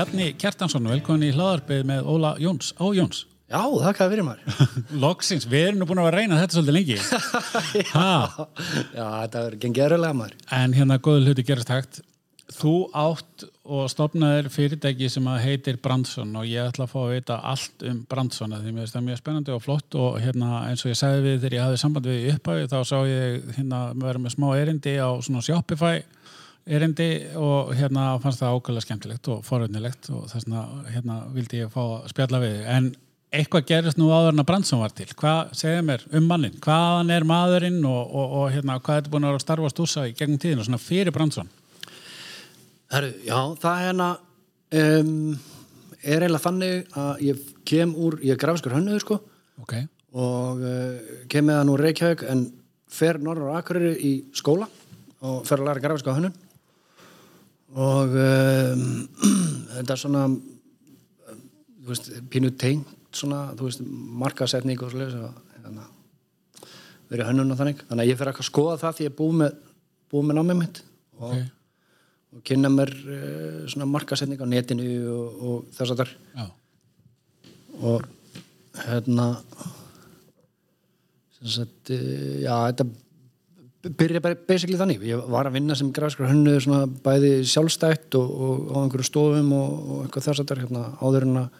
Bjarni 0.00 0.30
Kjartansson, 0.40 0.86
velkomin 0.88 1.26
í 1.26 1.34
hlaðarpið 1.34 1.82
með 1.84 2.06
Óla 2.08 2.30
Jóns 2.40 2.70
á 2.80 2.88
Jóns. 2.96 3.18
Já, 3.52 3.60
þakka 3.68 4.06
að 4.06 4.12
verið 4.14 4.24
maður. 4.30 4.68
Loksins, 5.02 5.44
við 5.44 5.66
erum 5.66 5.82
nú 5.82 5.88
búin 5.90 5.98
að 6.00 6.06
vera 6.06 6.16
að 6.16 6.22
reyna 6.22 6.38
þetta 6.40 6.56
svolítið 6.56 6.76
lengi. 6.78 6.96
ha, 7.98 8.46
Já, 8.96 9.04
þetta 9.04 9.42
verður 9.44 9.58
gengið 9.66 9.84
erulega 9.90 10.16
maður. 10.16 10.38
en 10.56 10.76
hérna 10.78 10.96
góðu 11.04 11.26
hluti 11.26 11.44
gerast 11.50 11.72
hægt. 11.74 12.00
Þú 12.48 12.72
átt 12.96 13.44
og 13.68 13.92
stopnaðir 13.92 14.48
fyrirtæki 14.54 15.10
sem 15.12 15.28
að 15.28 15.44
heitir 15.44 15.76
Brandsson 15.84 16.32
og 16.40 16.48
ég 16.48 16.72
ætla 16.72 16.88
að 16.88 16.92
fá 16.94 17.00
að 17.02 17.12
vita 17.18 17.36
allt 17.52 17.84
um 17.92 18.00
Brandsson 18.08 18.56
því 18.56 18.72
mér 18.72 18.80
finnst 18.86 18.96
það 18.96 19.04
mjög 19.10 19.20
spennandi 19.20 19.52
og 19.52 19.60
flott 19.66 20.00
og 20.00 20.16
hérna 20.24 20.64
eins 20.70 20.80
og 20.86 20.94
ég 20.94 20.98
sagði 21.02 21.26
við 21.28 21.36
þegar 21.44 21.58
ég 21.58 21.66
hafði 21.68 21.82
samband 21.84 22.08
við 22.08 22.24
í 22.24 22.32
upphafi 22.38 22.72
þá 22.72 22.80
sá 22.88 22.98
ég 23.04 23.52
hérna 23.60 23.84
á 26.66 26.70
erindi 26.70 27.10
og 27.38 27.74
hérna 27.76 28.14
fannst 28.22 28.42
það 28.42 28.56
ákveðlega 28.56 28.86
skemmtilegt 28.86 29.28
og 29.32 29.44
forvöldnilegt 29.46 30.10
og 30.14 30.26
þess 30.30 30.46
vegna 30.46 30.64
hérna 30.90 31.20
vildi 31.34 31.62
ég 31.62 31.72
fá 31.72 31.80
að 31.82 32.10
spjalla 32.12 32.40
við 32.42 32.58
en 32.70 32.90
eitthvað 33.30 33.66
gerist 33.68 33.98
nú 34.00 34.08
áður 34.10 34.34
en 34.34 34.42
að 34.42 34.48
Brandsson 34.48 34.80
var 34.82 34.94
til. 34.94 35.06
Hvað 35.18 35.52
segir 35.58 35.84
mér 35.86 36.02
um 36.18 36.26
mannin, 36.26 36.56
hvaðan 36.62 37.12
er 37.14 37.26
maðurinn 37.28 37.78
og, 37.86 38.00
og, 38.10 38.34
og 38.40 38.50
hérna 38.54 38.80
hvað 38.80 38.96
er 38.96 39.04
þetta 39.04 39.12
búin 39.14 39.28
að 39.28 39.38
starfa 39.44 39.70
stúsa 39.70 40.06
í 40.10 40.14
gegnum 40.18 40.40
tíðinu 40.42 40.66
svona 40.66 40.82
fyrir 40.82 41.14
Brandsson? 41.14 41.50
Herru, 42.90 43.12
já, 43.22 43.38
það 43.62 43.84
hérna, 43.84 44.08
um, 44.80 45.14
er 46.02 46.24
eiginlega 46.24 46.42
þannig 46.42 46.98
að 46.98 47.24
ég 47.28 47.44
kem 47.70 47.94
úr, 47.94 48.18
ég 48.26 48.34
er 48.34 48.42
grafiskur 48.42 48.74
hönnuður 48.74 49.04
sko. 49.04 49.20
Ok, 49.62 49.76
og 50.18 50.64
uh, 50.66 51.16
kem 51.30 51.46
með 51.46 51.60
hann 51.60 51.70
úr 51.70 51.84
Reykjavík 51.86 52.26
en 52.32 52.48
fer 52.90 53.20
norður 53.22 53.54
á 53.54 53.62
Akureyri 53.62 53.94
í 53.94 54.14
skóla 54.34 54.66
og 55.22 55.44
fer 55.46 55.60
að 55.60 55.70
læra 55.70 55.84
grafisku 55.84 56.10
hönnun 56.16 56.34
og 57.76 58.16
um, 58.18 58.86
þetta 59.76 59.94
er 59.94 60.02
svona 60.02 60.24
þú 61.80 61.92
veist, 61.92 62.10
pínu 62.32 62.52
tengt 62.58 62.96
svona, 63.16 63.48
þú 63.58 63.68
veist, 63.68 63.86
markasetning 64.22 64.82
og 64.84 64.92
og 65.18 65.54
hérna, 65.56 65.86
verið 67.10 67.30
hönnun 67.30 67.54
og 67.54 67.58
þannig, 67.58 67.82
þannig 67.88 68.04
að 68.04 68.12
ég 68.12 68.20
ekki 68.34 68.44
að 68.44 68.50
skoða 68.50 68.76
það 68.82 68.96
því 68.96 69.06
ég 69.06 69.10
er 69.12 69.18
búið 69.18 69.40
með, 69.40 69.56
búið 70.12 70.28
með 70.28 70.38
námið 70.38 70.60
mitt 70.60 70.82
og, 71.18 71.24
ok, 71.30 71.50
og 72.30 72.44
kynna 72.46 72.70
mér 72.70 72.94
uh, 73.00 73.60
svona 73.72 73.90
markasetning 73.90 74.42
á 74.42 74.46
netinu 74.50 74.88
og, 75.16 75.42
og 75.50 75.76
þess 75.76 75.94
að 75.94 76.02
þar 76.04 76.16
já. 76.38 76.48
Og 77.80 78.04
hérna 78.76 79.26
sem 81.40 81.52
sagt, 81.54 81.90
eh, 81.94 82.42
já, 82.44 82.52
þetta 82.68 82.86
byrja 83.80 84.20
bara 84.20 84.36
basically 84.36 84.76
þannig 84.76 85.06
ég 85.08 85.22
var 85.32 85.48
að 85.48 85.56
vinna 85.56 85.76
sem 85.78 85.88
grafskar 85.94 86.28
hönnu 86.28 86.58
bæði 87.04 87.40
sjálfstætt 87.48 88.16
og, 88.18 88.28
og 88.28 88.74
á 88.76 88.78
einhverju 88.82 89.08
stofum 89.08 89.54
og, 89.56 89.70
og 89.80 90.02
eitthvað 90.04 90.26
þess 90.28 90.44
að 90.44 90.64
hérna, 90.66 90.84
áður 91.00 91.28
en 91.28 91.42
að 91.44 91.50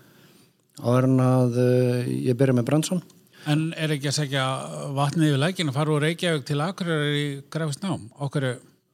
áður 0.80 1.08
en 1.08 1.22
að 1.24 1.58
uh, 1.60 2.10
ég 2.28 2.36
byrja 2.38 2.56
með 2.56 2.68
Brandsson 2.68 3.02
En 3.48 3.70
er 3.72 3.94
ekki 3.94 4.10
að 4.10 4.18
segja 4.18 4.42
vatnið 4.92 5.30
yfir 5.30 5.40
lækin 5.40 5.70
að 5.70 5.76
fara 5.78 5.94
úr 5.94 6.02
Reykjavík 6.04 6.42
til 6.44 6.58
Akureyrar 6.60 7.14
í 7.16 7.24
grafist 7.48 7.80
nám? 7.80 8.02
Okkur, 8.20 8.46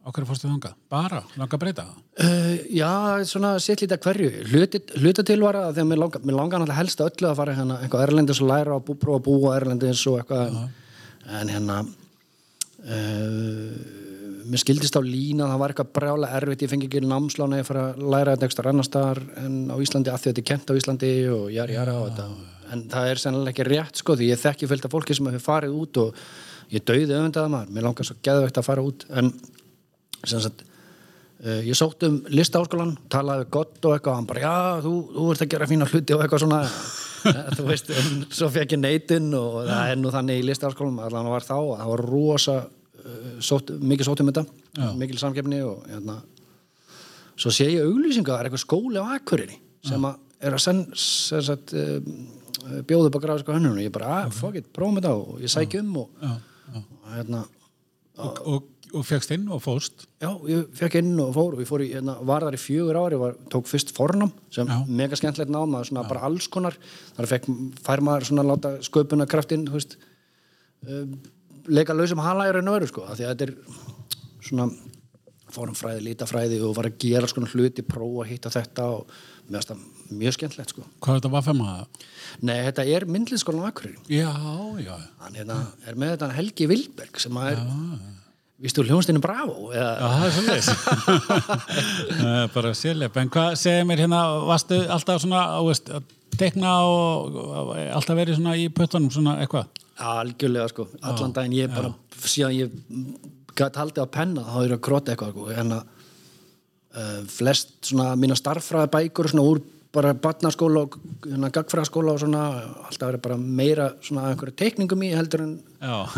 okkur 0.06 0.26
fórstu 0.28 0.46
þangað? 0.46 0.76
Bara, 0.92 1.24
langa 1.34 1.58
breyta 1.58 1.88
það? 1.88 1.96
uh, 2.22 2.52
já, 2.70 2.92
svona 3.26 3.56
sitt 3.62 3.82
lítið 3.82 4.02
hverju 4.06 4.32
hluti, 4.52 4.82
hluta 5.02 5.26
til 5.26 5.40
var 5.42 5.58
að 5.64 5.72
því 5.74 5.82
að 5.82 5.90
mér 5.90 6.02
langar, 6.04 6.22
mér 6.22 6.38
langar 6.38 6.62
náttúrulega 6.62 6.78
helst 6.78 7.06
öllu 7.08 7.30
að 7.32 7.38
fara 7.42 7.58
hérna 7.58 7.80
eitthvað 7.82 8.06
erlendis 8.06 8.42
og 8.42 8.50
læra 8.52 8.78
og 8.78 8.90
prófa 8.94 9.18
að 9.18 9.26
búa 9.26 9.56
erlendis 9.58 10.06
og 10.06 10.20
eitthvað 10.22 10.60
en 11.42 11.54
hérna 11.56 11.80
uh, 12.86 13.96
mér 14.46 14.62
skildist 14.62 14.96
á 14.96 15.02
lína 15.02 15.48
það 15.50 15.60
var 15.62 15.72
eitthvað 15.72 15.92
brjála 15.98 16.30
erfitt, 16.38 16.64
ég 16.64 16.70
fengi 16.70 16.88
ekki 16.88 17.02
námslána 17.04 17.60
ég 17.60 17.66
fara 17.66 17.88
að 17.92 18.04
læra 18.14 18.34
þetta 18.36 18.48
ekstra 18.48 18.72
annar 18.72 18.86
staðar 18.86 19.22
en 19.42 19.56
á 19.72 19.76
Íslandi 19.82 20.12
að 20.12 20.20
því 20.22 20.30
þetta 20.30 20.42
er 20.42 20.48
kent 20.50 20.70
á 20.70 20.78
Íslandi 20.78 21.10
og 21.32 21.48
jari 21.54 21.76
jara 21.76 21.96
og 22.00 22.06
þetta. 22.10 22.26
En 22.74 22.84
það 22.92 23.10
er 23.10 23.22
sennilega 23.22 23.54
ekki 23.54 23.66
rétt 23.70 24.02
sko 24.02 24.16
því 24.18 24.30
ég 24.32 24.42
þekki 24.42 24.70
fylgta 24.70 24.92
fólki 24.92 25.16
sem 25.16 25.28
hefur 25.30 25.44
farið 25.44 25.76
út 25.80 26.00
og 26.02 26.22
ég 26.74 26.86
dauði 26.86 27.18
öfundaða 27.18 27.52
maður, 27.52 27.74
mér 27.74 27.86
langar 27.88 28.08
svo 28.08 28.18
geðvegt 28.26 28.60
að 28.60 28.68
fara 28.68 28.86
út. 28.86 29.06
En 29.10 29.32
sem 30.26 30.42
sagt 30.42 30.62
uh, 30.66 31.60
ég 31.66 31.74
sótt 31.78 32.06
um 32.06 32.20
listaháskólan 32.30 32.94
talaði 33.12 33.48
gott 33.58 33.82
og 33.82 33.96
eitthvað 33.96 34.14
og 34.14 34.20
hann 34.20 34.30
bara, 34.30 34.46
já, 34.46 34.86
þú, 34.86 34.94
þú 35.16 35.28
ert 35.34 35.44
að 35.46 35.52
gera 35.56 35.70
fína 35.70 35.90
hluti 35.90 36.16
og 36.16 36.24
eitthvað 36.24 36.46
svona. 36.46 36.62
Þú 37.56 37.64
veist, 37.66 37.88
en 37.90 38.20
svo 38.30 38.46
fekk 38.54 38.76
ég 38.76 38.78
neitin 38.78 39.32
og 39.34 39.64
það 39.66 39.88
er 39.90 39.96
nú 39.98 40.12
þannig 40.14 40.36
í 40.38 40.44
listaháskólan 40.46 41.00
allan 41.02 41.26
var 41.32 41.42
þá, 41.42 41.56
að 41.58 41.80
það 41.80 41.88
var 41.90 42.02
rosa 42.06 42.54
uh, 43.06 43.32
sótt, 43.44 43.72
mikið 43.80 44.10
sótt 44.10 44.22
um 44.24 44.30
þetta 44.32 44.44
Já. 44.76 44.88
mikil 45.00 45.18
samkeppni 45.22 45.62
og 45.66 45.86
hérna 45.90 46.20
svo 47.36 47.52
sé 47.52 47.68
ég 47.70 47.84
auglýsinga, 47.86 48.30
það 48.32 48.38
er 48.40 48.50
eitthvað 48.50 48.64
skóli 48.66 49.00
á 49.02 49.04
Akureyri 49.16 49.58
sem 49.86 50.06
að 50.08 50.22
er 50.46 50.52
að 50.56 50.64
senn 50.66 50.84
sem 51.00 51.42
sagt 51.44 51.72
um, 51.76 52.14
bjóðu 52.88 53.08
upp 53.10 53.18
á 53.20 53.24
grafiska 53.24 53.54
hönnun 53.56 53.78
og 53.78 53.84
ég 53.84 53.92
bara, 53.94 54.22
ah, 54.22 54.32
fuck 54.32 54.58
it, 54.60 54.68
prófum 54.74 54.98
þetta 55.00 55.12
og 55.16 55.44
ég 55.44 55.52
sæki 55.52 55.80
um 55.80 55.94
og, 56.04 56.10
Já, 56.20 56.32
já. 56.74 56.80
og 56.82 57.12
hérna 57.16 57.44
Og, 58.16 58.38
og, 58.48 58.62
og 58.96 59.02
fegst 59.04 59.32
inn 59.34 59.42
og 59.52 59.58
fóst? 59.60 60.06
Já, 60.24 60.30
ég 60.48 60.70
fekk 60.78 60.94
inn 61.02 61.18
og 61.20 61.34
fór 61.36 61.52
og 61.52 61.60
ég 61.60 61.68
fór 61.68 61.82
í, 61.84 61.90
hérna, 61.92 62.14
var 62.24 62.46
þar 62.46 62.56
í 62.56 62.60
fjögur 62.62 62.96
ári, 62.96 63.18
var, 63.20 63.34
tók 63.52 63.68
fyrst 63.68 63.92
fornám 63.92 64.30
sem 64.54 64.70
Já. 64.72 64.78
mega 64.88 65.18
skemmtilegt 65.20 65.52
nám, 65.52 65.68
maður 65.74 65.90
svona 65.90 66.04
bara 66.08 66.22
alls 66.24 66.46
konar, 66.48 66.78
þar 67.18 67.28
fekk, 67.34 67.50
fær 67.84 68.00
maður 68.08 68.28
svona 68.30 68.46
að 68.46 68.52
láta 68.54 68.70
sköpuna 68.88 69.26
kraftinn, 69.28 69.66
þú 69.68 69.76
veist 69.76 69.98
uh, 70.00 71.04
leika 71.68 71.96
lausum 71.96 72.22
hala 72.24 72.48
í 72.48 72.52
raun 72.54 72.70
og 72.70 72.78
veru, 72.78 72.90
sko, 72.90 73.06
því 73.12 73.26
að 73.26 73.32
þetta 73.32 73.46
er 73.46 73.54
svona 74.46 74.68
formfræði, 75.56 76.02
lítafræði 76.08 76.60
og 76.66 76.74
var 76.76 76.90
að 76.90 76.98
gera 77.02 77.30
svona 77.30 77.50
hluti, 77.52 77.84
prófa 77.86 78.24
að 78.24 78.32
hitta 78.32 78.52
þetta 78.52 78.88
og 78.96 79.16
finnst 79.46 79.70
það 79.70 79.84
mjög 80.16 80.36
skemmtilegt, 80.36 80.74
sko 80.74 80.84
Hvað 81.02 81.12
er 81.12 81.20
þetta 81.20 81.32
var 81.32 81.46
fem 81.46 81.62
að 81.64 81.72
það? 81.72 82.10
Nei, 82.46 82.56
þetta 82.66 82.84
er 82.96 83.06
myndliðskólan 83.14 83.66
á 83.66 83.68
Akureyri 83.70 84.18
Já, 84.18 84.32
já. 84.82 84.94
hann 85.22 85.38
hérna, 85.38 85.58
er 85.86 85.98
með 85.98 86.14
þetta 86.14 86.30
Helgi 86.36 86.68
Vilberg 86.70 87.22
sem 87.22 87.38
að 87.40 87.52
er, 87.54 87.62
vístu 88.62 88.84
hljónstinu 88.86 89.22
Bravo 89.22 89.70
eða, 89.70 89.90
Já, 90.00 90.06
það 90.12 90.26
er 90.26 90.34
svolítið. 90.36 90.66
Bara 92.56 92.74
sérleip. 92.76 93.18
En 93.20 93.32
hvað 93.32 93.56
segir 93.60 93.88
mér 93.88 94.04
hérna, 94.06 94.22
varstu 94.48 94.78
alltaf 94.92 95.20
svona, 95.24 95.42
þú 95.58 95.70
veist, 95.70 95.90
að 95.92 96.14
tekna 96.40 96.72
og, 96.88 97.36
alltaf 97.96 98.16
verið 98.18 98.38
svona 98.38 98.56
í 98.60 98.68
puttunum, 98.72 99.10
svona 99.12 99.36
eitthvað? 99.44 99.75
Algjörlega 99.96 100.68
sko, 100.72 100.88
allan 101.00 101.34
daginn. 101.36 101.56
Ég 101.56 101.72
bara, 101.72 101.92
síðan 102.20 102.56
ég 102.56 102.74
gæti 103.56 103.80
haldið 103.80 104.04
á 104.04 104.08
penna, 104.12 104.44
þá 104.44 104.58
er 104.60 104.68
ég 104.68 104.76
að 104.76 104.84
krota 104.88 105.12
eitthvað 105.12 105.32
sko, 105.32 105.46
en 105.62 105.76
að 105.78 105.84
uh, 106.96 107.22
flest 107.32 107.74
svona 107.90 108.10
mína 108.20 108.36
starffræða 108.38 108.92
bækur 108.92 109.30
svona 109.32 109.46
úr 109.48 109.62
bara 109.94 110.12
barnaskóla 110.18 110.82
og 110.86 110.96
hérna, 111.24 111.50
gagfræðaskóla 111.54 112.14
og 112.14 112.20
svona 112.20 112.42
alltaf 112.88 113.08
verið 113.08 113.22
bara 113.24 113.38
meira 113.38 113.86
svona 114.04 114.30
einhverju 114.30 114.56
teikningum 114.58 115.04
í 115.06 115.12
heldur 115.16 115.44
en 115.44 115.54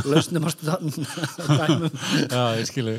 lausnum 0.09 0.47
Já, 2.33 2.43
ég 2.59 2.67
skilu. 2.69 2.95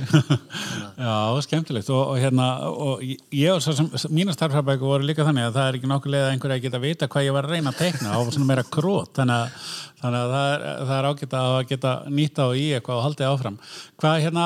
Já, 1.00 1.41
skemmtilegt. 1.46 1.90
Og, 1.90 2.13
og 2.13 2.19
hérna, 2.19 2.47
og 2.69 3.03
ég 3.03 3.53
og 3.53 3.62
svo 3.63 3.74
sem, 3.78 3.90
mína 4.13 4.35
starfræðbæku 4.35 4.90
voru 4.90 5.07
líka 5.07 5.25
þannig 5.28 5.50
að 5.50 5.56
það 5.57 5.69
er 5.69 5.80
ekki 5.80 5.91
nokkuð 5.91 6.13
leið 6.13 6.25
að 6.25 6.34
einhverja 6.34 6.63
geta 6.66 6.84
vita 6.84 7.09
hvað 7.12 7.28
ég 7.28 7.36
var 7.36 7.47
að 7.47 7.56
reyna 7.56 7.74
að 7.74 7.80
teikna 7.84 8.18
og 8.19 8.34
svona 8.34 8.50
meira 8.51 8.66
krót. 8.68 9.13
Þannig 9.18 9.38
að, 9.40 9.72
þannig 10.03 10.19
að 10.19 10.36
það, 10.36 10.51
er, 10.51 10.68
það 10.84 10.96
er 10.97 11.09
ágætt 11.09 11.38
að 11.40 11.57
geta 11.72 11.96
nýta 12.19 12.47
á 12.47 12.50
í 12.51 12.68
eitthvað 12.78 13.00
og 13.00 13.06
haldið 13.07 13.31
áfram. 13.31 13.59
Hvað 14.00 14.22
hérna, 14.28 14.46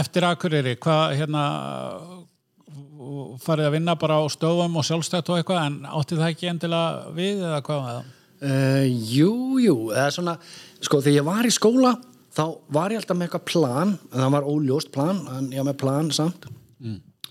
eftir 0.00 0.28
Akureyri, 0.30 0.76
hvað 0.80 1.16
hérna, 1.20 1.44
farið 3.42 3.68
að 3.68 3.74
vinna 3.76 3.96
bara 4.00 4.20
á 4.20 4.24
stofum 4.32 4.78
og 4.80 4.86
sjálfstætt 4.86 5.30
og 5.32 5.40
eitthvað, 5.40 5.66
en 5.66 5.90
átti 5.98 6.18
það 6.18 6.32
ekki 6.32 6.50
endilega 6.50 7.12
við 7.16 7.44
eða 7.48 7.60
hvað 7.66 7.82
með 7.84 7.98
það? 7.98 8.16
Uh, 8.40 8.86
jú, 9.10 9.32
jú, 9.60 9.74
eða 9.92 10.14
svona 10.14 10.36
sko 10.80 11.02
þegar 11.04 11.18
ég 11.18 11.26
var 11.26 11.44
í 11.44 11.52
skóla 11.52 11.92
þá 12.32 12.44
var 12.72 12.94
ég 12.94 13.02
alltaf 13.02 13.18
með 13.18 13.28
eitthvað 13.28 13.48
plan 13.50 13.92
en 13.92 14.22
það 14.22 14.34
var 14.36 14.48
óljóst 14.48 14.92
plan, 14.94 15.20
en 15.36 15.50
ég 15.52 15.60
var 15.60 15.68
með 15.72 15.80
plan 15.82 16.08
samt 16.14 16.48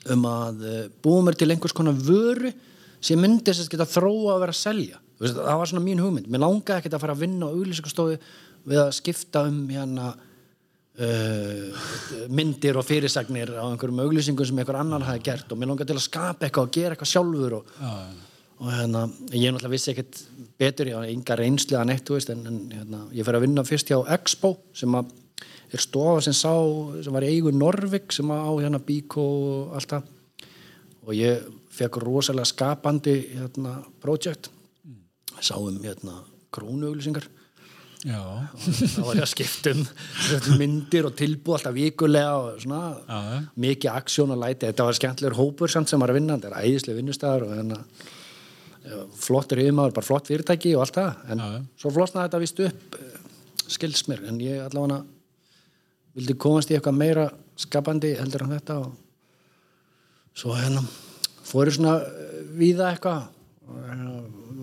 um 0.09 0.25
að 0.29 0.65
uh, 0.65 0.83
búa 1.03 1.23
mér 1.25 1.37
til 1.39 1.49
einhvers 1.49 1.75
konar 1.75 1.97
vöru 1.97 2.53
sem 3.03 3.19
myndi 3.19 3.49
þess 3.49 3.65
að 3.65 3.73
geta 3.73 3.89
þróa 3.89 4.35
að 4.35 4.41
vera 4.43 4.55
að 4.55 4.59
selja. 4.59 4.99
Það 5.19 5.57
var 5.59 5.69
svona 5.71 5.83
mín 5.83 6.01
hugmynd, 6.03 6.27
mér 6.31 6.43
langaði 6.43 6.81
ekkert 6.81 6.95
að 6.97 7.03
fara 7.03 7.15
að 7.15 7.23
vinna 7.25 7.47
á 7.47 7.55
auglýsingastofu 7.55 8.17
við 8.69 8.81
að 8.83 8.91
skipta 8.95 9.43
um 9.47 9.61
hérna 9.71 10.13
uh, 10.99 11.83
myndir 12.29 12.79
og 12.79 12.87
fyrirsagnir 12.87 13.53
á 13.55 13.65
einhverjum 13.67 14.01
auglýsingum 14.05 14.47
sem 14.47 14.59
einhver 14.61 14.79
annar 14.79 15.05
hafi 15.07 15.23
gert 15.29 15.51
og 15.51 15.59
mér 15.59 15.71
langaði 15.71 15.91
til 15.93 15.99
að 15.99 16.07
skapa 16.07 16.47
eitthvað 16.47 16.67
og 16.67 16.75
gera 16.75 16.95
eitthvað 16.95 17.13
sjálfur 17.13 17.55
og, 17.59 17.71
og 18.59 18.73
hérna, 18.73 19.05
ég 19.31 19.53
náttúrulega 19.53 19.73
vissi 19.73 19.93
ekkert 19.93 20.21
betur, 20.59 20.91
ég 20.91 20.99
hafa 20.99 21.13
enga 21.13 21.39
reynsli 21.39 21.79
að 21.79 21.89
neitt, 21.91 22.13
veist, 22.13 22.33
en, 22.33 22.45
en 22.49 22.61
hérna, 22.75 23.01
ég 23.15 23.27
fer 23.27 23.39
að 23.39 23.45
vinna 23.47 23.65
fyrst 23.67 23.91
hjá 23.93 23.99
Expo 24.17 24.57
sem 24.75 24.99
að 24.99 25.15
er 25.69 25.83
stofa 25.83 26.21
sem 26.25 26.35
sá, 26.35 26.53
sem 27.03 27.13
var 27.13 27.25
í 27.25 27.33
eigu 27.35 27.53
Norvik 27.53 28.13
sem 28.15 28.29
á 28.33 28.49
hérna 28.57 28.81
Bíkó 28.81 29.25
og 29.25 29.75
allt 29.77 29.93
það. 29.93 30.07
Og 31.05 31.13
ég 31.15 31.45
fekk 31.73 31.99
rosalega 32.03 32.49
skapandi 32.49 33.15
hérna 33.37 33.77
projekt 34.01 34.49
sáum 35.39 35.77
hérna 35.83 36.23
krónuauglýsingar. 36.51 37.23
Já, 37.23 37.38
þá 37.99 39.01
var 39.03 39.17
ég 39.19 39.25
að 39.25 39.71
um 39.73 39.81
sagt, 39.83 40.45
myndir 40.55 41.07
og 41.09 41.17
tilbúð 41.19 41.57
alltaf 41.57 41.73
vikulega 41.75 42.35
og 42.39 42.61
svona 42.63 42.93
já, 42.95 43.39
mikið 43.59 43.91
aksjón 43.91 44.31
og 44.31 44.39
læti, 44.39 44.69
þetta 44.69 44.85
var 44.87 44.95
skemmtilegur 44.95 45.35
hópur 45.35 45.71
samt 45.71 45.91
sem 45.91 45.99
var 45.99 46.13
að 46.13 46.21
vinna, 46.21 46.37
þetta 46.37 46.53
er 46.53 46.69
æðislega 46.69 46.99
vinnustæðar 47.01 47.43
og 47.43 47.51
hérna 47.57 47.79
já, 48.85 49.01
flottur 49.19 49.59
yfirmaður, 49.59 49.95
bara 49.97 50.07
flott 50.07 50.31
fyrirtæki 50.31 50.71
og 50.77 50.85
allt 50.85 50.95
það. 50.95 51.25
En 51.27 51.43
Já, 51.43 51.49
svo 51.81 51.91
flosnaði 51.97 52.29
þetta 52.29 52.41
vist 52.45 52.61
upp 52.69 52.95
eh, 53.01 53.17
skils 53.75 54.05
mér, 54.07 54.23
en 54.31 54.39
ég 54.45 54.61
allavega 54.63 55.01
vildi 56.15 56.35
komast 56.39 56.71
í 56.71 56.77
eitthvað 56.77 57.01
meira 57.01 57.25
skapandi 57.59 58.13
heldur 58.15 58.45
en 58.45 58.55
þetta 58.55 58.77
og 58.85 60.39
svo 60.39 60.55
hérna 60.55 60.85
fóru 61.49 61.75
svona 61.75 61.97
eh, 62.05 62.39
víða 62.61 62.93
eitthvað. 62.93 63.27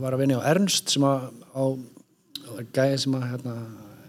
Var 0.00 0.16
að 0.16 0.24
vinna 0.24 0.40
á 0.40 0.48
Ernst 0.54 0.96
sem 0.96 1.04
að 1.06 1.28
á 1.52 1.64
var 2.54 2.66
gæði 2.78 2.98
sem 3.02 3.16
að 3.18 3.26
hérna, 3.32 3.54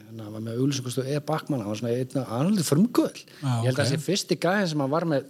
hérna 0.07 0.29
var 0.35 0.45
með 0.47 0.61
auglýsingustu 0.61 1.05
E. 1.07 1.19
Bakmann 1.27 1.61
hann 1.63 1.71
var 1.73 1.79
svona 1.81 1.95
einna 1.97 2.25
annaldi 2.39 2.63
frumgull 2.67 3.11
Ah, 3.41 3.61
ég 3.63 3.69
held 3.69 3.75
að 3.75 3.83
ok. 3.83 3.83
þessi 3.83 4.03
fyrsti 4.05 4.39
gæði 4.45 4.71
sem 4.73 4.83
að 4.85 4.93
var 4.95 5.05
með 5.13 5.29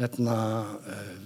hérna 0.00 0.36
uh, 0.76 1.16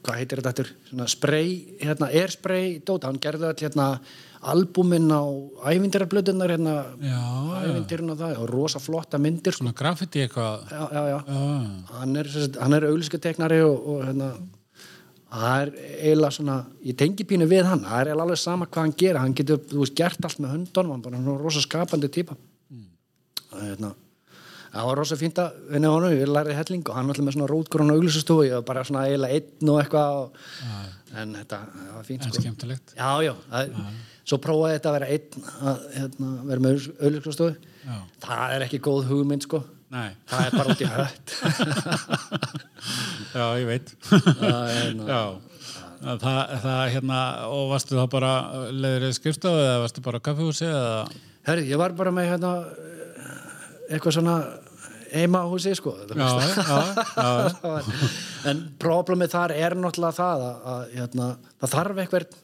hvað 0.00 0.16
heitir 0.22 0.40
þetta 0.40 0.52
aftur? 0.54 0.68
svona 0.88 1.06
spray, 1.12 1.50
hérna 1.82 2.08
airspray 2.16 2.78
dóta, 2.88 3.10
hann 3.10 3.18
gerði 3.20 3.50
all 3.50 3.58
hérna 3.60 3.88
albúminn 4.40 5.10
á 5.12 5.20
ævindirarblöðunar 5.68 6.54
hérna 6.54 6.74
ævindirinn 7.60 8.14
og 8.14 8.22
það 8.22 8.38
og 8.40 8.46
rosa 8.48 8.80
flotta 8.80 9.18
myndir 9.20 9.52
sko. 9.52 9.66
Svona 9.66 9.76
graffiti 9.76 10.22
eitthvað. 10.24 10.62
já, 10.72 10.84
já, 10.96 11.02
já. 11.10 11.18
Já, 11.28 11.98
hann 11.98 12.16
er, 12.16 12.30
hann 12.62 12.76
er 12.78 12.86
auglýskuteknari 12.88 13.58
og, 13.66 13.76
og 13.92 14.00
hérna 14.08 14.30
það 15.30 15.62
er 15.62 15.72
eiginlega 16.00 16.36
svona 16.36 16.58
ég 16.86 16.98
tengi 16.98 17.26
pínu 17.28 17.48
við 17.50 17.66
hann, 17.70 17.82
það 17.86 17.96
er 18.02 18.10
eiginlega 18.10 18.26
alveg 18.26 18.42
sama 18.42 18.68
hvað 18.68 18.86
hann 18.86 18.94
gera 19.02 19.24
hann 19.24 19.34
getur, 19.38 19.64
þú 19.70 19.82
veist, 19.84 19.96
gert 19.98 20.28
allt 20.28 20.42
með 20.42 20.54
höndunum 20.56 20.94
hann 20.94 21.02
er 21.02 21.08
bara 21.08 21.24
svona 21.24 21.42
rosa 21.44 21.64
skapandi 21.64 22.12
típa 22.12 22.36
mm. 22.36 22.86
hérna 23.60 23.92
það 24.70 24.88
var 24.90 25.00
rosa 25.02 25.18
fínt 25.18 25.40
að 25.42 25.58
vinna 25.70 25.92
honum, 25.94 26.14
ég 26.14 26.30
lærði 26.30 26.58
helling 26.58 26.86
og 26.86 26.98
hann 26.98 27.10
var 27.10 27.16
alltaf 27.16 27.28
með 27.28 27.38
svona 27.38 27.50
rótgrónu 27.50 27.96
auglýsustofu 27.96 28.46
ég 28.46 28.56
var 28.58 28.68
bara 28.68 28.86
svona 28.86 29.06
eiginlega 29.08 29.40
einn 29.40 29.72
og 29.72 29.82
eitthvað 29.82 30.20
og, 30.20 30.38
en 31.20 31.34
þetta 31.40 31.64
það 31.74 31.92
var 31.96 32.08
fínt 32.10 32.26
en 32.26 32.34
sko 32.34 32.44
skemmtilegt. 32.44 32.94
já, 32.98 33.10
já, 33.26 33.34
það, 33.50 33.74
svo 34.30 34.38
prófaði 34.42 34.78
þetta 34.78 34.90
að 34.90 34.96
vera 34.98 35.10
einn 35.14 35.50
að 35.70 35.84
hérna, 35.96 36.30
vera 36.50 36.64
með 36.64 36.88
auglýskustofu 37.00 37.54
Já. 37.80 37.94
það 38.22 38.54
er 38.54 38.64
ekki 38.66 38.82
góð 38.84 39.06
hugmynd 39.10 39.46
sko 39.46 39.62
Nei. 39.90 40.10
það 40.30 40.44
er 40.46 40.54
bara 40.54 40.74
út 40.74 40.82
í 40.82 40.88
hött 40.90 41.32
Já, 43.34 43.44
ég 43.60 43.66
veit. 43.68 43.90
Það 44.06 44.44
er 44.44 44.76
hérna- 44.76 45.06
Já. 45.10 45.22
Það, 46.00 46.38
það, 46.62 46.78
hérna, 46.94 47.16
og 47.52 47.66
varstu 47.74 47.98
þá 47.98 48.04
bara 48.14 48.30
leðrið 48.72 49.10
skrifstofu 49.18 49.58
eða 49.60 49.80
varstu 49.82 50.00
bara 50.06 50.16
á 50.16 50.24
kaffihúsi 50.24 50.64
eða? 50.64 51.02
Herri, 51.44 51.66
ég 51.68 51.80
var 51.80 51.92
bara 51.98 52.12
með 52.14 52.30
hérna 52.30 52.52
eitthvað 53.90 54.14
svona 54.16 54.36
heima 55.10 55.42
á 55.44 55.46
húsi 55.50 55.74
sko 55.76 55.92
Já, 56.08 56.30
já, 56.56 56.78
já, 57.20 57.90
en 58.50 58.62
problemið 58.80 59.34
þar 59.34 59.54
er 59.58 59.76
náttúrulega 59.76 60.16
það 60.22 60.46
að, 60.46 60.62
að 60.72 60.94
hérna, 60.96 61.28
það 61.60 61.74
þarf 61.74 62.00
eitthvað 62.04 62.38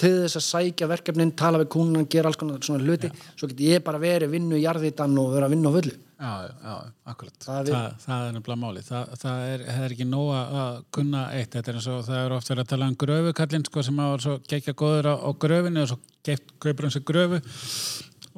til 0.00 0.12
þess 0.22 0.38
að 0.38 0.46
sækja 0.46 0.88
verkefnin, 0.88 1.34
tala 1.36 1.58
við 1.60 1.72
kúnan, 1.74 2.06
gera 2.12 2.30
alls 2.30 2.38
konar 2.40 2.62
svona 2.64 2.84
hluti, 2.86 3.10
svo 3.36 3.50
get 3.50 3.58
ég 3.66 3.82
bara 3.84 3.98
verið 4.00 4.30
vinnu 4.36 4.56
í 4.56 4.62
jarðitan 4.62 5.18
og 5.20 5.34
vera 5.34 5.48
að 5.50 5.56
vinna 5.56 5.72
á 5.72 5.76
fullu 5.80 5.96
já, 6.20 6.32
já, 6.64 6.74
akkurat. 7.12 7.38
Það 7.40 7.70
Það, 7.70 7.80
er- 7.80 7.96
það, 8.04 8.26
er 8.28 8.36
nefnilega 8.36 8.60
máli. 8.64 8.84
Það, 8.86 9.14
það, 9.22 9.42
er, 9.54 9.64
það 9.70 9.86
er 9.88 9.94
ekki 9.96 10.08
nóg 10.10 10.30
að 10.36 10.78
kunna 10.98 11.24
eitt. 11.38 11.50
Þetta 11.56 11.72
er 11.72 11.80
eins 11.80 11.88
og 11.94 12.04
það 12.10 12.20
er 12.24 12.36
oft 12.36 12.52
verið 12.52 12.64
að 12.66 12.70
tala 12.74 12.90
um 12.92 12.98
gröfukallinn 13.04 13.66
sko, 13.70 13.86
sem 13.88 14.04
var 14.04 14.24
svo 14.26 14.36
gekka 14.52 14.76
góður 14.84 15.10
á, 15.10 15.14
á 15.16 15.30
gröfinu 15.46 15.84
og 15.86 15.90
svo 15.94 15.98
geitt 16.26 16.54
kaupur 16.60 16.86
hann 16.86 16.94
sér 16.94 17.06
gröfu 17.08 17.40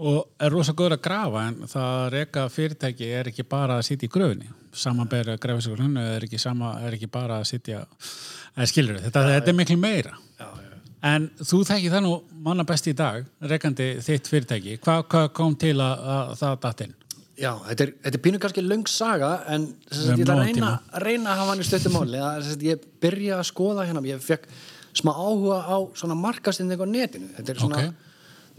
og 0.03 0.29
er 0.41 0.53
rosa 0.55 0.73
góður 0.73 0.97
að 0.97 1.03
grafa 1.05 1.41
en 1.51 1.57
það 1.69 1.89
að 1.99 2.07
reka 2.15 2.45
fyrirtæki 2.49 3.09
er 3.13 3.29
ekki 3.29 3.45
bara 3.45 3.77
að 3.77 3.87
sitja 3.91 4.09
í 4.09 4.13
gröfinni 4.15 4.49
samanberða 4.73 5.35
grafiskur 5.43 5.83
hann 5.85 5.99
er 6.01 6.25
ekki, 6.25 6.41
sama, 6.41 6.73
er 6.81 6.97
ekki 6.97 7.11
bara 7.13 7.43
að 7.43 7.51
sitja 7.51 7.83
eða 8.57 8.69
skilur 8.71 9.03
þetta, 9.03 9.27
þetta 9.35 9.53
er 9.53 9.59
miklu 9.59 9.77
meira 9.83 10.15
já, 10.41 10.47
já. 10.49 10.79
en 11.13 11.29
þú 11.43 11.61
þekki 11.69 11.93
það 11.93 12.05
nú 12.07 12.15
manna 12.47 12.65
best 12.69 12.89
í 12.89 12.95
dag 12.97 13.29
rekandi 13.53 13.91
þitt 14.07 14.33
fyrirtæki 14.33 14.79
hvað 14.81 15.05
hva 15.13 15.27
kom 15.37 15.59
til 15.61 15.75
að, 15.77 16.09
að 16.17 16.35
það 16.41 16.57
datt 16.65 16.85
inn? 16.87 16.97
Já, 17.43 17.51
þetta 17.67 17.85
er, 17.85 17.91
þetta 18.05 18.19
er 18.19 18.23
pínu 18.23 18.39
kannski 18.43 18.63
löng 18.63 18.85
saga 18.91 19.33
en 19.51 19.65
sagt, 19.89 20.13
ég 20.15 20.23
ætla 20.23 20.37
að 20.37 20.45
reyna, 20.47 20.71
reyna 21.03 21.33
að 21.33 21.41
hafa 21.41 21.51
hann 21.51 21.63
í 21.63 21.67
stöttumáli 21.67 22.21
ég 22.69 22.85
byrja 23.03 23.41
að 23.41 23.49
skoða 23.49 23.87
hérna 23.89 24.03
ég 24.07 24.23
fekk 24.23 24.47
smá 24.95 25.11
áhuga 25.11 25.59
á 25.67 25.77
svona 25.99 26.15
markastinding 26.19 26.79
á 26.79 26.87
netinu. 26.87 27.31
Þetta 27.39 27.53
er 27.55 27.61
svona, 27.65 27.83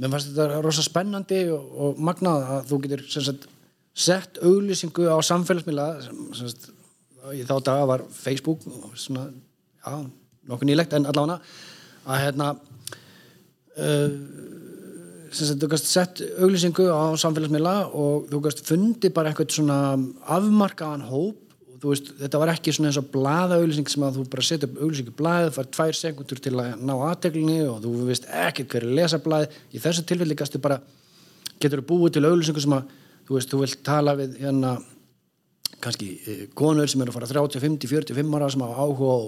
mér 0.02 0.14
fannst 0.14 0.32
þetta 0.34 0.62
rosa 0.66 0.84
spennandi 0.84 1.42
og, 1.54 1.70
og 1.86 2.02
magnað 2.04 2.48
að 2.58 2.68
þú 2.72 2.80
getur 2.86 3.06
sagt, 3.14 3.48
sett 3.94 4.42
auglýsingu 4.44 5.08
á 5.08 5.18
samfélagsmiðla 5.30 5.88
sem, 6.04 6.24
sem 6.40 6.52
sagt, 6.52 6.72
í 7.38 7.46
þá 7.48 7.56
daga 7.70 7.88
var 7.94 8.06
Facebook 8.12 8.66
svona, 9.00 9.30
já, 9.86 9.94
nokkuð 10.50 10.72
nýlegt 10.74 10.98
en 10.98 11.08
allavega 11.08 11.40
að 12.04 12.24
hérna 12.26 12.50
sem 13.78 14.63
sagt, 15.38 15.62
þú 15.62 15.70
gast 15.72 15.90
sett 15.90 16.22
auglýsingu 16.42 16.86
á 16.90 17.14
samfélagsmiðla 17.20 17.76
og 17.98 18.28
þú 18.32 18.42
gast 18.46 18.64
fundi 18.68 19.12
bara 19.14 19.32
eitthvað 19.32 19.56
svona 19.58 19.78
afmarkaðan 20.36 21.08
hóp. 21.10 21.40
Og 21.74 21.80
þú 21.82 21.92
veist, 21.92 22.12
þetta 22.22 22.40
var 22.40 22.54
ekki 22.54 22.74
svona 22.76 22.92
eins 22.92 23.00
og 23.02 23.10
blaða 23.12 23.60
auglýsing 23.60 23.90
sem 23.92 24.06
að 24.08 24.20
þú 24.20 24.26
bara 24.32 24.48
setja 24.48 24.70
upp 24.70 24.80
auglýsingu 24.86 25.16
blaðið, 25.20 25.54
fær 25.58 25.70
tvær 25.78 26.00
sekundur 26.00 26.44
til 26.44 26.56
að 26.56 26.74
ná 26.80 26.94
aðteglinni 27.10 27.60
og 27.68 27.82
þú 27.84 27.94
veist 28.08 28.28
ekkert 28.30 28.76
hver 28.76 28.88
er 28.88 28.98
lesa 29.02 29.20
blaðið, 29.24 29.58
í 29.74 29.84
þessu 29.84 30.06
tilfelli 30.08 30.38
gastu 30.40 30.62
bara, 30.64 30.80
getur 31.60 31.84
þú 31.84 31.90
búið 31.92 32.18
til 32.18 32.26
auglýsingu 32.30 32.64
sem 32.64 32.78
að, 32.78 32.94
þú 33.28 33.40
veist, 33.40 33.52
þú 33.52 33.64
vilt 33.66 33.84
tala 33.84 34.16
við 34.20 34.40
hérna 34.46 34.78
kannski 35.84 36.10
eh, 36.24 36.46
konur 36.56 36.88
sem 36.88 37.02
eru 37.04 37.12
að 37.12 37.20
fara 37.20 37.32
30, 37.34 37.60
50, 37.64 37.92
45 37.92 38.38
ára 38.38 38.52
sem 38.54 38.64
hafa 38.64 38.86
áhuga 38.86 39.18
á 39.20 39.22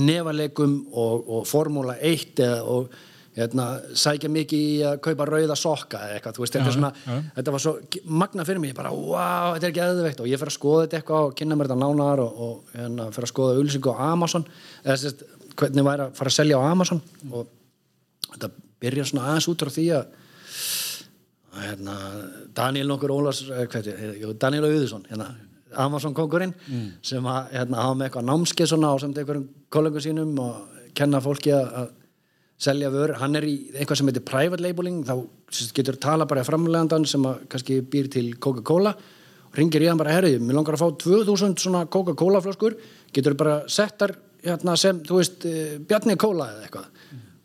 nefalekum 0.00 0.74
og, 0.92 1.30
og 1.38 1.46
formúla 1.48 1.96
1 1.96 2.42
eða, 2.44 2.60
og 2.68 2.92
hérna, 3.40 3.66
sækja 3.98 4.30
mikið 4.32 4.62
í 4.62 4.78
að 4.86 4.96
kaupa 5.06 5.26
rauða 5.28 5.56
sokka 5.58 6.00
eða 6.06 6.18
eitthvað, 6.18 6.36
þú 6.36 6.44
veist, 6.44 6.56
þetta, 6.56 6.70
er 6.70 6.76
svona, 6.76 6.92
já. 7.04 7.18
þetta 7.38 7.54
var 7.56 7.64
svo 7.64 7.74
magna 8.22 8.46
fyrir 8.48 8.62
mig, 8.62 8.72
ég 8.72 8.78
bara, 8.78 8.94
wow, 8.94 9.54
þetta 9.56 9.68
er 9.68 9.74
ekki 9.74 9.84
eðveikt 9.86 10.22
og 10.24 10.30
ég 10.30 10.40
fer 10.42 10.52
að 10.52 10.56
skoða 10.56 10.86
þetta 10.86 11.00
eitthvað 11.00 11.28
og 11.28 11.36
kynna 11.40 11.58
mér 11.58 11.70
þetta 11.70 11.80
nánar 11.82 12.24
og, 12.24 12.40
og 12.46 12.74
hérna, 12.76 13.10
fer 13.16 13.26
að 13.26 13.32
skoða 13.32 13.58
auðlýsingu 13.58 13.94
á 13.94 13.98
Amazon. 14.10 14.46
Eða 14.84 14.98
sérst, 15.04 15.26
hvernig 15.60 15.86
væri 15.90 16.06
að 16.06 16.16
fara 16.20 16.32
að 16.32 16.38
selja 16.38 16.60
á 16.60 16.62
Amazon. 16.70 17.02
Og 17.30 17.52
þetta 18.30 18.50
byrja 18.80 19.06
svona 19.10 19.28
aðeins 19.28 19.50
út 19.52 19.64
frá 19.64 19.72
því 19.74 19.86
að 19.98 20.16
hérna, 21.60 21.94
Daniel 22.56 22.90
nokkur 22.90 23.14
Ólars 23.14 23.42
eh, 23.48 23.64
hvað 23.68 23.80
heitir, 23.80 24.18
jú, 24.22 24.34
Daniel 24.40 24.68
Auðursson 24.68 25.06
hérna, 25.10 25.30
Amazon 25.80 26.14
kongurinn 26.16 26.54
sem 27.06 27.26
að 27.26 27.54
hérna, 27.54 27.84
hafa 27.84 27.96
með 27.96 28.08
eitthvað 28.08 28.28
námskeið 28.28 28.70
svona 28.72 28.92
á 28.94 28.96
samt 29.02 29.18
einhverjum 29.18 29.48
kollegum 29.70 30.04
sínum 30.04 30.38
og 30.42 30.78
kenna 30.94 31.20
fólki 31.22 31.52
að 31.54 31.92
selja 32.60 32.90
vör, 32.92 33.14
hann 33.20 33.38
er 33.38 33.46
í 33.48 33.54
eitthvað 33.72 34.00
sem 34.00 34.10
heitir 34.10 34.26
private 34.28 34.62
labeling, 34.64 35.00
þá 35.08 35.14
getur 35.76 35.96
tala 36.00 36.26
bara 36.28 36.44
framlegandan 36.44 37.06
sem 37.08 37.24
að 37.26 37.46
kannski 37.52 37.80
býr 37.80 38.10
til 38.12 38.26
Coca-Cola 38.36 38.94
ringir 39.56 39.82
í 39.82 39.88
hann 39.90 39.98
bara, 39.98 40.14
herri, 40.14 40.36
mér 40.38 40.60
langar 40.60 40.76
að 40.76 40.84
fá 40.84 40.98
2000 41.04 41.56
svona 41.58 41.86
Coca-Cola 41.90 42.42
flöskur, 42.44 42.76
getur 43.14 43.34
bara 43.38 43.62
settar 43.68 44.14
hérna, 44.44 44.76
sem, 44.78 45.00
þú 45.06 45.16
veist, 45.18 45.46
eh, 45.48 45.78
Bjarni 45.78 46.16
Cola 46.20 46.50
eða 46.52 46.68
eitthvað. 46.68 46.86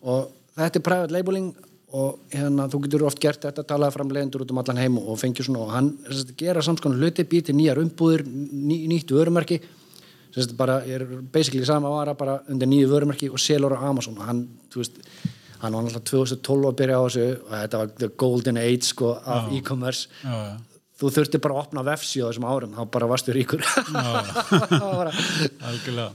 Og 0.05 0.27
þetta 0.55 0.79
er 0.79 0.85
private 0.85 1.15
labeling 1.15 1.55
og 1.95 2.19
hérna 2.33 2.67
þú 2.71 2.81
getur 2.85 3.05
oft 3.07 3.21
gert 3.23 3.45
þetta 3.45 3.63
talaði 3.67 3.95
framlegendur 3.95 4.43
út 4.43 4.51
um 4.51 4.59
allan 4.61 4.81
heim 4.81 4.97
og 4.99 5.17
fengið 5.21 5.47
svona 5.47 5.63
og 5.63 5.71
hann 5.71 5.89
gera 6.37 6.63
samskonu 6.65 6.99
hluti, 6.99 7.23
býr 7.23 7.45
til 7.47 7.55
nýjar 7.55 7.79
umbúðir 7.79 8.25
ný, 8.25 8.83
nýtt 8.91 9.13
vörumerki 9.15 9.61
sem 10.35 10.55
bara 10.57 10.81
er 10.83 11.05
basically 11.31 11.65
sama 11.65 11.89
vara 11.89 12.13
bara 12.13 12.41
undir 12.51 12.67
nýju 12.67 12.91
vörumerki 12.91 13.29
og 13.31 13.39
selur 13.39 13.75
á 13.75 13.79
Amazon. 13.87 14.17
Og 14.19 14.27
hann, 14.27 14.45
þú 14.71 14.83
veist, 14.83 14.99
hann 15.61 15.73
var 15.73 15.87
alltaf 15.87 16.03
2012 16.11 16.69
að 16.69 16.77
byrja 16.81 16.99
á 16.99 17.03
þessu 17.05 17.27
og 17.39 17.51
þetta 17.55 17.81
var 17.81 17.93
the 17.99 18.09
golden 18.23 18.57
age 18.59 18.85
sko 18.91 19.13
af 19.23 19.51
e-commerce. 19.55 20.07
Já. 20.23 20.57
þú 20.95 21.09
þurfti 21.11 21.39
bara 21.43 21.53
að 21.57 21.61
opna 21.65 21.81
vefsíu 21.83 22.23
á 22.23 22.27
þessum 22.29 22.45
árum 22.47 22.75
þá 22.75 22.83
bara 22.91 23.07
varstu 23.11 23.33
ríkur. 23.35 23.63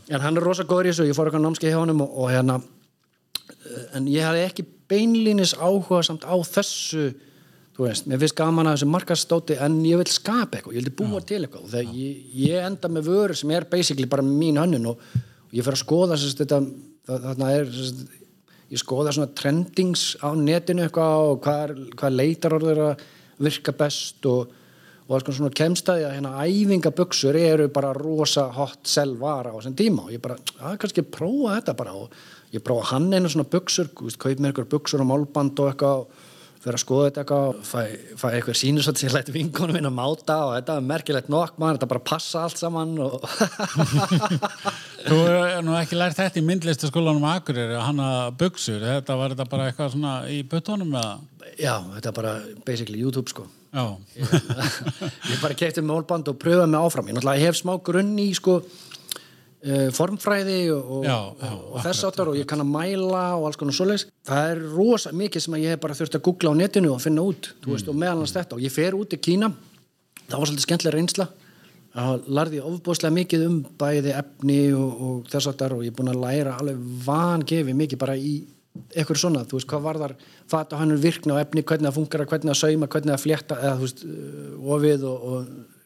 En 0.09 0.21
hann 0.25 0.37
er 0.37 0.43
rosa 0.45 0.65
góður 0.65 0.89
í 0.89 0.93
þessu, 0.93 1.09
ég 1.11 1.17
fór 1.17 1.29
eitthvað 1.29 1.45
námskeið 1.45 1.75
hjá 1.75 1.81
honum 1.83 2.01
og, 2.07 2.15
og 2.17 2.31
hérna 2.33 2.57
eh, 2.61 3.97
en 3.99 4.09
ég 4.09 4.25
hafði 4.25 4.47
ekki 4.47 4.65
beinlínis 4.91 5.53
áhuga 5.61 6.01
samt 6.07 6.25
á 6.25 6.33
þessu 6.49 7.11
þú 7.81 7.87
veist, 7.87 8.09
mér 8.11 8.21
finnst 8.21 8.37
gaman 8.37 8.69
að 8.69 8.75
þessu 8.77 8.91
markastóti 8.93 9.57
en 9.65 9.79
ég 9.89 9.97
vil 9.97 10.13
skapa 10.13 10.59
eitthvað, 10.59 10.75
ég 10.77 10.83
vildi 10.83 10.93
búa 10.99 11.23
til 11.25 11.39
eitthvað. 11.41 11.63
Og 11.65 11.73
þegar 11.73 11.95
ég, 11.97 12.19
ég 12.37 12.69
enda 12.69 12.91
með 12.93 13.09
vöru 13.09 13.37
sem 13.41 13.53
er 13.57 13.67
basically 13.73 14.09
bara 14.11 14.27
mín 14.27 14.61
hönnun 14.61 14.91
og, 14.93 15.01
og 15.49 15.57
ég 15.57 15.65
fer 15.65 15.79
að 15.79 15.81
skoða 15.87 16.19
sérst, 16.21 16.43
þetta, 16.43 16.61
þarna 17.09 17.51
er 17.57 17.73
sérst, 17.73 18.03
ég 18.71 18.83
skoða 18.85 19.17
svona 19.17 19.33
trendings 19.41 20.05
á 20.21 20.29
netinu 20.37 20.85
eitthvað 20.85 21.33
og 21.33 21.41
hvað, 21.47 21.77
hvað 21.97 22.17
leitar 22.21 22.59
orður 22.59 22.83
að 22.91 23.07
virka 23.41 23.73
best 23.77 24.29
og 24.29 24.57
og 25.11 25.17
alls 25.17 25.25
konar 25.27 25.39
svona 25.41 25.57
kemstaði 25.59 26.05
að 26.07 26.13
hérna 26.15 26.43
æfingaböksur 26.47 27.35
eru 27.35 27.65
bara 27.75 27.89
rosa 27.97 28.45
hot 28.55 28.87
sell 28.87 29.17
vara 29.19 29.51
á 29.51 29.59
þessum 29.59 29.75
tíma 29.81 30.05
og 30.05 30.13
ég 30.15 30.23
bara, 30.23 30.37
að 30.63 30.77
kannski 30.85 31.03
prófa 31.03 31.57
þetta 31.57 31.75
bara. 31.81 31.95
Og 31.99 32.53
ég 32.55 32.63
prófa 32.63 32.93
hann 32.93 33.09
einu 33.11 33.27
svona 33.27 33.49
böksur, 33.51 33.91
kaup 33.91 34.39
mér 34.39 34.53
eitthvað 34.53 34.69
böksur 34.77 35.03
og 35.03 35.09
málband 35.11 35.59
og 35.65 35.73
eitthvað 35.73 36.05
fyrir 36.61 36.77
að 36.77 36.83
skoða 36.83 37.07
þetta 37.09 37.23
eitthvað 37.23 37.47
og 37.49 37.61
fæ, 37.65 37.81
fæ 38.21 38.27
eitthvað 38.31 38.59
sínusot 38.61 39.01
sem 39.01 39.09
ég 39.09 39.17
læti 39.17 39.35
vinkonum 39.35 39.79
minn 39.79 39.89
að 39.89 39.97
máta 39.97 40.37
og 40.45 40.53
þetta 40.59 40.77
er 40.77 40.89
merkilegt 40.91 41.31
nokk 41.33 41.57
maður, 41.57 41.79
þetta 41.79 41.91
bara 41.95 42.05
passa 42.11 42.45
allt 42.45 42.61
saman 42.61 42.93
og 43.01 43.25
Þú 45.07 45.17
hefur 45.17 45.63
nú 45.65 45.77
ekki 45.79 45.97
lært 45.97 46.19
þetta 46.19 46.43
í 46.43 46.45
myndlistaskólanum 46.45 47.25
Akureyri 47.31 47.79
að 47.79 47.87
hanna 47.87 48.09
buksur, 48.37 48.85
þetta 48.85 49.17
var 49.17 49.33
þetta 49.33 49.49
bara 49.49 49.71
eitthvað 49.71 49.95
svona 49.95 50.15
í 50.29 50.43
buttónum 50.45 50.93
eða? 50.93 51.17
já, 51.59 51.75
þetta 51.97 52.11
er 52.11 52.17
bara 52.17 52.35
basically 52.67 53.01
YouTube 53.01 53.33
sko. 53.33 53.47
Já, 53.71 53.85
ég 54.19 55.41
bara 55.45 55.57
kefti 55.57 55.83
með 55.83 55.93
málband 55.93 56.31
og 56.33 56.39
pröfaði 56.43 56.73
mig 56.73 56.85
áfram. 56.85 57.11
Ég 57.11 57.17
náttúrulega 57.17 57.47
hef 57.47 57.61
smá 57.61 57.77
grunn 57.87 58.17
í 58.21 58.31
sko 58.37 58.61
formfræði 59.97 60.59
og, 60.73 61.03
Já, 61.05 61.17
já, 61.37 61.51
og, 61.53 61.75
þess 61.85 62.07
áttar 62.09 62.31
og 62.33 62.39
ég 62.39 62.47
kann 62.49 62.63
að 62.65 62.71
mæla 62.73 63.25
og 63.37 63.49
alls 63.49 63.59
konar 63.61 63.77
svoleiðis. 63.77 64.07
Það 64.29 64.53
er 64.55 64.63
rosa 64.77 65.13
mikið 65.13 65.45
sem 65.45 65.59
ég 65.61 65.75
hef 65.75 65.83
bara 65.83 65.97
þurft 65.99 66.17
að 66.17 66.25
googla 66.29 66.55
á 66.57 66.61
netinu 66.61 66.95
og 66.95 67.03
finna 67.05 67.27
út 67.29 67.51
mm. 67.53 67.67
veist, 67.73 67.91
og 67.91 67.99
meðalans 68.01 68.33
þetta. 68.37 68.57
Og 68.57 68.65
ég 68.65 68.73
fer 68.73 68.97
út 68.97 69.17
í 69.17 69.21
Kína. 69.21 69.51
Það 70.31 70.39
var 70.39 70.51
svolítið 70.51 70.67
skemmtilega 70.69 70.97
reynsla. 70.97 71.29
Þá 71.91 72.31
larði 72.31 72.61
ég 72.61 72.71
ofbúðslega 72.71 73.17
mikið 73.19 73.45
um 73.49 73.59
bæði 73.81 74.15
efni 74.15 74.61
og, 74.79 75.05
og 75.07 75.29
þess 75.33 75.51
áttar 75.51 75.75
og 75.75 75.85
ég 75.85 75.93
er 75.93 75.99
búin 75.99 76.13
að 76.13 76.23
læra 76.23 76.57
alveg 76.61 76.81
vangefi 77.05 77.75
mikið 77.75 78.01
bara 78.01 78.15
í 78.17 78.39
eitthvað 78.95 79.19
svona, 79.19 79.43
þú 79.49 79.59
veist, 79.59 79.69
hvað 79.71 79.83
var 79.83 79.99
þar 80.01 80.15
fata 80.51 80.79
hann 80.79 80.95
er 80.95 81.03
virkna 81.03 81.37
á 81.39 81.43
efni, 81.43 81.65
hvernig 81.67 81.89
það 81.89 81.97
funkar 81.99 82.25
hvernig 82.31 82.53
það 82.53 82.61
sauma, 82.61 82.89
hvernig 82.91 83.13
það 83.15 83.25
flétta 83.25 83.59
eða 83.59 83.77
þú 83.79 83.87
veist, 83.87 84.05
uh, 84.07 84.75
ofið 84.77 85.07
og, 85.11 85.25
og 85.31 85.80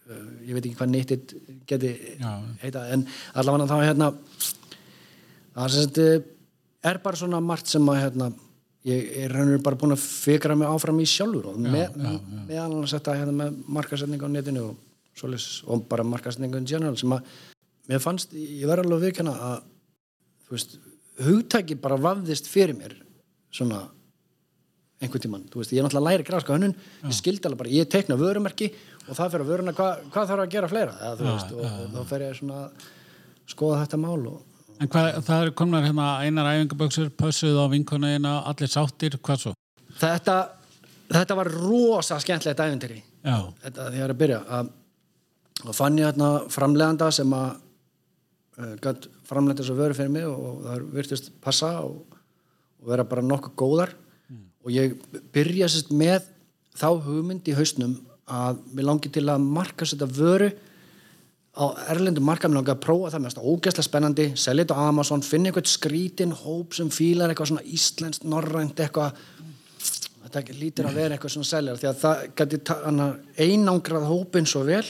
ég 0.45 0.53
veit 0.53 0.65
ekki 0.65 0.77
hvað 0.77 0.93
nýttit 0.93 1.35
geti 1.69 1.93
Já. 2.21 2.31
heita, 2.61 2.85
en 2.93 3.07
allavega 3.35 3.69
þá 3.71 3.77
hérna 3.89 4.11
það 5.55 6.01
uh, 6.05 6.17
er 6.85 7.01
bara 7.05 7.21
svona 7.21 7.41
margt 7.41 7.71
sem 7.73 7.89
að 7.89 8.01
hérna 8.03 8.31
ég 8.85 9.15
er 9.25 9.33
raunir 9.33 9.63
bara 9.65 9.79
búin 9.81 9.95
að 9.95 10.05
fikra 10.05 10.57
mig 10.59 10.69
áfram 10.69 11.01
í 11.01 11.07
sjálfur 11.09 11.55
og 11.55 11.61
með, 11.63 11.97
með 11.97 12.59
annars 12.61 12.93
þetta 12.93 13.17
hérna 13.17 13.37
með 13.39 13.63
markasetning 13.79 14.21
á 14.21 14.29
netinu 14.29 14.67
og, 14.69 14.75
svoleiðis, 15.17 15.63
og 15.65 15.87
bara 15.89 16.05
markasetning 16.05 16.53
in 16.59 16.69
general 16.69 16.99
sem 17.01 17.15
að 17.17 17.31
mér 17.89 18.03
fannst, 18.05 18.35
ég 18.37 18.69
verði 18.69 18.85
alveg 18.85 19.09
vikana 19.09 19.35
að 19.49 19.57
þú 20.45 20.57
veist, 20.57 20.77
hugtæki 21.25 21.79
bara 21.81 22.01
vafðist 22.01 22.51
fyrir 22.51 22.77
mér 22.77 22.99
svona 23.55 23.87
einhvern 25.01 25.25
tímann, 25.25 25.49
þú 25.49 25.63
veist, 25.63 25.73
ég 25.73 25.81
er 25.81 25.87
náttúrulega 25.87 26.13
læri 26.13 26.29
gráska 26.29 26.55
hönnun, 26.55 26.77
ég 27.05 27.17
skildi 27.17 27.49
alveg 27.49 27.63
bara, 27.65 27.73
ég 27.73 27.89
tekna 27.93 28.19
vörumerki 28.21 28.71
og 29.05 29.13
það 29.19 29.31
fyrir 29.35 29.45
að 29.45 29.53
vöruna, 29.53 29.77
hva, 29.77 29.89
hvað 30.11 30.29
þarf 30.31 30.45
að 30.45 30.53
gera 30.55 30.71
fleira, 30.73 30.97
eða, 31.01 31.15
þú 31.21 31.31
veist, 31.31 31.55
og, 31.55 31.65
og 31.65 31.95
þá 31.95 32.11
fer 32.11 32.27
ég 32.27 32.37
svona 32.39 32.61
að 32.65 32.91
skoða 33.55 33.81
þetta 33.85 34.01
mál 34.05 34.21
og 34.33 34.83
en 34.83 34.91
hvað, 34.91 35.09
það 35.27 35.47
er 35.47 35.51
komnar 35.61 35.85
hérna 35.87 36.07
einar 36.25 36.51
æfingaböksur, 36.51 37.11
pössuð 37.15 37.59
á 37.61 37.65
vinkonuna 37.73 38.37
allir 38.51 38.71
sáttir, 38.71 39.19
hvað 39.23 39.43
svo? 39.43 39.53
þetta, 40.01 40.39
þetta 41.13 41.37
var 41.39 41.53
rosa 41.53 42.19
skemmtilegt 42.23 42.65
æfintýri 42.65 43.03
Já, 43.25 43.37
þetta 43.65 43.85
því 43.89 43.93
að 43.93 43.99
ég 43.99 44.07
er 44.07 44.15
að 44.15 44.21
byrja 44.21 44.41
að, 44.59 44.73
að 45.65 45.77
fann 45.79 46.01
ég 46.01 46.11
hérna 46.11 46.31
framleganda 46.53 47.11
sem 47.15 47.37
að 47.37 47.47
uh, 48.59 48.75
gætt 48.85 49.09
framleganda 49.29 49.65
að 49.65 49.81
vöru 49.81 49.97
fyrir 49.97 50.13
mig 50.13 50.27
og 50.29 50.65
það 50.67 50.89
virtist 50.99 51.31
passa 51.45 51.71
og, 51.85 52.19
og 52.83 52.91
vera 52.93 53.07
bara 53.09 53.25
nokkuð 53.25 53.55
góðar. 53.63 53.95
Og 54.65 54.73
ég 54.73 54.95
byrja 55.33 55.69
sérst 55.69 55.91
með 55.93 56.29
þá 56.77 56.89
hugmynd 57.05 57.49
í 57.49 57.57
hausnum 57.57 57.99
að 58.31 58.63
mér 58.73 58.89
langi 58.89 59.11
til 59.13 59.27
að 59.29 59.45
marka 59.45 59.87
þetta 59.89 60.09
vöru 60.09 60.49
á 61.55 61.65
erlendum 61.93 62.25
marka 62.27 62.49
mér 62.49 62.61
langi 62.61 62.73
að 62.75 62.83
prófa 62.85 63.13
það. 63.13 63.25
Mest 63.27 63.43
ógeðslega 63.43 63.87
spennandi, 63.87 64.27
selja 64.41 64.65
þetta 64.65 64.79
á 64.81 64.89
Amazon 64.89 65.25
finna 65.25 65.51
eitthvað 65.51 65.71
skrítin 65.71 66.35
hóp 66.45 66.75
sem 66.75 66.91
fílar 66.91 67.31
eitthvað 67.31 67.53
svona 67.53 67.67
íslenskt, 67.77 68.27
norrænt 68.27 68.81
eitthvað. 68.81 69.21
Þetta 70.25 70.57
lítur 70.59 70.89
að 70.89 70.99
vera 70.99 71.15
eitthvað 71.15 71.35
svona 71.37 71.51
seljar 71.51 71.79
því 71.79 71.91
að 71.91 72.01
það 72.01 72.23
gæti 72.41 72.61
einangrað 73.45 74.09
hópin 74.09 74.49
svo 74.49 74.65
vel 74.67 74.87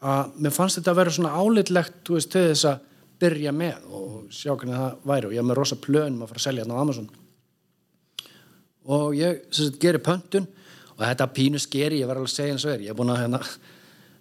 að 0.00 0.36
mér 0.40 0.54
fannst 0.54 0.78
þetta 0.78 0.92
að 0.92 1.00
vera 1.00 1.14
svona 1.16 1.32
álitlegt 1.36 1.98
þú 2.06 2.16
veist, 2.16 2.30
til 2.32 2.44
þess 2.52 2.68
að 2.70 2.86
byrja 3.20 3.52
með 3.52 3.88
og 3.96 4.12
sjá 4.32 4.52
hvernig 4.54 4.78
það 4.78 5.02
væri. 5.10 5.26
Og 5.26 5.34
ég 5.34 5.42
haf 5.42 5.48
með 5.48 5.58
rosa 5.58 5.80
plönum 5.80 6.22
að 6.22 6.30
fara 6.30 6.40
að 6.40 6.46
selja 6.46 6.64
þetta 6.64 6.78
á 6.78 6.82
Amazon. 6.84 7.10
Og 8.90 9.16
ég 9.18 9.42
sem 9.50 9.68
sagt 9.68 9.82
gerir 9.82 10.04
pöntun 10.04 10.48
og 11.00 11.06
þetta 11.06 11.26
pínu 11.32 11.60
skeri, 11.60 12.02
ég 12.02 12.08
var 12.08 12.20
alveg 12.20 12.28
að 12.28 12.34
segja 12.36 12.54
eins 12.54 12.66
og 12.66 12.74
er. 12.74 12.82
Ég 12.84 12.92
er 12.92 12.98
búin 12.98 13.12
að 13.14 13.22
hérna, 13.22 13.40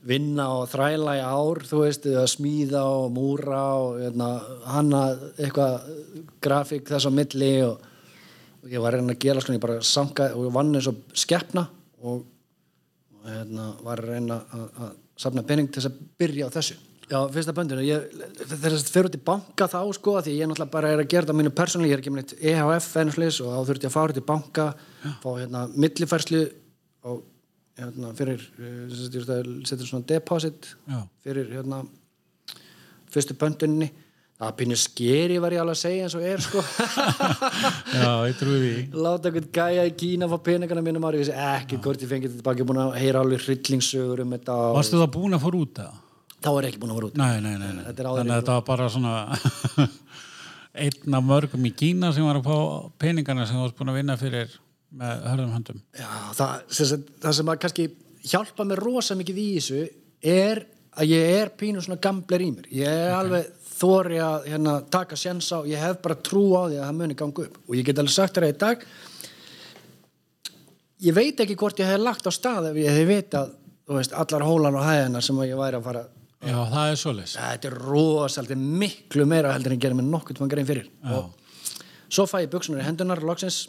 vinna 0.08 0.46
og 0.56 0.70
þræla 0.72 1.18
í 1.20 1.24
ár, 1.28 1.60
þú 1.68 1.82
veist, 1.84 2.08
að 2.08 2.28
smíða 2.32 2.86
og 2.88 3.10
múra 3.12 3.64
og 3.82 4.00
hérna, 4.00 4.30
hanna 4.72 5.04
eitthvað 5.36 5.90
grafík 6.40 6.88
þess 6.88 7.10
á 7.10 7.12
milli 7.12 7.54
og, 7.68 7.84
og 8.64 8.72
ég 8.72 8.84
var 8.84 8.96
reyna 8.96 9.12
að 9.12 9.24
gera 9.26 9.44
sko, 9.44 9.58
ég 9.58 9.64
bara 9.64 9.82
sanka 9.84 10.32
og 10.40 10.52
vann 10.56 10.72
eins 10.80 10.88
og 10.88 11.02
skeppna 11.12 11.66
og, 12.00 12.22
og 13.20 13.28
hérna, 13.28 13.74
var 13.84 14.04
reyna 14.08 14.40
að, 14.48 14.70
að 14.80 14.94
safna 15.20 15.44
penning 15.44 15.68
til 15.68 15.82
þess 15.82 15.92
að 15.92 16.00
byrja 16.24 16.48
á 16.48 16.56
þessu. 16.56 16.80
Já, 17.10 17.18
fyrsta 17.34 17.56
böndinu, 17.58 17.84
ég 17.84 18.04
þegar 18.38 18.70
þess 18.70 18.86
að 18.86 18.90
fyrir 18.94 19.08
út 19.10 19.16
í 19.18 19.22
banka 19.26 19.66
þá 19.68 19.80
sko, 19.98 20.16
því 20.22 20.38
ég 20.38 20.48
náttúrulega 20.48 20.74
bara 20.78 20.94
er 20.94 21.02
að 21.02 21.08
gera 21.10 21.28
það 21.28 21.40
mínu 21.40 21.52
persónulega, 21.58 21.90
ég 21.90 21.98
er 21.98 22.04
ekki 22.04 22.12
með 22.14 22.22
neitt 22.22 22.34
EHF 22.54 22.90
ennuslis 23.02 23.40
og 23.42 23.50
þá 23.50 23.70
þurfti 23.72 23.88
ég 23.88 23.90
að 23.90 23.96
fara 23.96 24.14
út 24.14 24.20
í 24.20 24.26
banka 24.28 24.66
fá 25.24 25.30
hérna 25.32 25.64
millifærslu 25.74 26.44
og 27.08 27.24
hérna 27.80 28.12
fyrir 28.18 28.42
eh, 28.60 28.92
setur 28.92 29.88
svona 29.88 30.06
deposit 30.10 30.74
Já. 30.90 31.02
fyrir 31.24 31.52
hérna 31.56 31.84
fyrstu 33.10 33.38
bönduninni 33.40 33.88
það 34.40 34.52
pínu 34.60 34.76
skeri 34.80 35.38
var 35.44 35.52
ég 35.52 35.60
alveg 35.64 35.76
að 35.76 35.82
segja 35.82 36.04
eins 36.08 36.14
og 36.16 36.24
er 36.24 36.44
sko. 36.44 36.62
Já, 38.00 38.12
ég 38.30 38.38
trúi 38.40 38.60
því. 38.62 38.74
Láta 38.96 39.28
eitthvað 39.28 39.50
gæja 39.58 39.88
í 39.90 39.96
Kína 40.00 40.30
fá 40.32 40.38
peningana 40.46 40.84
mínum 40.86 41.08
ári, 41.10 41.20
ég 41.20 41.26
vissi 41.26 41.36
ekki 41.36 41.80
hvort 41.84 42.06
ég 42.06 42.12
fengið 42.12 42.30
þetta 42.32 42.40
tilbaka, 42.40 42.62
ég 42.62 42.64
er 42.64 42.70
búin 42.70 42.80
að 42.86 42.94
heyra 43.02 43.24
alveg 43.26 43.44
hryllingssögur 43.44 44.24
um 44.24 44.38
þetta 44.38 44.56
Varstu 44.78 45.02
það 45.02 45.12
búin 45.18 45.36
að 45.36 45.44
fór 45.44 45.60
út 45.60 45.82
það? 45.82 45.98
þá 46.40 46.50
er 46.54 46.68
ekki 46.70 46.80
búin 46.80 46.94
að 46.94 47.00
fara 47.02 47.10
út. 47.10 47.20
Nei, 47.20 47.42
nei, 47.44 47.56
nei, 47.60 47.84
Þannig 48.00 48.32
að 48.32 48.38
þetta 48.38 48.56
var 48.56 48.66
bara 48.70 48.88
svona 48.94 49.16
einn 50.86 51.20
af 51.20 51.28
mörgum 51.34 51.68
í 51.68 51.74
Kína 51.76 52.14
sem 52.16 52.24
var 52.24 52.40
að 52.40 52.48
fá 52.48 52.58
peningana 53.04 53.48
sem 53.48 53.60
þú 53.60 53.66
varst 53.66 53.80
búin 53.80 53.92
að 53.92 54.00
vinna 54.00 54.16
fyrir 54.22 54.54
með 54.98 55.24
hörðum 55.30 55.54
höndum. 55.58 55.82
Já, 55.98 56.10
það, 56.38 56.66
sem, 56.80 57.06
það 57.22 57.38
sem 57.38 57.52
að 57.54 57.62
kannski 57.66 57.88
hjálpa 58.32 58.66
mér 58.68 58.84
rosa 58.84 59.18
mikið 59.20 59.42
í 59.42 59.48
þessu 59.58 59.84
er 60.26 60.64
að 61.00 61.14
ég 61.14 61.36
er 61.40 61.54
pínu 61.60 61.84
svona 61.86 62.02
gambler 62.04 62.44
í 62.44 62.50
mér. 62.56 62.70
Ég 62.74 63.04
er 63.06 63.16
alveg 63.16 63.52
þóri 63.80 64.20
að 64.24 64.50
hérna, 64.52 64.74
taka 64.92 65.16
sjens 65.20 65.48
á, 65.56 65.64
ég 65.70 65.80
hef 65.80 66.02
bara 66.04 66.18
trú 66.20 66.50
á 66.58 66.68
því 66.68 66.80
að 66.80 66.86
það 66.88 67.00
muni 67.00 67.20
ganga 67.20 67.46
upp. 67.46 67.62
Og 67.68 67.78
ég 67.78 67.88
get 67.88 68.02
alveg 68.02 68.16
sagt 68.16 68.36
þér 68.36 68.50
að 68.50 68.54
í 68.56 68.60
dag 68.66 68.86
ég 71.00 71.16
veit 71.16 71.40
ekki 71.40 71.58
hvort 71.60 71.80
ég 71.80 71.88
hef 71.88 72.02
lagt 72.02 72.28
á 72.28 72.32
stað 72.34 72.72
ef 72.74 72.80
ég 72.82 72.92
hef 72.92 73.08
vitað 73.08 73.54
þú 73.88 73.98
veist, 73.98 74.14
allar 74.14 74.46
hólan 74.46 74.78
og 74.78 74.86
hæðina 74.86 75.22
sem 75.24 75.44
ég 75.48 75.60
væri 75.60 75.80
að 75.80 75.86
fara 75.88 76.08
Já, 76.40 76.56
það 76.72 76.90
er 76.90 77.00
svoleiðis. 77.02 77.32
Þetta 77.36 77.68
er 77.68 77.74
rosa, 77.84 78.42
þetta 78.46 78.54
er 78.56 78.68
miklu 78.82 79.26
meira 79.28 79.50
heldur 79.52 79.74
en 79.76 79.82
gerir 79.84 79.98
mér 80.00 80.06
nokkurt 80.08 80.38
mann 80.40 80.52
grein 80.52 80.68
fyrir. 80.68 80.86
Já. 81.04 81.18
og 81.18 81.34
svo 82.08 82.24
fæ 82.32 82.38
ég 82.46 82.52
buksunar 82.54 82.80
í 82.80 82.86
hendunar 82.88 83.20
loksins 83.28 83.66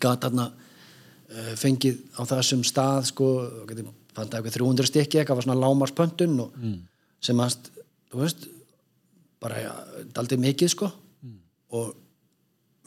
gat 0.00 0.24
þarna 0.24 0.48
uh, 0.52 1.52
fengið 1.58 2.00
á 2.16 2.22
þessum 2.28 2.64
stað 2.66 3.10
sko, 3.10 3.28
fannst 4.12 4.36
eitthvað 4.36 4.58
300 4.58 4.90
stykki 4.90 5.20
eitthvað 5.20 5.40
var 5.40 5.48
svona 5.48 5.60
lámarspöntun 5.62 6.38
mm. 6.44 6.76
sem 7.22 7.42
að, 7.42 7.58
þú 8.12 8.22
veist 8.22 8.46
bara, 9.42 9.58
ja, 9.64 9.72
daldið 10.14 10.44
mikið 10.46 10.72
sko 10.74 10.90
mm. 10.92 11.38
og 11.78 11.92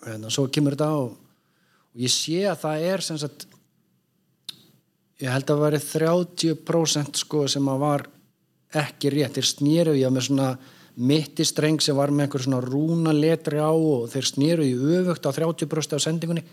hérna, 0.06 0.32
svo 0.34 0.48
kemur 0.54 0.78
þetta 0.78 0.92
og, 1.02 1.12
og 1.94 2.06
ég 2.06 2.14
sé 2.14 2.46
að 2.50 2.62
það 2.64 2.88
er 2.92 3.06
sem 3.06 3.20
sagt 3.22 3.48
ég 5.22 5.32
held 5.32 5.48
að 5.48 5.56
það 5.56 5.66
væri 5.66 5.82
30% 5.88 7.22
sko 7.24 7.46
sem 7.52 7.72
að 7.72 7.84
var 7.86 8.08
ekki 8.76 9.12
rétt, 9.14 9.38
þeir 9.38 9.48
snýru 9.48 9.94
ég 9.96 10.12
með 10.12 10.28
svona 10.30 10.50
mittistreng 10.96 11.82
sem 11.84 11.96
var 11.96 12.12
með 12.12 12.28
einhver 12.28 12.44
svona 12.46 12.62
rúna 12.64 13.14
letri 13.16 13.60
á 13.60 13.72
og 13.72 14.08
þeir 14.12 14.30
snýru 14.30 14.68
í 14.68 14.76
öfugt 15.00 15.28
á 15.28 15.32
30% 15.36 15.98
af 15.98 16.04
sendingunni 16.04 16.44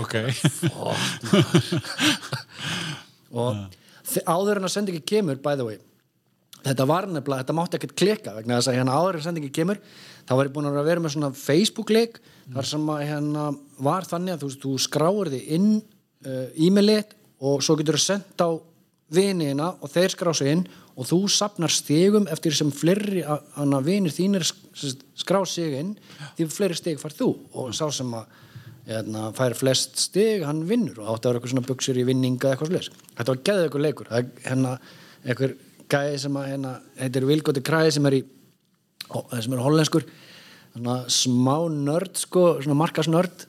Ok. 0.00 0.14
og 3.36 3.58
þe- 4.06 4.24
áður 4.30 4.60
en 4.60 4.68
að 4.68 4.72
sendingi 4.76 5.02
kemur 5.06 5.40
by 5.42 5.56
the 5.58 5.66
way 5.66 5.78
þetta 6.66 6.86
var 6.88 7.06
nefnilega, 7.06 7.42
þetta 7.44 7.56
mátti 7.58 7.78
ekkert 7.78 7.96
klikka 7.98 8.34
vegna 8.38 8.56
þess 8.58 8.70
að 8.72 8.78
hérna 8.80 8.96
áður 8.98 9.18
en 9.20 9.26
sendingi 9.26 9.52
kemur 9.54 9.80
þá 10.26 10.32
var 10.38 10.48
ég 10.48 10.54
búin 10.56 10.70
að 10.70 10.80
vera 10.88 11.02
með 11.04 11.14
svona 11.16 11.30
Facebook-leik 11.38 12.16
þar 12.54 12.66
sem 12.70 12.88
að 12.94 13.04
hérna 13.10 13.44
var 13.86 14.06
þannig 14.08 14.34
að 14.36 14.46
þú, 14.46 14.50
þú 14.64 14.72
skráir 14.86 15.30
þig 15.34 15.52
inn 15.58 15.68
uh, 15.76 16.48
e-mailið 16.56 17.12
og 17.46 17.62
svo 17.62 17.76
getur 17.78 17.98
þú 18.00 18.04
sendt 18.06 18.42
á 18.42 18.50
viniðina 19.14 19.68
og 19.84 19.92
þeir 19.92 20.10
skrá 20.16 20.32
sig 20.34 20.50
inn 20.56 20.64
og 20.96 21.06
þú 21.06 21.18
sapnar 21.30 21.70
stigum 21.70 22.24
eftir 22.32 22.54
sem 22.56 22.72
fleiri 22.74 23.20
að 23.28 23.76
vinir 23.86 24.14
þínir 24.16 24.42
sk- 24.48 25.04
skrá 25.20 25.42
sig 25.46 25.76
inn 25.78 25.92
því 26.38 26.48
fleiri 26.50 26.78
stig 26.80 26.98
far 27.02 27.14
þú 27.14 27.28
og 27.52 27.70
sá 27.76 27.84
sem 27.94 28.10
að 28.16 28.24
hérna, 28.86 29.30
fær 29.36 29.56
flest 29.58 29.98
stig, 30.00 30.44
hann 30.46 30.64
vinnur 30.68 31.02
og 31.02 31.14
átti 31.14 31.26
að 31.26 31.30
vera 31.30 31.40
eitthvað 31.40 31.54
svona 31.54 31.66
buksur 31.66 31.98
í 31.98 32.06
vinninga 32.06 32.52
eitthvað 32.52 32.72
slags. 32.72 32.92
Þetta 33.16 33.32
var 33.32 33.42
geðið 33.48 33.66
eitthvað 33.66 33.86
leikur. 33.86 34.12
Er 34.12 34.30
hérna 34.46 34.76
eitthvað 35.26 35.56
gæði 35.90 36.22
sem 36.22 36.38
að 36.38 36.48
hérna, 36.52 36.72
heitir 37.00 37.28
Vilgóti 37.28 37.64
Kræði 37.66 37.96
sem 37.96 38.08
er 38.10 38.18
í 38.18 38.22
ó, 39.10 39.18
sem 39.40 39.54
er 39.54 39.62
hollenskur 39.62 40.06
svona 40.76 40.96
smá 41.12 41.56
nörd 41.72 42.18
sko, 42.20 42.46
svona 42.60 42.78
markasnörd 42.78 43.46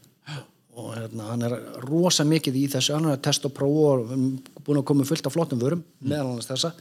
og 0.77 0.91
hérna, 0.93 1.31
hann 1.31 1.45
er 1.47 1.55
rosa 1.87 2.25
mikið 2.27 2.59
í 2.59 2.67
þessu 2.75 2.93
hann 2.95 3.09
er 3.09 3.17
að 3.17 3.23
testa 3.25 3.49
og 3.49 3.55
prófa 3.57 3.95
og 3.95 4.11
erum 4.13 4.27
búin 4.61 4.81
að 4.81 4.87
koma 4.91 5.07
fullt 5.09 5.27
af 5.27 5.33
flottum 5.33 5.61
vörum 5.61 5.81
meðal 5.99 6.35
annars 6.35 6.49
þessa 6.51 6.73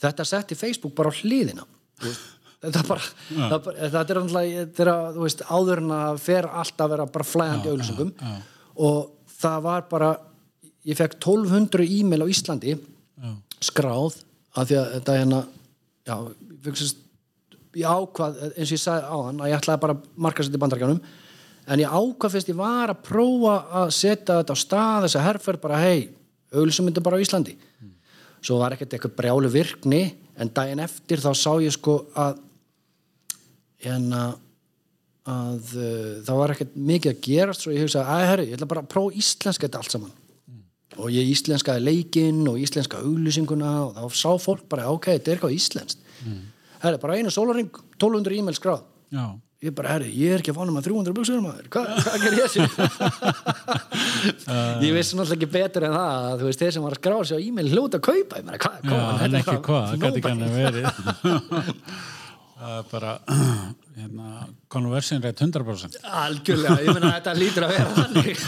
þetta 0.00 0.26
setti 0.28 0.58
Facebook 0.58 0.96
bara 0.96 1.12
á 1.12 1.18
hliðina. 1.18 1.66
Þetta 2.66 2.82
er 2.82 2.88
bara, 2.90 3.06
það, 3.30 3.56
bara 3.66 3.76
þetta 3.94 4.02
er 4.14 4.20
náttúrulega 4.20 4.60
þetta 4.66 4.84
er 4.84 4.92
að, 4.92 5.08
þú 5.16 5.24
veist, 5.26 5.42
áður 5.48 5.82
en 5.82 5.94
að 5.96 6.20
fer 6.26 6.48
alltaf 6.50 6.84
að 6.86 6.94
vera 6.94 7.08
bara 7.16 7.28
flæðandi 7.32 7.72
auðlýsingum 7.72 8.12
og 8.86 9.00
það 9.40 9.58
var 9.70 9.88
bara 9.90 10.12
ég 10.86 10.98
fekk 11.00 11.18
1200 11.18 11.88
e-mail 12.00 12.22
á 12.24 12.32
Íslandi 12.32 12.76
skráð 13.64 14.20
af 14.56 14.68
því 14.68 14.80
að 14.80 14.90
þetta 14.96 15.18
hérna 15.20 15.42
já, 16.06 16.16
sérst 16.72 17.02
ég 17.76 17.84
ákvað, 17.92 18.36
eins 18.56 18.70
og 18.70 18.76
ég 18.76 18.80
sagði 18.80 19.04
á 19.04 19.16
hann 19.26 19.40
að 19.42 19.50
ég 19.50 19.58
ætlaði 19.60 19.82
bara 19.82 19.96
að 19.96 20.04
marka 20.26 20.44
sér 20.44 20.54
til 20.54 20.60
bandarækjanum 20.62 21.00
en 21.66 21.82
ég 21.82 21.92
ákvað 21.92 22.36
fyrst 22.36 22.50
ég 22.52 22.56
var 22.58 22.92
að 22.92 23.02
prófa 23.04 23.56
að 23.82 23.90
setja 23.96 24.38
þetta 24.38 24.54
á 24.54 24.58
stað 24.62 25.06
þess 25.06 25.18
að 25.18 25.26
herrferð 25.26 25.62
bara 25.64 25.80
hei, 25.82 26.08
auðlýsum 26.54 26.88
þetta 26.88 27.04
bara 27.04 27.18
á 27.18 27.24
Íslandi. 27.24 27.56
Svo 28.46 28.60
var 28.60 28.76
ekkert 28.76 28.94
eitthvað 28.94 29.16
brjálu 29.18 29.50
virkni 29.50 30.02
en 30.38 30.52
daginn 30.54 30.82
eftir 30.84 31.20
þá 31.20 31.32
sá 31.34 31.50
ég 31.64 31.74
sko 31.74 31.98
að 32.14 32.38
hérna 33.84 34.24
að 35.26 35.72
uh, 35.74 36.12
það 36.26 36.40
var 36.40 36.54
ekkert 36.54 36.76
mikið 36.90 37.12
að 37.12 37.22
gerast 37.26 37.64
svo 37.64 37.74
ég 37.74 37.86
hugsaði, 37.86 38.06
að 38.14 38.28
herri, 38.30 38.46
ég 38.50 38.58
ætla 38.58 38.70
bara 38.70 38.84
að 38.84 38.92
prófa 38.94 39.18
íslenska 39.22 39.66
þetta 39.66 39.80
allt 39.82 39.96
saman. 39.96 40.12
Og 40.96 41.08
ég 41.12 41.28
íslenskaði 41.28 41.82
leikinn 41.84 42.44
og 42.48 42.60
íslenska 42.62 43.02
auglýsinguna 43.04 43.72
og 43.84 43.96
þá 43.96 44.20
sá 44.22 44.30
fólk 44.40 44.68
bara, 44.70 44.86
ok, 44.94 45.10
þetta 45.16 45.32
er 45.32 45.36
eitthvað 45.36 45.56
íslenskt. 45.58 46.04
Mm. 46.26 46.44
herri, 46.80 47.00
bara 47.02 47.18
einu 47.18 47.32
sólaring 47.34 47.68
1200 47.98 48.38
e-mail 48.38 48.56
skráð. 48.56 48.86
Já. 49.12 49.26
ég 49.62 49.74
bara, 49.74 49.92
herri, 49.96 50.08
ég 50.14 50.32
er 50.34 50.42
ekki 50.42 50.52
að 50.52 50.58
fána 50.60 50.72
með 50.74 50.86
300 50.88 51.14
buksur 51.16 51.42
maður, 51.42 51.68
hvað 51.72 51.84
hva 52.04 52.16
ger 52.22 52.34
ég 52.36 52.48
sér 52.52 52.66
ég 54.84 54.92
vissi 54.96 55.16
náttúrulega 55.16 55.36
ekki 55.38 55.48
betur 55.54 55.86
en 55.86 55.94
það 55.96 56.10
að 56.16 56.34
þú 56.40 56.48
veist, 56.48 56.60
þeir 56.62 56.74
sem 56.74 56.84
var 56.86 56.96
að 56.96 57.00
skráða 57.00 57.28
sér 57.30 57.38
á 57.40 57.44
e-mail 57.46 57.70
hljóta 57.72 58.00
að 58.00 58.06
kaupa, 58.08 58.40
ég 58.40 58.44
meina, 58.46 58.60
hvað, 58.60 58.76
hvað 58.84 59.24
en 59.24 59.32
hvað, 59.46 59.86
það 62.66 62.78
er 62.80 62.88
bara 62.90 63.12
hérna, 64.00 64.30
conversion 64.72 65.22
rate 65.24 65.46
100% 65.46 65.96
algjörlega, 66.22 66.76
ég 66.84 66.96
meina 66.96 67.12
þetta 67.14 67.34
lítur 67.38 67.66
að 67.66 67.74
vera 67.76 67.94
þannig. 68.00 68.42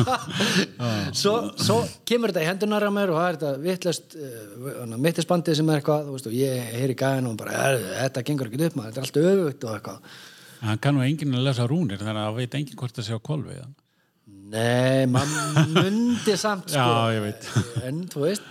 Svo, 1.20 1.34
svo 1.60 1.76
kemur 2.08 2.32
þetta 2.32 2.44
í 2.46 2.48
hendunar 2.50 2.88
á 2.88 2.90
mér 2.94 3.12
og 3.12 3.20
það 3.20 3.28
er 3.28 3.38
þetta 3.38 3.52
vittlust 3.66 4.16
uh, 4.18 4.96
mittisbandið 5.06 5.60
sem 5.60 5.70
er 5.70 5.82
eitthvað 5.82 6.10
veist, 6.14 6.30
og 6.30 6.36
ég 6.40 6.72
heyri 6.80 6.96
gæðin 6.98 7.30
og 7.30 7.36
bara, 7.40 7.60
"Er, 7.68 7.84
þetta 8.06 8.24
gengur 8.30 8.50
ekki 8.50 8.64
upp 8.70 8.80
maður, 8.80 8.94
þetta 8.94 9.00
er 9.02 9.08
allt 9.08 9.22
öfugt 9.24 9.68
og 9.68 9.76
eitthvað. 9.76 10.16
Hann 10.60 10.80
kann 10.84 10.96
nú 10.96 11.04
enginn 11.04 11.36
að 11.38 11.46
lesa 11.48 11.68
rúnir 11.68 12.00
þannig 12.00 12.18
að 12.20 12.26
það 12.26 12.40
veit 12.40 12.58
enginn 12.58 12.80
hvort 12.80 12.98
það 12.98 13.06
sé 13.06 13.16
á 13.16 13.20
kolvi 13.30 13.60
Nei, 14.50 15.06
maður 15.06 15.70
myndi 15.76 16.34
samt 16.38 16.70
sko, 16.72 16.82
Já, 16.82 17.14
ég 17.14 17.22
veit. 17.28 17.46
En 17.86 18.02
þú 18.10 18.24
veist 18.26 18.48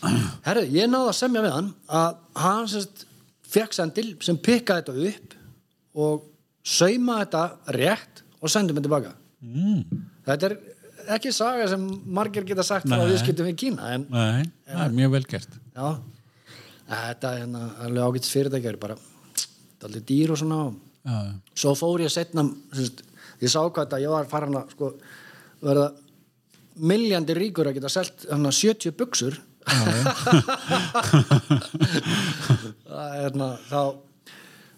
Herru, 0.46 0.64
ég 0.72 0.88
náði 0.88 1.10
að 1.10 1.18
semja 1.18 1.42
við 1.44 1.56
hann 1.56 1.72
að 2.00 2.20
hann 2.40 2.68
sérst 2.70 3.04
fekk 3.50 3.76
sendil 3.76 4.10
sem 4.24 4.38
pikkaði 4.40 4.84
þetta 4.84 5.10
upp 5.10 5.38
og 6.00 6.26
sauma 6.66 7.20
þetta 7.22 7.44
rétt 7.76 8.22
og 8.40 8.52
sendi 8.52 8.76
mig 8.76 8.84
tilbaka. 8.86 9.14
Mm. 9.40 10.04
Þetta 10.28 10.50
er 10.50 10.56
ekki 11.16 11.32
saga 11.34 11.66
sem 11.70 11.84
margir 12.06 12.46
geta 12.48 12.64
sagt 12.66 12.88
frá 12.88 13.00
Nei. 13.00 13.08
viðskiptum 13.10 13.48
við 13.50 13.58
Kína 13.64 13.94
en 13.96 14.06
Nei, 14.12 14.44
það 14.68 14.84
er 14.84 14.96
mjög 14.98 15.14
vel 15.16 15.22
gert. 15.32 15.56
Já, 15.74 15.88
þetta 16.90 17.32
er 17.32 17.42
hérna 17.44 17.64
alveg 17.86 18.04
ágætis 18.04 18.34
fyrirtækjari 18.34 18.82
bara 18.82 18.98
þetta 19.00 19.80
er 19.80 19.90
alveg 19.90 20.06
dýr 20.10 20.34
og 20.34 20.40
svona. 20.42 20.60
Já, 21.00 21.18
svo 21.62 21.74
fór 21.78 22.04
ég 22.04 22.12
setna 22.12 22.44
sérst, 22.76 23.02
ég 23.40 23.52
sá 23.52 23.60
hvað 23.62 23.86
þetta, 23.86 24.02
ég 24.04 24.12
var 24.12 24.28
farin 24.30 24.58
að 24.60 24.74
sko, 24.76 24.92
verða 25.64 25.88
miljandi 26.80 27.36
ríkur 27.36 27.68
að 27.68 27.78
geta 27.80 28.04
hana 28.30 28.52
70 28.54 28.96
buksur 28.96 29.38
það 32.86 33.06
er 33.06 33.20
hérna 33.24 33.48
þá, 33.68 33.82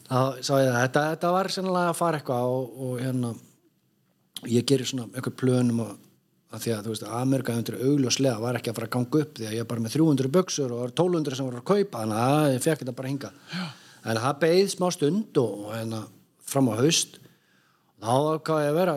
þá 0.08 0.18
sá 0.42 0.52
ég 0.60 0.68
það. 0.68 0.78
Þetta, 0.82 1.02
þetta 1.14 1.32
var 1.36 1.46
sennilega 1.56 1.90
að 1.92 1.98
fara 1.98 2.20
eitthvað 2.20 2.44
og, 2.52 2.64
og 2.86 2.94
hérna 3.02 3.30
ég 4.50 4.66
gerir 4.68 4.88
svona 4.88 5.08
eitthvað 5.12 5.38
plönum 5.42 5.82
að, 5.84 5.92
að 6.52 6.64
því 6.64 6.74
að 6.74 6.82
þú 6.84 6.94
veist 6.94 7.06
Amerika 7.20 7.56
undir 7.58 7.78
augljóslega 7.80 8.42
var 8.42 8.58
ekki 8.58 8.72
að 8.72 8.78
fara 8.78 8.88
að 8.90 8.94
ganga 8.96 9.22
upp 9.22 9.32
því 9.38 9.44
að 9.48 9.56
ég 9.56 9.62
er 9.64 9.70
bara 9.70 9.84
með 9.84 9.96
300 9.96 10.32
buksur 10.36 10.68
og 10.68 10.76
það 10.76 10.82
var 10.82 10.94
1200 10.96 11.38
sem 11.38 11.48
voru 11.48 11.60
að 11.62 11.70
kaupa 11.72 12.02
þannig 12.02 12.18
að 12.26 12.48
ég 12.56 12.64
fekk 12.66 12.82
þetta 12.82 12.98
bara 12.98 13.12
hinga 13.12 13.30
en 14.02 14.22
það 14.24 14.40
beið 14.42 14.66
smá 14.72 14.88
stund 14.96 15.42
og, 15.42 15.52
og 15.66 15.70
hérna 15.76 16.00
fram 16.52 16.70
á 16.72 16.74
haust 16.80 17.18
þá 18.02 18.12
ákvað 18.34 18.64
ég 18.64 18.72
að 18.72 18.78
vera 18.80 18.94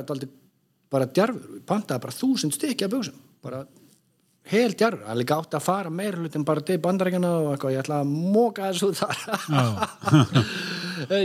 bara 0.95 1.09
djarfur. 1.09 1.57
Ég 1.59 1.65
pantaði 1.67 2.03
bara 2.05 2.15
þúsund 2.15 2.55
stykki 2.55 2.87
af 2.87 2.93
buksum 2.93 3.17
bara 3.45 3.63
hel 4.51 4.73
djarfur, 4.77 5.03
það 5.05 5.13
er 5.13 5.19
líka 5.21 5.37
átt 5.41 5.57
að 5.57 5.65
fara 5.65 5.93
meira 5.93 6.21
hlutin 6.21 6.45
bara 6.47 6.63
til 6.65 6.77
bandarækjana 6.83 7.31
og 7.41 7.51
eitthvað, 7.53 7.75
ég 7.75 7.81
ætla 7.85 8.01
að 8.03 8.11
móka 8.35 8.69
þessu 8.69 8.91
þar. 8.99 9.17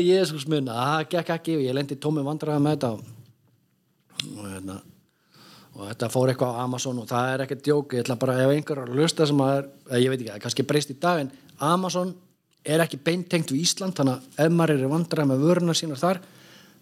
Jésús 0.01 0.47
mun, 0.51 0.71
það 0.73 1.09
gekk 1.17 1.35
ekki 1.37 1.59
og 1.59 1.67
ég 1.67 1.77
lendi 1.77 1.99
tómi 2.01 2.25
vandræða 2.25 2.63
með 2.65 2.79
þetta. 2.79 2.91
Og, 2.95 3.03
og 4.37 4.47
hérna 4.49 4.81
og 5.81 5.87
þetta 5.87 6.09
fór 6.13 6.33
eitthvað 6.33 6.57
á 6.57 6.63
Amazon 6.65 6.99
og 7.01 7.07
það 7.09 7.29
er 7.35 7.45
ekkert 7.45 7.63
djók, 7.67 7.95
ég 7.95 8.03
ætla 8.05 8.17
bara 8.21 8.41
ef 8.43 8.51
einhver 8.53 8.81
er 8.83 8.91
að 8.91 8.99
lusta 8.99 9.27
sem 9.29 9.39
að 9.45 9.53
er, 9.55 9.65
eða 9.89 10.01
ég 10.03 10.11
veit 10.11 10.19
ekki, 10.19 10.31
það 10.31 10.39
er 10.39 10.45
kannski 10.45 10.67
breyst 10.69 10.93
í 10.93 10.97
dag 11.01 11.17
en 11.23 11.31
Amazon 11.71 12.11
er 12.75 12.83
ekki 12.85 12.99
beintengt 13.05 13.53
við 13.55 13.63
Ísland, 13.65 13.95
þannig 13.97 14.15
að 14.19 14.21
ef 14.45 14.51
maður 14.57 14.75
er 14.75 14.93
vandræða 14.93 15.31
með 15.31 15.45
vöruna 15.47 15.75
sínar 15.79 16.01
þar 16.01 16.19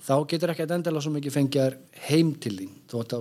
þá 0.09 0.15
getur 0.33 0.53
ekki 0.55 0.67
endilega 0.67 1.05
svo 1.05 1.13
mikið 1.15 1.37
fengið 1.37 1.61
þær 1.63 1.75
heim 2.09 2.29
til 2.43 2.55
þín, 2.59 2.73
þú 2.89 2.97
ætti 3.05 3.15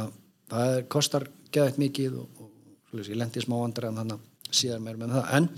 að 0.00 0.10
það 0.50 0.74
er, 0.74 0.84
kostar 0.92 1.28
geðið 1.54 1.80
mikið 1.84 2.18
og, 2.20 2.42
og 2.42 2.50
svoleiðis, 2.90 3.12
ég 3.12 3.20
lendi 3.20 3.40
í 3.40 3.46
smá 3.46 3.56
vandræðan 3.60 4.02
þannig 4.02 4.18
að 4.18 4.58
síðar 4.60 4.84
meir 4.84 4.98
með 5.00 5.16
það. 5.16 5.32
En 5.38 5.48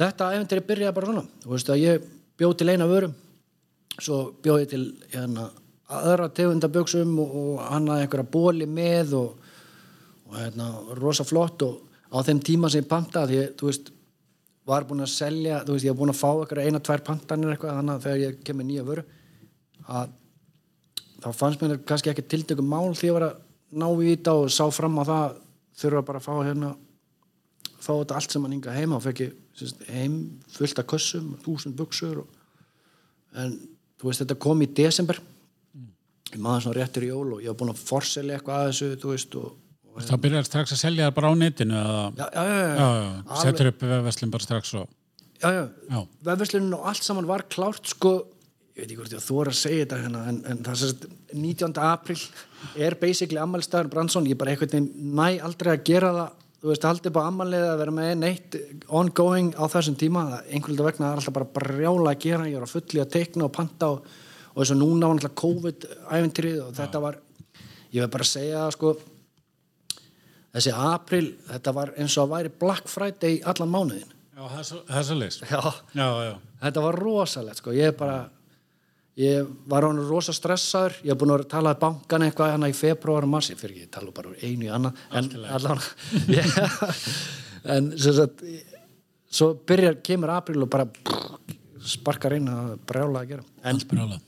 þetta 0.00 0.30
eventri 0.36 0.64
byrjaði 0.68 0.96
bara 0.96 1.10
svona. 1.10 1.26
Þú 1.44 1.52
veist 1.54 1.72
að 1.72 1.82
ég 1.82 2.08
bjóð 2.40 2.56
til 2.60 2.72
eina 2.72 2.88
vörum 2.88 3.16
svo 4.00 4.20
bjóð 4.42 4.62
ég 4.62 4.70
til 4.70 4.82
hérna, 5.12 5.48
aðra 5.90 6.28
tegundaböksum 6.34 7.16
og, 7.20 7.32
og 7.40 7.62
hann 7.66 7.88
að 7.90 8.04
einhverja 8.04 8.32
bóli 8.32 8.68
með 8.70 9.16
og, 9.18 9.48
og 10.28 10.36
hérna, 10.38 10.68
rosa 11.00 11.26
flott 11.26 11.64
og 11.66 11.80
á 12.10 12.18
þeim 12.26 12.42
tíma 12.46 12.70
sem 12.70 12.84
ég 12.84 12.90
pantaði 12.90 13.40
því, 13.40 13.48
þú 13.58 13.70
veist, 13.70 13.90
var 14.70 14.86
búin 14.86 15.04
að 15.04 15.12
selja 15.12 15.62
þú 15.66 15.76
veist, 15.76 15.86
ég 15.86 15.94
var 15.94 16.00
búin 16.00 16.14
að 16.14 16.20
fá 16.20 16.30
einhverja 16.30 16.70
eina, 16.70 16.82
tvær 16.86 17.04
pantanir 17.06 17.54
eitthvað, 17.54 17.76
þannig 17.80 17.96
að 17.96 18.06
þegar 18.06 18.22
ég 18.24 18.40
kemur 18.46 18.68
nýja 18.68 18.86
vöru 18.86 19.06
að 19.90 20.16
þá 21.20 21.30
fannst 21.36 21.62
mér 21.62 21.80
kannski 21.86 22.12
ekki 22.12 22.26
tiltökum 22.28 22.68
mál 22.70 22.94
því 22.96 23.10
að 23.12 23.18
vera 23.18 23.30
ná 23.70 23.86
í 23.90 24.14
þetta 24.14 24.36
og 24.40 24.52
sá 24.52 24.64
fram 24.74 24.98
á 24.98 25.04
það 25.06 25.36
þurfa 25.80 26.06
bara 26.08 26.20
að 26.20 26.26
fá 26.26 26.34
hérna 26.48 26.70
fá 27.80 27.92
þetta 27.92 28.18
allt 28.18 28.34
sem 28.34 28.44
hann 28.44 28.56
hinga 28.56 28.76
heima 28.76 28.98
og 28.98 29.04
fekk 29.06 29.30
heim 29.90 30.16
fullt 30.52 30.80
af 30.80 30.88
kössum 30.90 31.34
þúsund 31.44 31.76
buksur 31.78 32.22
og, 32.22 32.28
en 33.40 33.56
þú 34.00 34.08
veist 34.08 34.22
þetta 34.24 34.36
kom 34.40 34.62
í 34.64 34.68
desember. 34.76 35.20
Ég 36.30 36.38
maður 36.40 36.66
svona 36.66 36.78
réttur 36.78 37.04
í 37.04 37.10
jól 37.10 37.34
og 37.36 37.42
ég 37.42 37.50
var 37.50 37.58
búin 37.58 37.72
að 37.72 37.82
forselja 37.88 38.38
eitthvað 38.38 38.62
að 38.62 38.70
þessu 38.70 38.88
þú 39.02 39.12
veist 39.14 39.36
og, 39.40 39.52
og 39.90 40.04
Það 40.06 40.22
byrjar 40.24 40.46
strax 40.46 40.74
að 40.76 40.82
selja 40.84 41.08
það 41.08 41.16
bara 41.16 41.30
á 41.30 41.34
netinu 41.40 41.78
eða, 41.80 42.02
já, 42.20 42.26
já, 42.26 42.42
já, 42.44 42.58
já, 42.60 42.74
já, 42.80 43.08
já, 43.10 43.40
setur 43.42 43.70
upp 43.72 43.86
vefverslun 43.90 44.34
bara 44.34 44.46
strax 44.46 44.74
og 44.78 44.84
já, 45.42 45.48
já. 45.56 45.64
Já. 45.90 46.00
vefverslunin 46.30 46.76
og 46.78 46.86
allt 46.92 47.08
saman 47.08 47.28
var 47.28 47.44
klárt 47.50 47.90
sko, 47.90 48.14
ég 48.76 48.82
veit 48.82 48.90
ekki 48.90 48.98
hvort 49.00 49.12
ég 49.14 49.20
er 49.20 49.24
að 49.50 49.56
segja 49.58 49.84
þetta 49.84 49.98
hérna, 50.04 50.20
en, 50.30 50.38
en 50.52 50.60
það 50.64 50.72
er 50.74 50.80
sérst 50.82 51.06
19. 51.34 51.72
april 51.84 52.18
er 52.86 52.96
basically 53.00 53.40
ammælstæður 53.42 53.90
Branson, 53.92 54.28
ég 54.30 54.38
bara 54.40 54.54
veginn 54.76 55.14
næ 55.18 55.26
aldrei 55.46 55.72
að 55.74 55.84
gera 55.90 56.12
það. 56.16 56.36
Þú 56.60 56.68
veist, 56.68 56.82
haldið 56.84 57.12
bara 57.16 57.28
ammælið 57.32 57.62
að 57.70 57.78
vera 57.80 57.92
með 57.96 58.10
neitt 58.20 58.56
ongoing 59.00 59.54
á 59.56 59.64
þessum 59.72 59.94
tíma. 59.96 60.24
Einhvern 60.52 60.74
veginn 60.76 60.84
vegna 60.90 61.06
það 61.06 61.12
er 61.14 61.20
alltaf 61.22 61.36
bara 61.38 61.52
brjála 61.56 62.10
að 62.12 62.18
gera. 62.26 62.48
Ég 62.50 62.58
er 62.58 62.66
að 62.66 62.74
fulli 62.74 63.00
að 63.00 63.12
teikna 63.14 63.46
og 63.46 63.54
panta 63.56 63.88
og, 63.94 64.10
og 64.52 64.58
þess 64.60 64.74
að 64.74 64.80
núna 64.82 65.08
var 65.08 65.16
alltaf 65.16 65.34
COVID-æventrið 65.40 66.58
og 66.66 66.74
þetta 66.76 67.00
var, 67.06 67.16
ég 67.96 68.04
vil 68.04 68.10
bara 68.12 68.28
segja 68.28 68.66
sko 68.76 68.92
þessi 70.54 70.72
april, 70.74 71.30
þetta 71.48 71.72
var 71.76 71.92
eins 71.96 72.16
og 72.18 72.26
að 72.26 72.32
væri 72.34 72.52
Black 72.60 72.90
Friday 72.90 73.38
allan 73.46 73.70
mánuðin 73.72 74.08
Já, 74.10 74.42
það 74.48 74.58
er 74.60 74.66
svo- 74.70 74.82
er 75.14 75.20
leys 75.20 75.40
þetta 76.64 76.84
var 76.86 76.98
rosalegt 76.98 77.60
sko, 77.60 77.74
ég 77.76 77.96
bara 77.98 78.18
ég 79.20 79.50
var 79.70 79.86
hann 79.86 80.00
rosa 80.08 80.34
stressaður. 80.36 80.96
Ég 81.04 81.12
hef 81.12 81.20
búin 81.20 81.34
að 81.34 81.46
tala 81.52 81.74
að 81.74 81.82
bankan 81.84 82.26
eitthvað 82.26 82.54
hana 82.54 82.70
í 82.72 82.76
februar 82.76 83.26
og 83.26 83.34
mars, 83.34 83.50
ég 83.52 83.60
fyrir 83.60 83.76
ekki, 83.76 83.88
ég 83.88 83.92
tala 83.94 84.14
bara 84.16 84.32
úr 84.32 84.40
einu 84.40 84.68
í 84.68 84.72
annað 84.72 85.04
en 85.20 85.30
allan 85.58 85.84
en 87.76 87.92
sem 88.00 88.16
sagt 88.16 88.42
svo 89.30 89.52
byrjar, 89.68 90.00
kemur 90.06 90.32
april 90.34 90.64
og 90.64 90.72
bara 90.72 90.88
sparkar 91.80 92.38
inn 92.38 92.50
að 92.50 92.74
brjála 92.88 93.22
að 93.22 93.32
gera. 93.34 93.48
En 93.62 93.76
allt 93.76 93.88
brjálað 93.90 94.26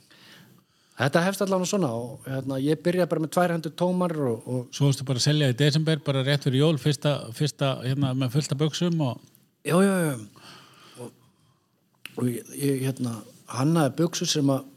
þetta 1.03 1.23
hefst 1.27 1.43
allan 1.45 1.65
svona 1.67 1.91
og 1.97 2.27
hérna, 2.29 2.59
ég 2.63 2.81
byrja 2.85 3.09
bara 3.11 3.23
með 3.25 3.33
tvær 3.35 3.55
hendur 3.57 3.75
tómar 3.79 4.15
og, 4.23 4.47
og 4.47 4.75
Svo 4.75 4.89
varstu 4.89 5.07
bara 5.09 5.23
að 5.23 5.27
selja 5.27 5.51
í 5.53 5.59
desember, 5.59 6.03
bara 6.05 6.25
rétt 6.27 6.47
fyrir 6.47 6.63
jól 6.63 6.79
fyrsta, 6.81 7.15
fyrsta 7.37 7.75
hérna, 7.83 8.13
með 8.19 8.37
fullta 8.37 8.59
buksum 8.61 9.01
og 9.09 9.23
já, 9.67 9.77
já, 9.83 9.95
já. 10.07 10.15
Og, 11.03 11.11
og 12.17 12.29
ég, 12.29 12.85
hérna 12.85 13.17
hannaði 13.53 13.97
buksur 14.03 14.31
sem 14.31 14.53
að 14.53 14.69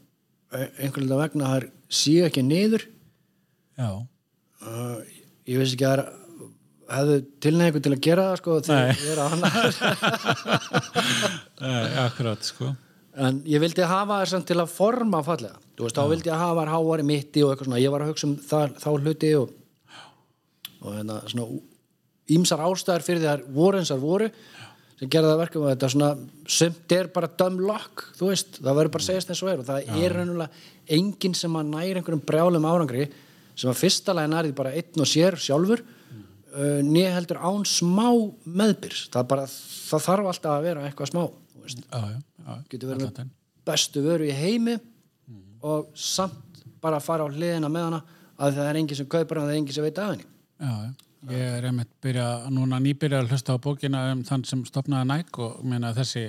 einhvern 0.52 1.08
veginn 1.08 1.20
vegna 1.20 1.50
það 1.54 1.66
sé 1.88 2.14
ekki 2.26 2.44
niður. 2.46 2.86
Já, 3.76 3.90
uh, 3.96 4.96
ég 5.46 5.60
veist 5.60 5.76
ekki 5.76 5.88
að 5.88 6.04
það 6.86 6.96
hefðu 6.96 7.18
tilneigu 7.42 7.82
til 7.82 7.92
að 7.92 8.02
gera 8.06 8.26
það 8.30 8.40
sko 8.40 8.56
þegar 8.66 8.90
ég 8.94 9.06
er 9.12 9.20
að 9.22 9.32
hana 9.34 9.48
eh, 11.66 11.96
akkurat 12.06 12.46
sko. 12.46 12.72
En 13.16 13.40
ég 13.48 13.62
vildi 13.62 13.86
hafa 13.88 14.20
það 14.28 14.44
til 14.50 14.58
að 14.60 14.74
forma 14.74 15.22
fallega. 15.24 15.56
Þú 15.76 15.86
veist, 15.86 15.96
þá 15.96 16.10
vildi 16.12 16.30
ég 16.30 16.42
hafa 16.42 16.66
háari 16.68 17.06
mitti 17.06 17.44
og 17.44 17.52
eitthvað 17.52 17.70
svona, 17.70 17.80
ég 17.82 17.94
var 17.94 18.04
að 18.04 18.12
hugsa 18.12 18.28
um 18.28 18.36
það, 18.44 18.76
þá 18.82 18.90
hluti 18.92 19.32
og, 19.38 19.54
og 20.82 20.98
hérna 20.98 21.16
svona 21.24 21.46
ímsar 22.36 22.62
ástæðar 22.66 23.06
fyrir 23.06 23.22
því 23.22 23.30
að 23.32 23.44
voru 23.56 23.82
og 23.82 24.02
voru 24.02 24.30
sem 24.96 25.10
gerði 25.12 25.32
það 25.32 25.42
verkum 25.42 25.66
að 25.66 25.72
þetta 25.74 25.90
svona 25.92 26.10
sumt 26.56 26.94
er 26.96 27.10
bara 27.12 27.28
dumb 27.42 27.60
luck 27.60 28.06
þú 28.16 28.30
veist, 28.30 28.58
það 28.62 28.78
verður 28.80 28.94
bara 28.94 29.04
að 29.04 29.08
segjast 29.10 29.32
eins 29.32 29.42
og 29.44 29.52
er 29.52 29.62
og 29.62 29.68
það 29.68 29.90
er 30.00 30.16
reynulega 30.16 30.64
enginn 30.96 31.36
sem 31.36 31.58
að 31.58 31.70
næra 31.72 32.00
einhverjum 32.00 32.24
brjálum 32.30 32.68
árangri 32.68 33.08
sem 33.56 33.72
að 33.72 33.80
fyrsta 33.80 34.14
lagi 34.16 34.32
nærið 34.32 34.56
bara 34.56 34.74
einn 34.76 35.02
og 35.02 35.08
sér 35.08 35.36
sjálfur 35.40 35.82
mm. 35.82 36.24
uh, 36.52 36.80
nýja 36.84 37.14
heldur 37.16 37.40
án 37.40 37.64
smá 37.68 38.08
meðbyrs. 38.44 39.06
Það, 39.12 39.28
bara, 39.32 39.46
það 39.48 40.04
þarf 40.08 40.30
alltaf 40.32 40.52
að 40.52 40.68
vera 40.68 40.84
eitthvað 40.88 41.12
smá 41.12 41.22
þú 41.24 41.64
veist. 41.64 41.86
Já, 41.86 42.02
já, 42.12 42.18
já, 42.46 42.52
getur 42.72 42.92
verið 42.92 43.22
bestu 43.66 44.04
vöru 44.04 44.28
í 44.28 44.36
heimi 44.36 44.76
og 45.66 45.88
samt 45.98 46.62
bara 46.82 47.00
að 47.00 47.08
fara 47.08 47.26
á 47.26 47.32
hliðina 47.32 47.72
með 47.72 47.88
hana 47.88 48.02
að 48.36 48.58
það 48.60 48.68
er 48.70 48.78
enginn 48.82 49.00
sem 49.00 49.08
kaupar 49.10 49.40
hana 49.40 49.48
það 49.48 49.56
er 49.56 49.60
enginn 49.62 49.76
sem 49.78 49.86
veit 49.86 50.00
af 50.02 50.12
henni. 50.12 50.28
Já, 50.60 50.72
já. 50.84 51.05
Ég 51.32 51.58
er 51.58 51.68
einmitt 51.70 51.90
byrja, 52.04 52.26
núna 52.54 52.78
nýbyrja 52.82 53.22
að 53.22 53.32
hlusta 53.32 53.56
á 53.56 53.62
bókina 53.62 54.02
um 54.12 54.22
þann 54.26 54.44
sem 54.46 54.64
stopnaði 54.68 55.08
Nike 55.10 55.42
og 55.42 55.62
meina 55.66 55.94
þessi 55.96 56.28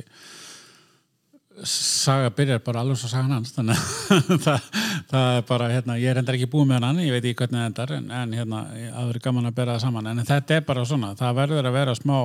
saga 1.68 2.30
byrjar 2.38 2.62
bara 2.66 2.82
alveg 2.84 3.00
svo 3.02 3.10
sagan 3.10 3.34
hans 3.34 3.54
þannig 3.56 3.78
að 3.78 4.42
það, 4.46 4.66
það 5.10 5.30
er 5.38 5.46
bara 5.48 5.70
hérna, 5.74 5.98
ég 6.02 6.12
er 6.12 6.22
endar 6.22 6.38
ekki 6.38 6.50
búið 6.54 6.68
með 6.72 6.86
hann 6.86 7.00
ég 7.04 7.16
veit 7.16 7.24
ekki 7.24 7.40
hvernig 7.42 7.60
það 7.60 7.70
endar 7.72 7.96
en, 7.98 8.12
en 8.20 8.36
hérna, 8.38 8.60
það 8.74 9.08
verður 9.12 9.24
gaman 9.28 9.50
að 9.50 9.58
bera 9.60 9.78
það 9.78 9.86
saman. 9.88 10.12
En 10.12 10.28
þetta 10.28 10.58
er 10.58 10.68
bara 10.68 10.86
svona, 10.86 11.14
það 11.18 11.40
verður 11.42 11.70
að 11.70 11.80
vera 11.80 11.96
smá 11.98 12.18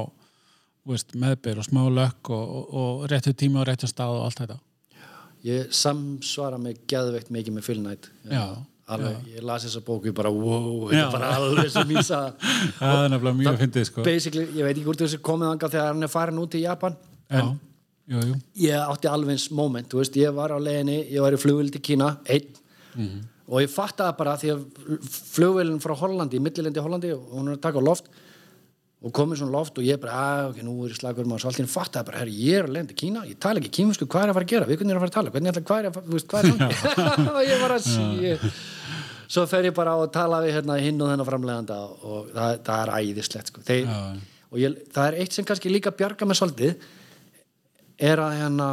veist, 0.89 1.15
meðbyr 1.19 1.63
og 1.63 1.69
smá 1.69 1.83
lökk 2.01 2.33
og, 2.35 2.53
og, 2.59 2.77
og 2.83 3.09
réttu 3.13 3.35
tími 3.39 3.61
og 3.63 3.67
réttu 3.69 3.89
stað 3.91 4.19
og 4.19 4.27
allt 4.27 4.43
þetta. 4.43 4.59
Ég 5.47 5.73
samsvara 5.75 6.59
mig 6.63 6.85
geðveikt 6.91 7.33
mikið 7.35 7.57
með 7.57 7.67
Phil 7.67 7.81
Knight. 7.81 8.09
Já, 8.31 8.45
alveg, 8.91 9.19
ég 9.37 9.45
las 9.47 9.65
þessa 9.67 9.83
bóku 9.87 10.13
bara 10.17 10.31
wow, 10.35 10.89
þetta 10.91 11.03
er 11.07 11.13
bara 11.13 11.33
alveg 11.39 11.69
sem 11.73 11.93
ég 11.95 12.07
sagði 12.07 12.53
það 12.79 13.03
er 13.05 13.13
nefnilega 13.13 13.39
mjög 13.41 13.59
fyndið 13.63 13.87
sko. 13.89 14.07
ég 14.07 14.65
veit 14.67 14.73
ekki 14.77 14.87
hvort 14.89 15.05
þessi 15.05 15.21
komið 15.23 15.53
anga 15.53 15.71
þegar 15.75 15.93
hann 15.93 16.03
er 16.03 16.13
farin 16.13 16.41
út 16.43 16.57
í 16.59 16.63
Japan. 16.65 16.97
Já, 17.31 17.45
jú, 18.13 18.25
jú. 18.29 18.39
Ég 18.65 18.77
átti 18.95 19.09
alveg 19.09 19.37
eins 19.37 19.51
moment, 19.55 19.95
veist, 19.95 20.17
ég 20.19 20.35
var 20.35 20.53
á 20.53 20.59
leiðinni 20.59 20.99
ég 21.13 21.23
var 21.23 21.33
í 21.33 21.41
flugvild 21.41 21.79
í 21.79 21.83
Kína, 21.83 22.17
einn. 22.27 22.51
Mhm. 22.93 23.29
og 23.53 23.61
ég 23.63 23.71
fattaði 23.73 24.17
bara 24.17 24.37
því 24.37 24.51
að 24.53 24.61
flugvildin 25.33 25.81
frá 25.81 25.95
Hollandi, 25.97 26.39
millilendi 26.41 26.81
Hollandi 26.81 27.13
og 27.13 27.33
hún 27.33 27.49
er 27.49 27.57
að 27.57 27.63
taka 27.65 27.81
loft 27.81 28.09
og 29.03 29.15
komið 29.17 29.41
svona 29.41 29.57
loft 29.57 29.79
og 29.81 29.87
ég 29.87 29.99
bara, 30.03 30.19
að, 30.23 30.53
ok, 30.53 30.61
nú 30.67 30.77
er 30.87 30.93
ég 30.93 30.99
slagur 31.01 31.27
maður 31.27 31.43
svo 31.43 31.51
allt 31.51 31.59
í 31.59 31.65
einu 31.65 31.73
fattaði 31.73 32.09
bara, 32.11 32.21
herri, 32.23 32.37
ég 32.39 32.61
er 32.61 32.69
að 32.69 32.77
leiðin 32.77 32.93
í 32.93 32.99
Kína 33.03 33.25
ég 33.27 33.41
tala 33.43 33.59
ekki 33.59 33.73
kímisku, 33.81 34.07
hvað 34.07 34.29
er 34.29 34.33
að 34.33 34.39
fara 34.39 34.47
að 34.47 34.53
gera, 34.53 34.69
við 34.69 34.79
hvernig 34.79 34.95
er 34.95 35.01
að 35.01 35.03
fara 35.03 35.13
að 35.13 35.17
tala? 35.17 35.33
Hvernig 35.35 35.51
er 35.51 35.59
að, 35.59 35.67
hvað 35.71 35.81
er 35.81 35.89
að, 35.89 35.99
þú 36.07 36.15
veist, 36.17 36.29
hvað 36.31 36.41
er 36.43 36.51
það 36.93 37.33
og 37.39 37.43
ég 37.49 37.65
var 37.65 37.75
að 37.75 37.89
sí 37.89 38.37
svo 39.33 39.47
fer 39.49 39.69
ég 39.69 39.77
bara 39.77 39.97
á 39.97 39.99
að 40.03 40.13
tala 40.13 40.41
við 40.45 40.59
hérna 40.59 40.79
hinn 40.83 41.01
og 41.01 41.11
þennan 41.11 41.29
framleganda 41.29 41.79
og 42.05 42.31
það, 42.35 42.57
það 42.67 42.83
er 42.83 42.91
æðislegt 42.99 43.53
sko. 43.53 43.63
Þeir, 43.65 43.93
og 44.53 44.59
ég, 44.61 44.81
það 44.93 45.07
er 45.09 45.19
eitt 45.23 45.37
sem 45.37 45.47
kannski 45.49 45.73
líka 45.73 45.93
bjarga 45.97 46.29
með 46.29 46.41
svolítið 46.43 46.89
er 48.11 48.21
að 48.21 48.35
hérna 48.43 48.69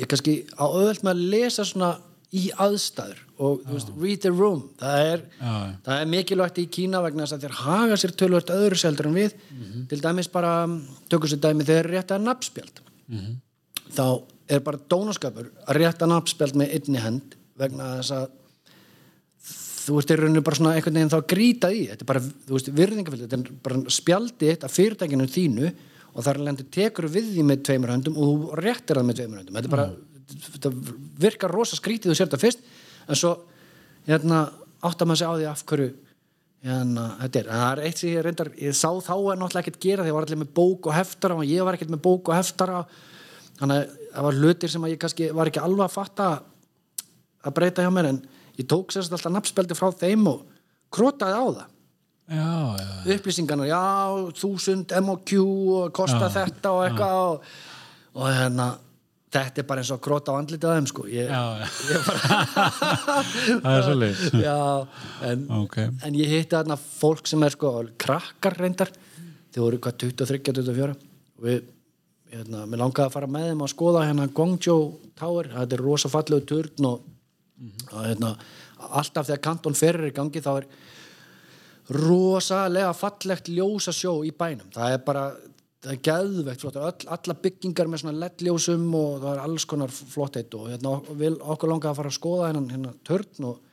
ég 0.00 0.10
kannski 0.10 0.34
á 0.58 0.66
öðvöld 0.66 1.04
með 1.06 1.12
að 1.12 1.28
lesa 1.36 1.66
svona 1.68 1.92
í 2.30 2.44
aðstæður 2.62 3.20
og 3.40 3.62
þú 3.64 3.74
veist, 3.74 3.88
read 3.98 4.20
the 4.22 4.30
room. 4.30 4.60
Það 4.78 5.06
er, 5.12 5.22
það 5.86 5.94
er 6.04 6.10
mikilvægt 6.12 6.58
í 6.62 6.66
Kína 6.70 7.00
vegna 7.02 7.24
þess 7.24 7.36
að 7.38 7.46
þeir 7.46 7.56
haga 7.64 7.96
sér 7.98 8.12
tölvöld 8.20 8.52
öðru 8.54 8.78
seldur 8.78 9.08
en 9.10 9.16
við. 9.16 9.34
Til 9.90 10.00
dæmis 10.04 10.28
bara, 10.30 10.52
tökum 11.10 11.30
sér 11.32 11.40
dæmi 11.42 11.66
þeir 11.66 11.88
rétta 11.90 12.18
nafnspjald. 12.22 12.82
Þá 13.90 14.04
er 14.50 14.60
bara 14.66 14.78
dónaskapur 14.90 15.50
að 15.66 15.80
rétta 15.80 16.06
nafnspjald 16.06 16.54
með 16.60 16.76
einni 16.76 17.02
hend 17.02 17.34
vegna 17.58 17.96
þess 17.98 18.14
að 18.18 18.28
þú 19.80 19.96
veist, 19.96 20.10
þeir 20.10 20.20
rauninu 20.22 20.42
bara 20.46 20.56
svona 20.58 20.74
einhvern 20.76 20.98
veginn 21.00 21.10
þá 21.10 21.18
að 21.18 21.30
grýta 21.32 21.70
í. 21.74 21.86
Þetta 21.90 22.04
er 22.04 22.10
bara, 22.12 22.20
þú 22.20 22.54
veist, 22.54 22.70
virðingafylg 22.76 23.24
þetta 23.24 23.38
er 23.40 23.54
bara 23.64 23.94
spjaldi 23.96 24.50
eitt 24.52 24.66
af 24.68 24.76
fyrirtækinu 24.76 25.26
þínu 25.26 25.72
og 26.10 26.24
þar 26.26 26.40
lendi 26.46 26.66
tekur 26.70 27.08
við 27.10 27.32
því 27.34 27.46
með 27.48 27.64
tveimur 27.66 27.92
höndum 27.94 28.18
og 28.18 28.30
þú 28.30 28.60
réttir 28.60 28.98
það 28.98 29.08
með 29.08 29.20
tveimur 29.20 29.40
höndum. 29.40 29.56
Þetta 29.56 29.70
er 29.70 29.74
bara, 29.74 29.88
þetta 30.56 30.72
virkar 31.20 31.54
rosa 31.54 31.78
skrítið 31.78 32.12
þú 32.12 32.18
sér 32.18 32.30
þetta 32.30 32.42
fyrst 32.44 32.62
en 33.06 33.18
svo, 33.18 33.34
hérna, 34.08 34.44
áttar 34.80 35.08
maður 35.08 35.22
sig 35.22 35.30
á 35.30 35.34
því 35.34 35.48
af 35.50 35.64
hverju 35.70 35.90
hérna, 36.66 37.06
þetta 37.22 37.40
er, 37.40 37.48
en 37.48 37.62
það 37.62 37.70
er 37.70 37.82
eitt 37.88 38.02
sem 38.02 38.12
ég 38.12 38.26
reyndar 38.26 38.52
ég 38.60 38.76
sá 38.76 38.88
þá 38.90 39.14
er 39.16 39.40
náttúrulega 39.40 39.64
ekkert 39.64 39.80
gera 39.84 40.04
því 40.04 40.12
ég 40.12 40.18
var 40.18 40.28
allir 40.28 40.42
með 40.42 40.52
bók 40.60 40.90
og 40.90 40.96
heftara 40.96 41.38
og 41.40 41.48
ég 41.48 41.66
var 41.66 41.78
ekkert 41.78 41.94
með 41.94 42.02
bók 42.04 42.30
og 42.30 42.36
heftara 42.36 42.82
þannig 43.60 43.80
að 43.80 43.96
það 44.10 44.26
var 44.26 44.40
hlutir 44.40 44.72
sem 44.72 44.86
ég 44.90 45.00
kannski 45.00 45.30
var 45.36 45.50
ekki 45.50 45.62
alveg 45.64 45.86
að 45.86 45.96
fatta 45.96 46.28
að 47.40 47.56
breyta 47.56 47.84
hjá 47.84 47.92
mér 47.94 48.10
en 48.10 48.22
ég 48.58 48.68
tók 48.68 48.92
sérst 48.92 49.12
alltaf 49.14 49.32
nafnspeldi 49.32 49.76
frá 49.78 49.88
þeim 49.96 50.26
og 50.28 50.42
krótaði 50.92 51.36
á 51.38 51.44
það. 51.48 51.68
Já, 52.30 52.50
já, 52.78 52.90
upplýsingarnar, 53.16 53.66
já, 53.66 53.84
þúsund 54.38 54.92
MOQ 55.02 55.30
og 55.42 55.88
kosta 55.96 56.28
Já, 56.28 56.34
þetta 56.36 56.70
og 56.76 56.84
eitthvað 56.86 57.22
og, 57.24 57.48
og 58.14 58.28
hérna 58.30 58.66
þetta 59.30 59.62
er 59.62 59.66
bara 59.68 59.82
eins 59.82 59.92
og 59.94 60.00
króta 60.02 60.34
á 60.34 60.38
andlitið 60.40 60.76
þeim 60.76 60.88
sko. 60.90 61.04
Ég, 61.10 61.30
já, 61.30 61.42
ég 61.90 62.08
bara 62.08 62.40
það 63.64 63.74
er 63.74 63.84
svolítið 63.86 64.40
já, 64.42 64.56
en, 65.28 65.44
Ok, 65.60 65.76
en 66.06 66.18
ég 66.18 66.32
hitti 66.34 66.56
þarna 66.56 66.78
fólk 66.80 67.30
sem 67.30 67.46
er 67.46 67.54
sko 67.54 67.74
krakkar 68.00 68.58
reyndar. 68.58 68.90
Þau 69.54 69.62
voru 69.64 69.80
hvað 69.82 70.00
23, 70.06 70.42
24 70.50 70.90
og 70.94 71.46
við, 71.46 71.62
hérna, 72.34 72.64
langaði 72.74 73.06
að 73.06 73.14
fara 73.16 73.30
með 73.30 73.48
þeim 73.50 73.64
að 73.66 73.72
skoða 73.74 74.06
hérna 74.08 74.28
Gongjo 74.34 74.78
Tower. 75.18 75.50
Þetta 75.54 75.78
er 75.78 75.84
rosa 75.86 76.10
fallegu 76.12 76.46
turn 76.50 76.90
og, 76.90 77.08
og 77.90 77.98
hérna, 78.04 78.34
alltaf 78.90 79.30
þegar 79.30 79.44
kanton 79.46 79.78
ferir 79.78 80.10
í 80.10 80.14
gangi 80.16 80.42
þá 80.42 80.52
er 80.56 80.70
rosalega 81.90 82.92
fallegt 82.94 83.50
ljósasjó 83.50 84.20
í 84.26 84.30
bænum. 84.36 84.68
Það 84.74 84.94
er 84.94 85.00
bara, 85.06 85.24
það 85.80 85.94
er 85.94 86.04
geðveikt 86.10 86.62
flott 86.64 86.78
Öll, 86.80 87.08
alla 87.16 87.36
byggingar 87.46 87.88
með 87.88 88.04
svona 88.04 88.20
LED-ljósum 88.20 88.86
og 88.98 89.18
það 89.22 89.32
er 89.32 89.42
alls 89.46 89.66
konar 89.70 89.92
flott 89.94 90.38
eitt 90.40 90.54
og 90.58 90.68
hérna, 90.72 90.94
vil, 91.16 91.34
okkur 91.40 91.72
langaði 91.72 91.92
að 91.92 92.00
fara 92.02 92.12
að 92.12 92.18
skoða 92.18 92.50
hennan 92.50 92.70
hérna, 92.74 92.94
törn 93.06 93.50
og 93.50 93.66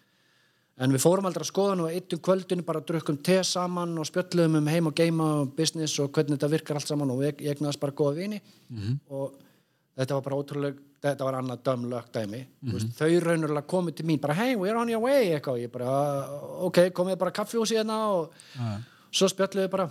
En 0.78 0.94
við 0.94 1.02
fórum 1.02 1.26
aldrei 1.26 1.42
að 1.42 1.50
skoða 1.50 1.76
nú 1.80 1.88
eitt 1.90 2.14
um 2.14 2.20
kvöldinu 2.22 2.62
bara 2.66 2.84
drukkum 2.86 3.16
te 3.26 3.40
saman 3.50 3.96
og 3.98 4.06
spjöllum 4.06 4.60
um 4.60 4.68
heim 4.70 4.90
og 4.92 4.94
geima 4.94 5.30
og 5.40 5.56
business 5.58 5.98
og 6.04 6.12
hvernig 6.14 6.38
þetta 6.38 6.50
virkar 6.52 6.78
allt 6.78 6.92
saman 6.92 7.14
og 7.16 7.24
ég 7.26 7.42
egnaðist 7.42 7.82
bara 7.82 7.96
góða 7.98 8.20
vini 8.20 8.38
og 9.10 9.40
þetta 9.98 10.20
var 10.20 10.28
bara 10.28 10.38
ótrúlega 10.38 10.78
þetta 11.02 11.26
var 11.26 11.38
annað 11.40 11.64
dömlögt 11.66 12.14
dæmi. 12.14 12.44
Mm 12.62 12.76
veist, 12.76 12.94
þau 12.98 13.10
raunverulega 13.26 13.68
komið 13.74 13.98
til 13.98 14.06
mín 14.06 14.22
bara 14.22 14.34
hey, 14.38 14.56
we're 14.56 14.78
on 14.78 14.90
your 14.90 15.02
way 15.02 15.32
eitthvað 15.32 15.58
og 15.58 15.64
ég 15.66 15.72
bara 15.74 15.96
ok, 16.70 16.80
komið 16.94 17.18
bara 17.18 17.32
kaffihúsi 17.32 17.78
hérna 17.78 17.98
og 18.14 18.32
svo 19.10 19.30
spjöllum 19.34 19.66
við 19.66 19.74
bara 19.74 19.90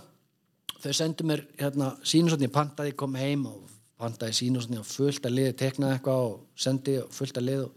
þau 0.83 0.93
sendu 0.93 1.25
mér 1.27 1.43
hérna 1.57 1.93
sínusotni, 2.05 2.49
pantaði, 2.53 2.93
kom 2.97 3.15
heim 3.17 3.45
og 3.49 3.65
pantaði 3.97 4.37
sínusotni 4.37 4.79
og 4.81 4.87
fullt 4.87 5.25
að 5.25 5.37
liði 5.37 5.57
teknaði 5.57 5.97
eitthvað 5.97 6.23
og 6.29 6.39
sendi 6.59 6.97
og 7.01 7.11
fullt 7.15 7.39
að 7.41 7.47
lið 7.47 7.65
og 7.65 7.75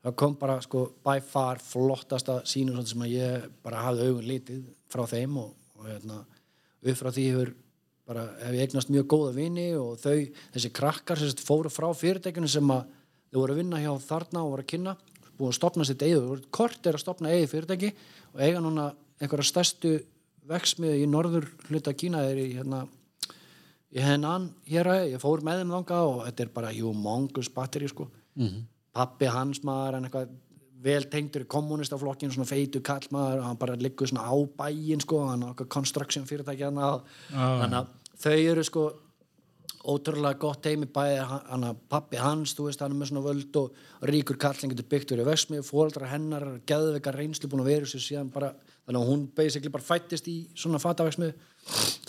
það 0.00 0.16
kom 0.22 0.36
bara 0.40 0.58
sko 0.64 0.84
by 1.04 1.18
far 1.24 1.60
flottasta 1.62 2.40
sínum 2.48 2.80
sem 2.88 3.04
að 3.04 3.14
ég 3.14 3.48
bara 3.64 3.84
hafði 3.86 4.08
augun 4.08 4.30
lítið 4.30 4.62
frá 4.90 5.04
þeim 5.10 5.36
og, 5.42 5.50
og 5.78 5.90
hérna, 5.90 6.22
upp 6.80 7.00
frá 7.02 7.10
því 7.12 7.26
hefur 7.30 7.52
bara 8.10 8.24
hef 8.40 8.56
ég 8.56 8.64
eignast 8.64 8.90
mjög 8.90 9.06
góða 9.12 9.34
vini 9.36 9.68
og 9.78 10.00
þau, 10.02 10.16
þessi 10.54 10.72
krakkar 10.74 11.20
sem 11.20 11.44
fóru 11.44 11.70
frá 11.70 11.86
fyrirtækinu 11.94 12.48
sem 12.50 12.72
að 12.74 12.88
þau 13.30 13.42
voru 13.42 13.54
að 13.54 13.60
vinna 13.62 13.82
hjá 13.82 13.92
þarna 14.08 14.42
og 14.42 14.54
voru 14.56 14.64
að 14.64 14.72
kynna 14.72 14.96
búin 15.38 15.52
að 15.52 15.58
stopna 15.60 15.86
sitt 15.86 16.02
eigið, 16.02 16.48
kort 16.52 16.86
er 16.86 16.98
að 16.98 17.04
stopna 17.04 17.30
eigið 17.32 17.52
fyrirtæki 17.52 17.92
og 18.34 18.42
eiga 18.42 18.64
núna 18.64 18.88
einhverja 19.20 19.46
stærstu 19.52 19.92
veksmiðu 20.48 21.02
í 21.02 21.08
norður 21.10 21.48
hluta 21.68 21.94
Kína 21.96 22.22
er 22.28 22.40
í 22.40 22.48
hérna 22.54 22.84
í 23.90 24.02
hennan 24.04 24.50
hér 24.68 24.90
að 24.90 25.08
ég 25.14 25.22
fór 25.22 25.42
með 25.46 25.62
þeim 25.62 25.74
þanga 25.76 25.98
og 26.06 26.22
þetta 26.28 26.44
er 26.44 26.52
bara 26.54 26.76
humongous 26.76 27.50
batteri 27.52 27.88
sko. 27.90 28.06
-hmm. 28.36 28.62
pappi 28.92 29.26
hans 29.26 29.62
maður 29.66 29.98
hann 29.98 30.08
eitthvað 30.08 30.30
vel 30.80 31.04
tengdur 31.12 31.44
í 31.44 31.50
kommunistaflokkinu 31.50 32.32
svona 32.32 32.48
feitu 32.48 32.80
kall 32.80 33.04
maður 33.10 33.42
hann 33.44 33.58
bara 33.60 33.76
liggur 33.76 34.08
svona 34.08 34.24
á 34.24 34.34
bæin 34.56 35.00
sko 35.00 35.26
hann 35.28 35.44
á 35.44 35.48
eitthvað 35.50 35.68
construction 35.68 36.24
fyrirtæki 36.26 36.64
hann 36.64 36.78
að 36.78 37.02
þannig 37.30 37.78
að 37.80 37.86
þau 38.16 38.38
eru 38.52 38.64
sko 38.64 38.84
ótrúlega 39.80 40.38
gott 40.40 40.66
heimi 40.68 40.86
bæði 40.90 41.20
hann 41.24 41.64
að 41.64 41.78
pappi 41.88 42.18
hans, 42.20 42.52
þú 42.56 42.66
veist, 42.68 42.82
hann 42.84 42.92
er 42.92 43.00
með 43.00 43.10
svona 43.10 43.22
völd 43.24 43.58
og 43.60 43.78
ríkur 44.10 44.38
kall, 44.40 44.56
hann 44.60 44.72
getur 44.74 44.88
byggt 44.92 45.14
verið 45.14 45.30
veksmið, 45.30 45.62
fóreldrar 45.64 46.10
hennar, 46.10 46.46
geðveika 46.68 47.14
reynslu 47.16 47.48
búin 47.48 47.64
að 47.64 47.70
vera 47.72 47.88
sér 47.88 48.04
síðan 48.04 48.32
bara, 48.34 48.52
þannig 48.90 49.04
að 49.04 49.10
hún 49.12 49.26
basically 49.38 49.70
bara 49.70 49.86
fættist 49.86 50.26
í 50.26 50.36
svona 50.58 50.80
fataveksmið 50.82 51.36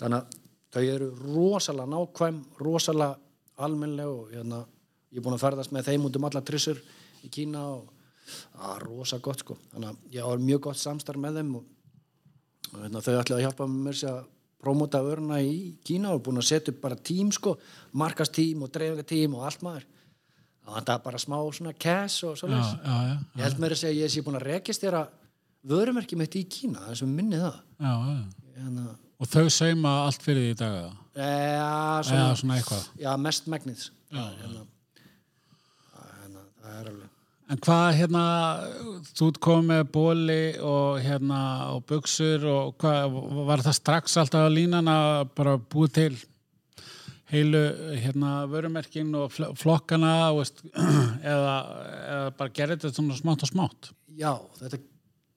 þannig 0.00 0.16
að 0.18 0.38
þau 0.72 0.82
eru 0.82 1.10
rosalega 1.20 1.90
nákvæm 1.92 2.40
rosalega 2.58 3.18
almennleg 3.62 4.10
og 4.10 4.32
hérna, 4.32 4.64
ég 5.12 5.20
er 5.20 5.24
búin 5.24 5.36
að 5.36 5.44
ferðast 5.44 5.74
með 5.74 5.92
þeim 5.92 6.08
út 6.08 6.18
um 6.18 6.26
alla 6.26 6.42
trissur 6.42 6.80
í 7.22 7.30
Kína 7.30 7.62
og 7.76 7.86
það 8.24 8.74
er 8.74 8.84
rosa 8.88 9.20
gott 9.22 9.44
sko. 9.44 9.58
Þannig 9.70 9.92
að 9.92 10.16
ég 10.16 10.28
var 10.32 10.44
mjög 10.48 10.64
gott 10.66 10.80
samstarf 10.80 11.22
með 11.22 11.38
þeim 11.38 11.54
og, 11.60 11.70
og 12.72 12.78
hérna, 12.80 13.04
þau 13.04 13.14
ætlaði 13.20 13.38
að 13.38 13.44
hjálpa 13.46 13.70
mér 13.76 13.98
sér 14.00 14.12
að 14.16 14.28
promota 14.62 15.02
örna 15.06 15.40
í 15.42 15.56
Kína 15.86 16.16
og 16.16 16.26
búin 16.26 16.42
að 16.42 16.48
setja 16.50 16.74
upp 16.74 16.82
bara 16.82 16.98
tím 16.98 17.32
sko 17.34 17.56
markastím 17.98 18.66
og 18.66 18.74
dreifingatím 18.74 19.38
og 19.38 19.46
allt 19.46 19.62
maður. 19.66 19.88
Það 20.62 20.92
er 20.94 21.00
bara 21.06 21.18
smá 21.18 21.38
svona 21.54 21.72
cash 21.74 22.26
og 22.26 22.36
svona 22.38 22.62
ég 23.36 23.42
held 23.42 23.62
mér 23.62 23.74
að 23.74 23.84
segja 23.84 24.06
ég 24.06 24.12
sé 24.14 24.22
búin 24.26 24.38
að 24.38 24.48
rekistera 24.50 25.06
vörumerki 25.68 26.18
mitt 26.18 26.34
í 26.38 26.44
Kína 26.50 26.88
þess 26.88 27.04
að 27.06 27.14
minni 27.14 27.38
það 27.40 27.54
já, 27.54 27.92
já. 27.92 28.18
hérna, 28.58 28.88
og 29.22 29.30
þau 29.32 29.46
sauma 29.54 29.94
allt 30.08 30.26
fyrir 30.26 30.46
því 30.48 30.52
í 30.54 30.58
dag 30.62 30.76
eða? 30.80 30.92
eða, 31.14 32.02
svona, 32.08 32.20
eða 32.26 32.36
svona 32.42 32.58
eitthvað 32.58 32.84
já, 33.04 33.10
mest 33.26 33.50
megnis 33.52 33.88
hérna, 34.12 34.66
hérna, 36.22 36.46
það 36.62 36.76
er 36.76 36.92
alveg 36.92 37.08
En 37.52 37.58
hvað 37.60 37.86
hérna, 37.98 38.20
þú 39.12 39.26
komið 39.44 39.66
með 39.68 39.88
bóli 39.92 40.42
og 40.64 41.00
hérna 41.04 41.40
og 41.74 41.82
buksur 41.90 42.46
og 42.48 42.70
hvað, 42.80 43.16
var 43.50 43.60
það 43.66 43.76
strax 43.76 44.14
alltaf 44.22 44.46
að 44.46 44.54
línan 44.56 44.88
að 44.88 45.16
bara 45.36 45.58
búið 45.60 45.90
til 45.98 46.14
heilu 47.32 47.60
hérna 48.00 48.46
vörumerkin 48.48 49.12
og 49.20 49.34
fl- 49.34 49.52
flokkana 49.58 50.30
veist, 50.36 50.62
eða, 51.34 51.58
eða 52.14 52.32
bara 52.38 52.54
gerði 52.56 52.78
þetta 52.78 52.94
svona 52.96 53.18
smátt 53.20 53.44
og 53.44 53.52
smátt? 53.52 53.90
Já, 54.16 54.32
þetta 54.62 54.80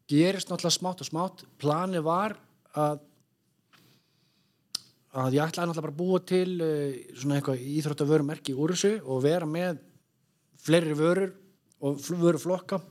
gerist 0.10 0.50
náttúrulega 0.52 0.78
smátt 0.78 1.04
og 1.04 1.10
smátt. 1.10 1.44
Planið 1.62 2.06
var 2.06 2.38
að 2.76 3.04
að 5.16 5.38
ég 5.38 5.46
ætlaði 5.46 5.70
náttúrulega 5.70 5.86
bara 5.86 5.94
að 5.94 6.02
búa 6.02 6.20
til 6.28 6.50
uh, 6.60 6.96
svona 7.16 7.38
eitthvað 7.38 7.62
íþróttavörumerki 7.72 8.56
úr 8.60 8.74
þessu 8.76 8.98
og 9.08 9.22
vera 9.24 9.48
með 9.48 9.80
fleiri 10.66 10.98
vörur 10.98 11.32
og 11.86 12.02
fl- 12.04 12.20
vöruflokka 12.20 12.82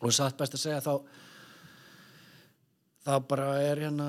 og 0.00 0.12
satt 0.14 0.38
best 0.40 0.56
að 0.56 0.62
segja 0.62 0.80
þá 0.84 0.94
þá 3.04 3.12
bara 3.28 3.48
er 3.60 3.82
hérna 3.84 4.08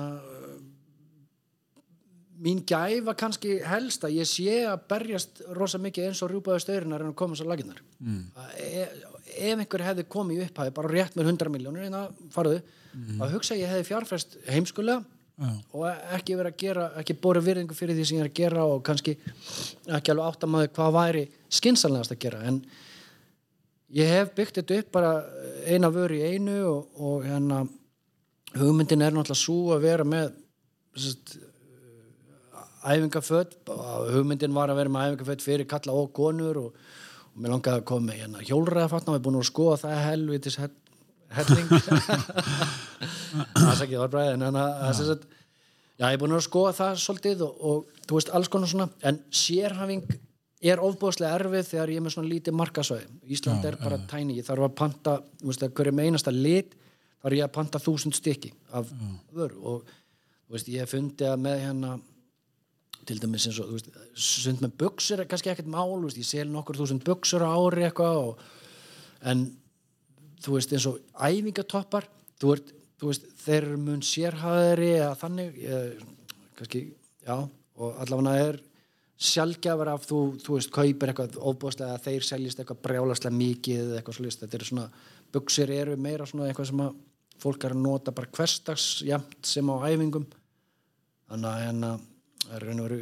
mín 2.42 2.62
gæfa 2.68 3.14
kannski 3.18 3.58
helst 3.64 4.04
að 4.04 4.18
ég 4.18 4.28
sé 4.28 4.62
að 4.68 4.86
berjast 4.90 5.42
rosa 5.56 5.80
mikið 5.82 6.10
eins 6.10 6.22
og 6.24 6.32
rjúpaði 6.32 6.64
stöðurinn 6.64 6.94
að 6.94 7.02
reyna 7.02 7.12
að 7.14 7.18
koma 7.20 7.38
svo 7.38 7.48
laginnar 7.48 7.82
mm. 7.98 8.22
ef, 8.60 8.96
ef 9.36 9.60
einhver 9.62 9.84
hefði 9.86 10.06
komið 10.12 10.40
í 10.40 10.46
upphæði 10.46 10.74
bara 10.76 10.92
rétt 10.92 11.18
með 11.18 11.30
100 11.32 11.52
miljónur 11.54 11.86
en 11.86 11.98
það 11.98 12.24
farðu 12.34 12.56
mm. 12.60 13.20
að 13.24 13.36
hugsa 13.36 13.54
að 13.56 13.62
ég 13.62 13.72
hefði 13.72 13.88
fjárfæst 13.90 14.36
heimskulega 14.50 15.04
Já. 15.36 15.50
og 15.76 16.04
ekki 16.16 16.36
verið 16.38 16.54
að 16.54 16.60
gera 16.62 16.84
ekki 17.00 17.18
bóra 17.20 17.42
virðingu 17.44 17.76
fyrir 17.76 17.96
því 17.96 18.04
sem 18.08 18.16
ég 18.16 18.24
er 18.24 18.30
að 18.30 18.38
gera 18.38 18.68
og 18.72 18.78
kannski 18.86 19.16
ekki 19.98 20.12
alveg 20.14 20.30
áttamaði 20.30 20.70
hvað 20.78 20.94
væri 20.96 21.24
skinsanlegast 21.58 22.14
að 22.14 22.22
gera 22.24 22.44
en 22.48 22.62
ég 23.96 24.12
hef 24.14 24.32
byggt 24.36 24.62
þetta 24.62 24.78
upp 24.80 24.94
bara 24.96 25.10
eina 25.68 25.92
vöru 25.92 26.16
í 26.16 26.30
einu 26.32 26.56
og, 26.70 26.88
og 26.96 27.26
hérna 27.28 27.66
hugmyndin 28.56 29.04
er 29.04 29.12
náttúrulega 29.12 29.42
svo 29.42 29.76
að 29.76 29.84
vera 29.84 30.08
með 30.08 30.32
sest, 32.86 32.94
æfingaföt 32.94 33.56
hugmyndin 34.14 34.54
var 34.54 34.70
að 34.70 34.80
vera 34.80 34.92
með 34.92 35.06
æfingaföt 35.10 35.44
fyrir 35.44 35.68
kalla 35.70 35.92
og 35.92 36.12
konur 36.16 36.60
og, 36.60 36.74
og 37.34 37.40
mér 37.40 37.54
langaði 37.54 37.80
að 37.80 37.86
koma 37.90 38.10
með 38.10 38.20
hérna, 38.22 38.44
hjólræðafatna 38.46 39.14
við 39.14 39.18
erum 39.20 39.26
búin 39.26 39.40
að 39.40 39.48
skoða 39.50 39.80
það 39.84 40.04
helvitis 40.06 40.58
hell, 40.60 40.74
helling. 41.36 41.68
Það 43.56 43.72
er 43.72 43.82
ekki 43.84 43.98
það 43.98 44.12
bræði 44.14 44.36
en 44.36 44.44
þannig 44.46 44.62
að 44.62 44.86
þess 44.86 45.10
að 45.12 45.26
já, 45.96 46.06
ég 46.06 46.14
er 46.14 46.20
búin 46.22 46.36
að 46.36 46.46
skoða 46.46 46.72
það 46.76 47.02
svolítið 47.02 47.42
og, 47.44 47.58
og 47.68 48.06
þú 48.06 48.18
veist 48.18 48.32
alls 48.38 48.50
konar 48.52 48.70
svona 48.70 48.88
en 49.10 49.20
sérhæfing 49.34 50.16
er 50.66 50.80
ofbúðslega 50.80 51.36
erfið 51.36 51.68
þegar 51.68 51.92
ég 51.92 52.00
er 52.00 52.04
með 52.06 52.14
svona 52.14 52.30
lítið 52.30 52.56
markasvæði 52.56 53.34
Ísland 53.36 53.68
er 53.68 53.76
bara 53.80 54.00
tæni, 54.08 54.38
ég 54.38 54.46
þarf 54.46 54.68
að 54.68 54.76
panta 54.78 55.16
veist 55.42 55.64
að 55.66 55.74
hverju 55.76 55.94
með 55.96 56.08
einasta 56.08 56.32
lit 56.32 56.72
þarf 57.20 57.36
ég 57.36 57.44
að 57.44 57.54
panta 57.58 57.82
þúsund 57.82 58.16
stykki 58.16 58.52
af 58.76 58.88
vöru 59.36 59.74
og 59.74 59.90
veist 60.52 60.70
ég 60.72 60.84
hef 60.84 60.94
fundið 60.94 61.32
að 61.32 61.42
með 61.44 61.62
hérna 61.66 61.92
til 63.06 63.20
dæmis 63.22 63.46
eins 63.48 63.60
og 63.62 63.72
veist, 63.74 63.90
sund 64.14 64.62
með 64.64 64.76
buksur 64.82 65.22
er 65.22 65.28
kannski 65.30 65.52
ekkert 65.52 65.70
mál, 65.70 65.94
veist, 66.02 66.18
ég 66.20 66.28
sel 66.28 66.50
nokkur 66.52 66.78
þúsund 66.80 67.04
buksur 67.06 67.44
á 67.46 67.50
ári 67.54 67.86
eitthvað 67.86 68.20
og, 68.22 68.44
en 69.30 69.46
þú 70.42 70.56
veist 70.56 70.74
eins 70.74 70.88
og 70.90 71.00
æfingatoppar 71.14 72.08
þú, 72.40 72.54
ert, 72.56 72.72
þú 73.00 73.10
veist, 73.12 73.28
þeir 73.44 73.68
mun 73.80 74.04
sérhæðari 74.04 74.92
eða 74.98 75.12
þannig 75.22 75.60
ég, 75.62 76.06
kannski, 76.58 76.86
já, 77.26 77.36
og 77.76 78.00
allavega 78.02 78.48
er 78.50 78.62
sjálfgjafar 79.16 79.92
af 79.94 80.04
þú, 80.04 80.20
þú 80.44 80.58
veist, 80.58 80.72
kaupir 80.74 81.12
eitthvað 81.12 81.38
óbúðslega 81.40 82.00
þeir 82.04 82.26
seljist 82.26 82.60
eitthvað 82.60 82.82
brjálaslega 82.84 83.36
mikið 83.36 83.84
eða 83.84 84.00
eitthvað 84.00 84.18
svolítið, 84.18 84.42
þetta 84.42 84.58
eru 84.58 84.68
svona 84.70 84.88
buksir 85.32 85.72
eru 85.72 85.96
meira 86.00 86.26
svona 86.28 86.50
eitthvað 86.50 86.70
sem 86.70 86.82
að 86.84 86.98
fólk 87.40 87.64
er 87.64 87.74
að 87.76 87.82
nota 87.84 88.12
bara 88.16 88.32
hverstags 88.32 88.86
jæmt 89.04 89.40
sem 89.44 89.68
á 89.68 89.76
æfingum. 89.88 90.26
Þannig 91.30 91.48
að 91.50 91.64
hérna 91.64 91.90
það 92.46 92.56
er 92.58 92.66
raun 92.66 92.82
og 92.82 92.88
veru 92.88 93.00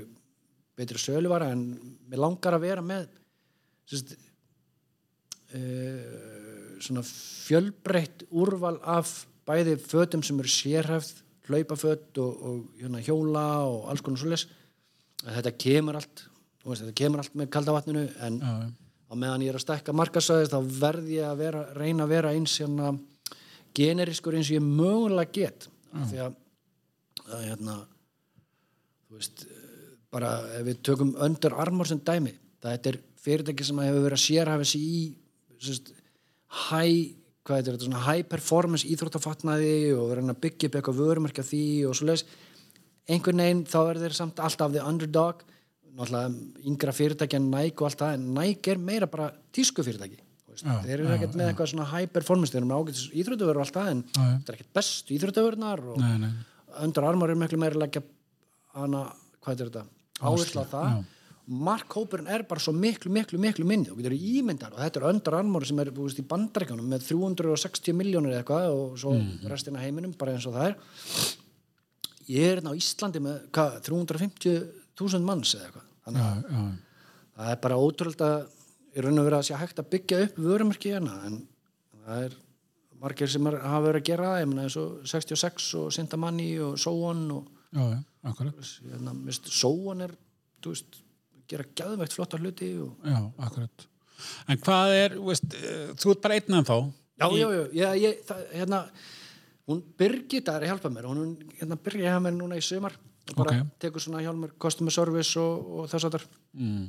betri 0.74 0.98
söluvara 0.98 1.52
en 1.54 1.66
mér 2.10 2.22
langar 2.24 2.56
að 2.56 2.64
vera 2.66 2.84
með 2.84 3.06
sérst, 3.90 4.16
uh, 5.54 6.78
svona 6.82 7.04
fjölbreytt 7.06 8.26
úrval 8.34 8.78
af 8.80 9.22
bæði 9.46 9.76
fötum 9.80 10.24
sem 10.24 10.40
eru 10.40 10.50
sérhæfð 10.50 11.20
hlaupaföt 11.48 12.18
og, 12.22 12.44
og 12.48 12.78
hérna, 12.80 13.02
hjóla 13.04 13.48
og 13.68 13.90
alls 13.92 14.00
konar 14.04 14.22
svoleiðis. 14.22 14.46
Þetta 15.24 15.52
kemur 15.60 15.98
allt 16.00 16.24
veist, 16.64 16.84
þetta 16.84 16.96
kemur 16.96 17.22
allt 17.22 17.36
með 17.38 17.50
kaldavatninu 17.52 18.04
en 18.24 18.38
á 18.44 19.12
meðan 19.12 19.44
ég 19.44 19.52
er 19.52 19.58
að 19.58 19.66
stekka 19.66 19.94
markasvæðis 19.96 20.52
þá 20.52 20.76
verð 20.80 21.10
ég 21.12 21.28
að 21.28 21.42
vera, 21.42 21.64
reyna 21.76 22.06
að 22.06 22.14
vera 22.14 22.32
eins 22.34 22.56
hérna, 22.60 22.94
generiskur 23.76 24.36
eins 24.38 24.50
og 24.50 24.58
ég 24.58 24.64
mögulega 24.64 25.34
get. 25.34 25.68
Af 25.94 26.08
því 26.10 26.22
að, 26.24 26.38
að 27.28 27.44
hérna, 27.50 27.76
veist 29.18 29.44
bara 30.14 30.30
ef 30.60 30.64
við 30.68 30.80
tökum 30.86 31.12
Under 31.24 31.56
Armour 31.64 31.90
sem 31.90 32.00
dæmi, 32.06 32.32
það 32.62 32.88
er 32.92 32.98
fyrirtæki 33.24 33.66
sem 33.66 33.82
hefur 33.82 34.04
verið 34.06 34.18
að 34.18 34.24
sérhafa 34.24 34.66
sig 34.68 34.82
í 34.84 35.02
sérst, 35.64 35.92
high 36.68 37.14
hvað 37.44 37.68
þetta, 37.68 37.86
svona 37.86 38.04
high 38.06 38.24
performance 38.28 38.88
íþróttafatnaði 38.88 39.72
og 39.96 40.10
verið 40.12 40.30
að 40.32 40.42
byggja 40.44 40.68
upp 40.70 40.78
eitthvað 40.78 41.00
vörumarka 41.00 41.44
því 41.44 41.64
og 41.88 41.96
svo 41.98 42.08
leiðis 42.08 42.24
einhvern 43.10 43.42
veginn 43.42 43.64
þá 43.68 43.78
er 43.82 44.00
þeir 44.04 44.16
samt 44.16 44.40
alltaf 44.40 44.72
the 44.72 44.84
underdog 44.84 45.42
náttúrulega 45.94 46.68
yngra 46.70 46.94
fyrirtæki 46.96 47.38
en 47.38 47.50
Nike 47.52 47.82
og 47.82 47.90
allt 47.90 48.00
það 48.00 48.14
en 48.16 48.30
Nike 48.38 48.72
er 48.72 48.80
meira 48.80 49.08
bara 49.10 49.28
tísku 49.54 49.84
fyrirtæki 49.84 50.16
veist. 50.18 50.64
Já, 50.64 50.78
þeir 50.86 50.94
eru 50.96 51.12
ekkert 51.14 51.36
með 51.38 51.50
eitthvað 51.50 51.70
svona 51.74 51.86
high 51.92 52.10
performance 52.14 52.54
þeir 52.54 52.62
eru 52.62 52.70
með 52.70 52.80
ágætis 52.80 53.04
íþróttavörur 53.12 53.60
og 53.60 53.66
allt 53.66 53.78
það 53.78 53.92
en 53.92 54.02
Já, 54.04 54.18
já. 54.24 54.34
þetta 54.38 54.52
er 54.52 54.58
ekkert 54.58 54.74
bestu 54.80 55.16
íþróttavörunar 55.18 55.84
og. 55.92 56.04
Under 56.84 57.06
Armour 57.06 57.30
er 57.30 57.38
miklu 57.38 57.60
meira 57.62 57.76
að 57.76 57.84
leggja 57.84 58.02
hana, 58.74 59.02
hvað 59.44 59.60
er 59.60 59.70
þetta? 59.70 59.84
Áherslu 60.20 60.62
á 60.62 60.66
það. 60.70 60.88
já. 60.94 61.04
Mark 61.46 61.92
Hópurinn 61.92 62.26
er 62.32 62.42
bara 62.48 62.60
svo 62.64 62.72
miklu, 62.72 63.10
miklu, 63.12 63.36
miklu 63.38 63.66
minni. 63.68 63.90
Og 63.92 63.98
getur 64.00 64.14
ímyndar 64.16 64.72
og 64.72 64.78
þetta 64.80 64.96
er 65.02 65.08
Under 65.10 65.34
Armour 65.36 65.66
sem 65.68 65.78
er 65.82 65.90
þú 65.92 66.06
veist, 66.06 66.20
í 66.22 66.24
bandaríkjunum 66.30 66.86
með 66.88 67.02
360 67.10 67.92
miljónir 67.98 68.32
eða 68.32 68.40
eitthvað 68.44 68.68
og 68.72 68.94
svo 68.98 69.12
Mhm. 69.12 69.48
restina 69.52 69.78
heiminum 69.82 70.14
bara 70.16 70.32
eins 70.32 70.46
og 70.46 70.54
það 70.54 70.68
er. 70.70 70.76
Ég 72.28 72.40
er 72.48 72.56
hérna 72.62 72.72
á 72.72 72.78
Íslandi 72.80 73.20
með 73.20 73.42
hvað, 73.52 73.74
350.000 73.84 75.24
manns 75.28 75.54
eða 75.54 75.66
eitthvað. 75.68 75.88
Þannig 76.06 76.22
að 76.24 76.44
já, 76.48 76.62
það 77.36 77.50
er 77.52 77.60
bara 77.66 77.76
ótrúlega 77.76 78.46
í 78.96 79.02
raun 79.04 79.18
og 79.20 79.26
verið 79.28 79.38
að 79.38 79.46
sé 79.50 79.58
hægt 79.60 79.78
að 79.82 79.90
byggja 79.92 80.22
upp 80.24 80.36
vörumarki 80.46 80.92
hérna 80.94 81.14
en 81.26 81.38
það 82.06 82.24
er 82.24 82.34
margir 83.04 83.28
sem 83.28 83.46
er, 83.50 83.58
hafa 83.60 83.84
verið 83.88 84.00
að 84.00 84.08
gera 84.08 84.32
ég 84.40 84.48
meina 84.48 84.62
eins 84.64 84.76
og 84.80 85.04
66 85.04 85.74
og 85.80 85.92
Sintamanni 85.92 86.50
og 86.64 86.76
Sóon 86.80 87.24
og 87.36 87.48
já, 87.74 87.84
já, 87.92 87.98
akkurat 88.24 88.70
hérna, 88.90 89.14
Sóon 89.32 90.04
er 90.06 90.14
þú 90.64 90.74
veist, 90.74 91.00
gera 91.50 91.66
gæðveikt 91.76 92.16
flotta 92.16 92.40
hluti 92.40 92.70
og... 92.82 92.94
Já, 93.04 93.18
akkurat 93.48 93.88
En 94.48 94.60
hvað 94.62 94.92
er, 94.96 95.16
veist, 95.20 95.56
eh, 95.58 95.90
þú 96.00 96.14
ert 96.14 96.22
bara 96.24 96.38
einn 96.38 96.60
en 96.60 96.68
þá 96.68 96.76
já, 97.20 97.26
já, 97.28 97.46
já, 97.50 97.64
ég, 97.78 98.02
ég, 98.02 98.20
það, 98.28 98.44
hérna 98.54 98.80
hún 99.68 99.80
Birgitta 99.98 100.56
er 100.56 100.66
að 100.66 100.72
hjálpa 100.72 100.92
mér 100.92 101.08
hún 101.10 101.34
hérna, 101.58 101.78
byrja 101.80 102.14
hjá 102.14 102.22
mér 102.22 102.36
núna 102.36 102.58
í 102.58 102.64
sumar 102.64 102.96
og 102.96 103.34
bara 103.38 103.56
Ok. 103.60 103.72
tekur 103.80 104.02
svona 104.02 104.22
hjá 104.24 104.32
mér 104.36 104.54
customer 104.60 104.92
service 104.92 105.40
og, 105.40 105.68
og 105.80 105.90
þess 105.92 106.08
að 106.08 106.26
mm. 106.52 106.86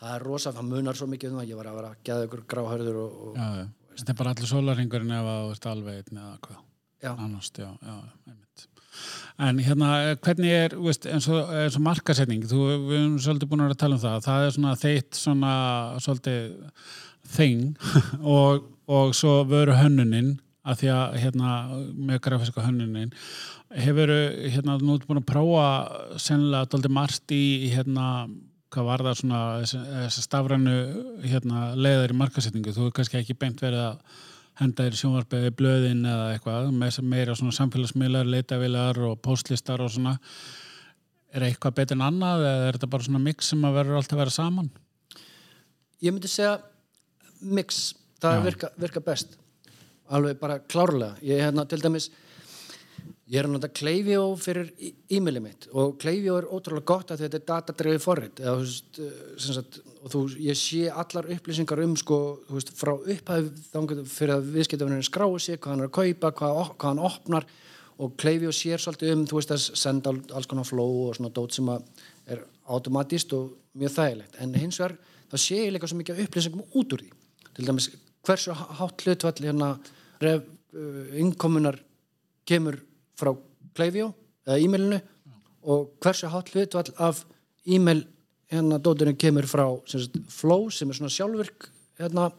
það 0.00 0.14
er 0.14 0.26
rosa, 0.26 0.52
það 0.52 0.70
munar 0.72 0.98
svo 0.98 1.08
mikið 1.10 1.34
um 1.34 1.40
það 1.40 1.52
ég 1.52 1.60
var 1.60 1.70
að 1.70 1.78
vera 1.80 1.92
að 1.92 2.02
geða 2.08 2.26
ykkur 2.28 2.46
gráhörður 2.54 3.00
og, 3.04 3.20
og 3.28 3.38
Já, 3.38 3.48
já, 3.62 3.66
þetta 3.98 4.12
er 4.12 4.18
bara 4.22 4.34
allir 4.34 4.48
að 5.18 5.44
þú 5.44 5.54
ert 5.54 5.70
alveg 5.72 6.02
einn 6.02 6.22
eða 6.24 6.40
hvað 6.46 6.64
Já. 6.98 7.12
annars, 7.14 7.52
já, 7.54 7.70
já, 7.78 7.96
einmitt 8.26 8.68
En 9.38 9.60
hérna, 9.62 10.16
hvernig 10.24 10.50
er 10.50 10.72
veist, 10.82 11.06
eins, 11.06 11.28
og, 11.30 11.52
og 11.52 11.82
markasetning 11.84 12.42
við 12.48 12.96
erum 12.96 13.20
svolítið 13.22 13.52
búin 13.52 13.62
að 13.68 13.76
tala 13.78 13.94
um 13.94 14.02
það 14.02 14.24
það 14.24 14.46
er 14.46 14.56
svona 14.56 14.74
þeitt 14.80 15.20
svona 15.20 15.52
svolítið 16.02 16.48
þing 17.36 17.62
og, 18.38 18.66
og 18.90 19.14
svo 19.14 19.40
vöru 19.46 19.76
hönnunin 19.78 20.36
að 20.68 20.82
því 20.82 20.90
að 20.96 21.16
hérna 21.22 21.52
með 21.94 22.20
grafíska 22.26 22.64
hönnunin 22.66 23.14
hefur 23.78 24.10
hérna 24.48 24.76
nú 24.80 24.96
ert 24.96 25.06
búin 25.08 25.22
að 25.22 25.30
prófa 25.30 25.68
sennilega 26.20 26.72
daldið 26.72 26.96
margt 26.98 27.34
í 27.36 27.44
hérna 27.72 28.08
hvað 28.72 28.88
var 28.88 29.04
það 29.06 29.20
svona 29.22 29.42
þess 29.62 30.24
stafrænu 30.26 30.74
hérna, 31.24 31.68
leiðar 31.76 32.12
í 32.12 32.18
markasetningu, 32.18 32.74
þú 32.74 32.88
hefur 32.88 32.96
kannski 32.98 33.20
ekki 33.22 33.36
beint 33.38 33.62
verið 33.64 33.84
að 33.86 34.18
henda 34.58 34.86
þér 34.86 34.96
sjónvarpiði 34.98 35.52
blöðin 35.58 36.06
eða 36.08 36.30
eitthvað, 36.34 36.70
meira 37.06 37.36
svona 37.38 37.54
samfélagsmiðlar, 37.56 38.28
leitavilar 38.28 38.98
og 39.06 39.20
postlistar 39.22 39.82
og 39.84 39.92
svona. 39.94 40.16
Er 41.34 41.44
eitthvað 41.46 41.76
betur 41.78 41.98
en 41.98 42.06
annað 42.06 42.46
eða 42.48 42.68
er 42.68 42.78
þetta 42.78 42.90
bara 42.94 43.06
svona 43.06 43.22
mix 43.22 43.50
sem 43.52 43.66
að 43.68 43.76
verður 43.78 44.00
alltaf 44.00 44.16
að 44.16 44.22
vera 44.24 44.34
saman? 44.34 44.70
Ég 46.02 46.14
myndi 46.14 46.30
segja 46.30 46.56
mix, 47.42 47.82
það 48.22 48.40
virka, 48.48 48.72
virka 48.80 49.02
best. 49.04 49.36
Alveg 50.08 50.40
bara 50.40 50.58
klárlega. 50.64 51.18
Ég 51.22 51.36
er 51.38 51.48
hérna 51.48 51.66
til 51.68 51.82
dæmis 51.82 52.08
ég 53.28 53.38
er 53.40 53.46
að 53.48 53.54
nota 53.54 53.68
Klaviyo 53.68 54.22
fyrir 54.40 54.70
e- 54.80 54.94
e-mailið 55.18 55.44
mitt 55.44 55.66
og 55.76 55.98
Klaviyo 56.00 56.38
er 56.40 56.48
ótrúlega 56.48 56.88
gott 56.88 57.12
að 57.12 57.24
þetta 57.24 57.38
er 57.38 57.46
datadreifið 57.50 58.04
forrið 58.04 58.42
eða, 58.42 58.54
veist, 58.62 59.00
sem 59.44 59.56
sagt, 59.56 59.80
og 60.00 60.12
þú, 60.14 60.22
ég 60.46 60.58
sé 60.58 60.86
allar 60.88 61.28
upplýsingar 61.34 61.82
um 61.84 61.96
sko, 62.00 62.18
veist, 62.48 62.72
frá 62.78 62.94
upphæð 62.96 63.50
þannig 63.72 64.04
fyrir 64.08 64.36
að 64.38 64.52
viðskiptafinnin 64.56 65.08
skráu 65.08 65.36
sig 65.42 65.60
hvað 65.60 65.74
hann 65.74 65.84
er 65.84 65.90
að 65.90 65.96
kaupa, 65.98 66.32
hvað, 66.40 66.62
hvað 66.76 66.94
hann 66.94 67.04
opnar 67.10 67.48
og 67.98 68.16
Klaviyo 68.20 68.54
sér 68.54 68.80
svolítið 68.80 69.14
um 69.16 69.26
veist 69.32 69.52
að 69.52 69.64
senda 69.76 70.14
alls 70.32 70.48
konar 70.48 70.68
flow 70.68 71.08
og 71.08 71.18
svona 71.18 71.34
dót 71.34 71.56
sem 71.56 71.68
er 71.68 72.44
automatist 72.68 73.32
og 73.36 73.52
mjög 73.78 73.96
þægilegt, 73.96 74.40
en 74.40 74.56
hins 74.56 74.80
vegar 74.80 74.96
það 75.28 75.44
sé 75.44 75.62
ég 75.66 75.72
líka 75.74 75.88
svo 75.90 75.98
mikið 76.00 76.24
upplýsingum 76.24 76.64
út 76.78 76.94
úr 76.94 77.04
því. 77.04 77.10
Til 77.56 77.66
dæmis 77.66 77.90
hversu 78.24 78.54
hátt 78.54 79.04
hlutvall 79.04 79.44
hérna 79.44 79.70
uh, 79.76 80.40
innkomunar 81.18 81.78
kemur 82.48 82.78
frá 83.18 83.34
Klaviyo 83.76 84.12
eða 84.46 84.60
e-mailinu 84.62 85.00
og 85.68 85.90
hversu 86.02 86.30
hátt 86.32 86.52
hlutvall 86.54 86.92
af 86.96 87.24
e-mail 87.66 88.06
hérna 88.48 88.78
dóturinn 88.80 89.18
kemur 89.18 89.46
frá 89.48 89.66
sem 89.86 90.04
sagt, 90.04 90.20
Flow 90.32 90.70
sem 90.72 90.90
er 90.90 90.98
svona 90.98 91.12
sjálfvirk 91.12 91.68
hérna 92.00 92.30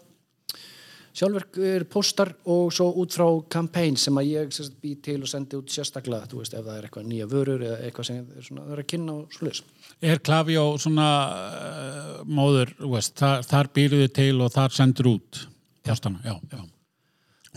sjálfverkur 1.19 1.85
postar 1.91 2.31
og 2.49 2.71
svo 2.73 2.89
út 3.01 3.13
frá 3.17 3.27
campaign 3.51 3.97
sem 3.99 4.17
að 4.19 4.29
ég 4.29 4.55
sagt, 4.55 4.77
bý 4.81 4.95
til 5.03 5.19
og 5.23 5.29
sendi 5.31 5.57
út 5.57 5.71
sérstaklega 5.73 6.29
þú 6.31 6.41
veist 6.41 6.55
ef 6.55 6.65
það 6.65 6.77
er 6.77 6.87
eitthvað 6.87 7.07
nýja 7.11 7.29
vörur 7.29 7.65
eða 7.65 7.77
eitthvað 7.85 8.09
sem 8.09 8.19
er 8.23 8.47
svona, 8.47 8.65
er 8.73 8.83
að 8.83 8.89
kynna 8.93 9.15
og 9.17 9.37
sluðis 9.37 9.63
Er 9.99 10.21
Klaviyo 10.23 10.65
svona 10.79 11.07
uh, 11.27 12.11
móður, 12.29 12.73
veist, 12.93 13.17
þar, 13.19 13.45
þar 13.47 13.71
býrðu 13.75 14.09
til 14.15 14.33
og 14.39 14.53
þar 14.55 14.75
sendur 14.75 15.13
út 15.15 15.45
postana, 15.89 16.21
já, 16.23 16.35
já, 16.53 16.61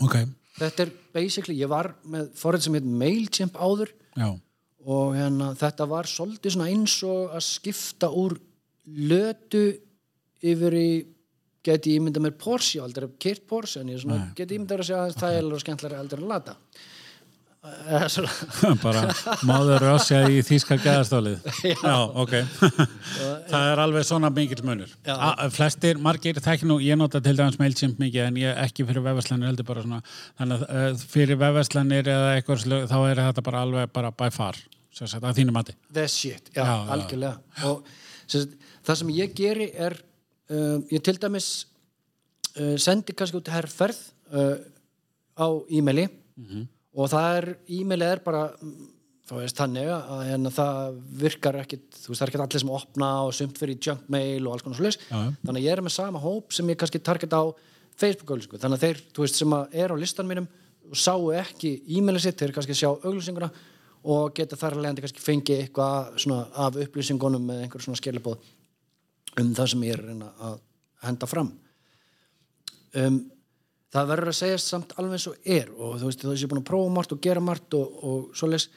ok 0.01 0.17
Þetta 0.59 0.85
er 0.85 0.91
basically, 1.15 1.57
ég 1.57 1.69
var 1.71 1.95
með 2.05 2.29
forrið 2.37 2.67
sem 2.67 2.75
heit 2.77 2.89
MailChimp 3.03 3.55
áður 3.57 3.93
Já, 4.13 4.27
og 4.83 5.15
hérna, 5.17 5.53
þetta 5.57 5.87
var 5.89 6.09
svolítið 6.09 6.59
eins 6.67 6.97
og 7.07 7.33
að 7.33 7.45
skipta 7.47 8.11
úr 8.11 8.35
lötu 8.83 9.63
yfir 10.43 10.75
í 10.77 10.87
geti 11.63 11.95
ímynda 11.97 12.21
mér 12.21 12.35
Porsche, 12.35 12.81
aldrei 12.83 13.07
keirt 13.21 13.45
Porsche 13.47 13.81
en 13.81 13.93
ég 13.93 14.03
geti 14.35 14.57
ímynda 14.57 14.75
mér 14.75 14.83
að 14.83 14.89
segja 14.89 15.03
að 15.07 15.17
það 15.21 15.37
er 15.37 15.63
skemmtilega 15.63 16.01
heldur 16.01 16.23
en 16.23 16.31
lata 16.33 16.57
bara 18.83 19.05
máður 19.47 19.79
rásja 19.85 20.17
í 20.27 20.41
þýska 20.43 20.75
gæðastólið. 20.83 21.45
Já, 21.71 21.93
ok. 22.19 22.33
Það 23.51 23.67
er 23.69 23.81
alveg 23.85 24.07
svona 24.07 24.31
mikill 24.35 24.65
munur. 24.67 24.91
Já. 25.07 25.13
A, 25.15 25.47
Flestir, 25.53 25.99
margir, 26.03 26.39
þekki 26.43 26.67
nú 26.67 26.77
ég 26.83 26.99
nota 26.99 27.21
til 27.23 27.35
dæmis 27.39 27.55
mailchimp 27.61 28.01
mikið 28.03 28.25
en 28.27 28.39
ég 28.41 28.59
ekki 28.65 28.83
fyrir 28.89 29.05
vefverslanir 29.05 29.47
heldur 29.51 29.67
bara 29.69 29.85
svona 29.85 30.01
þannig 30.41 30.65
að 30.67 30.75
uh, 30.91 31.05
fyrir 31.15 31.39
vefverslanir 31.39 32.11
eða 32.17 32.33
eitthvað 32.35 32.67
þá 32.91 32.97
er 33.13 33.23
þetta 33.29 33.45
bara 33.47 33.63
alveg 33.63 33.93
bara 33.95 34.11
by 34.19 34.29
far 34.35 34.59
sem 34.93 35.07
sagt, 35.09 35.23
að 35.23 35.39
þínu 35.39 35.55
mati. 35.55 35.77
The 35.95 36.03
shit, 36.11 36.51
já, 36.53 36.61
Já, 36.61 36.67
já. 36.67 36.91
algjörlega. 36.97 37.63
Og 37.71 37.87
sem 38.27 38.43
sagt, 38.43 38.59
það 38.85 38.99
sem 39.03 39.15
ég 39.21 39.37
geri 39.39 39.69
er 39.87 39.95
uh, 40.51 40.77
ég 40.91 40.99
til 41.07 41.15
dæmis 41.23 41.47
uh, 42.59 42.75
sendi 42.75 43.15
kannski 43.15 43.39
út 43.39 43.55
herrferð 43.55 44.03
uh, 44.35 44.57
á 45.39 45.47
e-maili 45.71 46.09
og 46.93 47.09
það 47.11 47.37
er, 47.37 47.47
e-mailið 47.77 48.11
er 48.13 48.21
bara 48.25 48.43
þá 49.23 49.33
veist 49.39 49.59
þannig 49.59 49.89
að 49.93 50.23
hérna, 50.27 50.51
það 50.53 50.95
virkar 51.23 51.59
ekkit, 51.61 51.85
þú 51.95 52.11
veist 52.11 52.19
það 52.19 52.25
er 52.25 52.31
ekkit 52.33 52.45
allir 52.45 52.63
sem 52.63 52.73
opna 52.77 53.11
og 53.23 53.35
sumt 53.37 53.59
fyrir 53.61 53.77
í 53.77 53.85
junk 53.87 54.09
mail 54.11 54.47
og 54.47 54.55
alls 54.55 54.65
konar 54.65 54.81
Já, 54.83 54.97
já. 55.09 55.29
þannig 55.45 55.59
að 55.61 55.63
ég 55.63 55.77
er 55.77 55.83
með 55.85 55.95
sama 55.95 56.23
hóp 56.23 56.53
sem 56.53 56.69
ég 56.73 56.79
kannski 56.81 56.99
target 56.99 57.33
á 57.33 57.43
Facebook-auglýsingu, 58.01 58.59
þannig 58.59 58.79
að 58.79 58.85
þeir, 58.87 59.01
þú 59.13 59.23
veist, 59.23 59.39
sem 59.39 59.55
er 59.83 59.93
á 59.93 59.95
listan 60.01 60.27
mínum 60.29 60.49
og 60.89 60.99
sáu 60.99 61.29
ekki 61.37 61.75
e-mailið 61.95 62.25
sitt, 62.25 62.39
þeir 62.41 62.53
kannski 62.57 62.75
sjá 62.77 62.89
auglýsinguna 62.91 63.49
og 64.03 64.33
geta 64.35 64.57
þar 64.59 64.75
að 64.75 64.83
leiðandi 64.83 65.03
kannski 65.05 65.23
fengi 65.23 65.57
eitthvað 65.61 66.17
svona 66.19 66.47
af 66.65 66.79
upplýsingunum 66.83 67.45
með 67.47 67.61
einhver 67.63 67.85
svona 67.85 68.01
skilabóð 68.01 68.49
um 69.39 69.53
það 69.55 69.69
sem 69.71 69.85
ég 69.87 69.95
er 69.95 70.25
að 70.49 70.57
henda 71.07 71.29
fram. 71.29 71.53
Um, 72.93 73.21
það 73.93 74.09
verður 74.09 74.31
að 74.31 74.39
segja 74.39 74.59
samt 74.61 74.93
alveg 74.97 75.17
eins 75.17 75.29
og 75.29 75.49
er 75.55 75.71
og 75.73 75.97
þú 76.01 76.09
veist, 76.09 76.21
þú 76.23 76.31
veist, 76.31 76.41
ég 76.41 76.47
er 76.47 76.53
búin 76.53 76.63
að 76.63 76.69
prófa 76.69 76.93
margt 76.97 77.15
og 77.15 77.23
gera 77.23 77.43
margt 77.43 77.77
og, 77.77 77.97
og 78.03 78.37
svoleiðis 78.37 78.69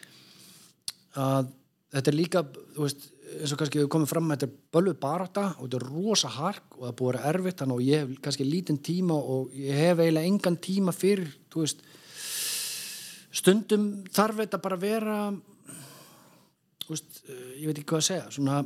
að 1.17 1.53
þetta 1.97 2.13
er 2.13 2.19
líka, 2.19 2.43
þú 2.77 2.85
veist 2.85 3.07
eins 3.37 3.53
og 3.53 3.61
kannski 3.61 3.81
við 3.81 3.91
komum 3.93 4.09
fram 4.09 4.27
með 4.29 4.39
þetta 4.39 4.49
er 4.49 4.77
bölvuð 4.77 4.99
barátta 5.03 5.45
og 5.57 5.67
þetta 5.67 5.79
er 5.81 5.87
rosa 5.89 6.31
hark 6.37 6.77
og 6.77 6.85
það 6.85 6.91
er 6.91 6.97
búið 7.01 7.09
að 7.09 7.17
vera 7.17 7.33
erfitt 7.33 7.63
þannig 7.63 7.77
og 7.77 7.87
ég 7.87 8.03
hef 8.03 8.23
kannski 8.27 8.47
lítinn 8.47 8.83
tíma 8.87 9.17
og 9.17 9.57
ég 9.57 9.81
hef 9.81 10.03
eiginlega 10.03 10.31
engan 10.31 10.59
tíma 10.63 10.95
fyrir, 10.95 11.33
þú 11.53 11.65
veist 11.65 11.85
stundum 13.37 13.89
þarf 14.15 14.43
þetta 14.45 14.63
bara 14.63 14.79
að 14.79 14.87
vera 14.87 15.19
þú 16.87 16.95
veist, 16.95 17.23
eh, 17.27 17.49
ég 17.63 17.71
veit 17.71 17.81
ekki 17.81 17.89
hvað 17.91 18.03
að 18.03 18.09
segja 18.11 18.35
svona 18.37 18.61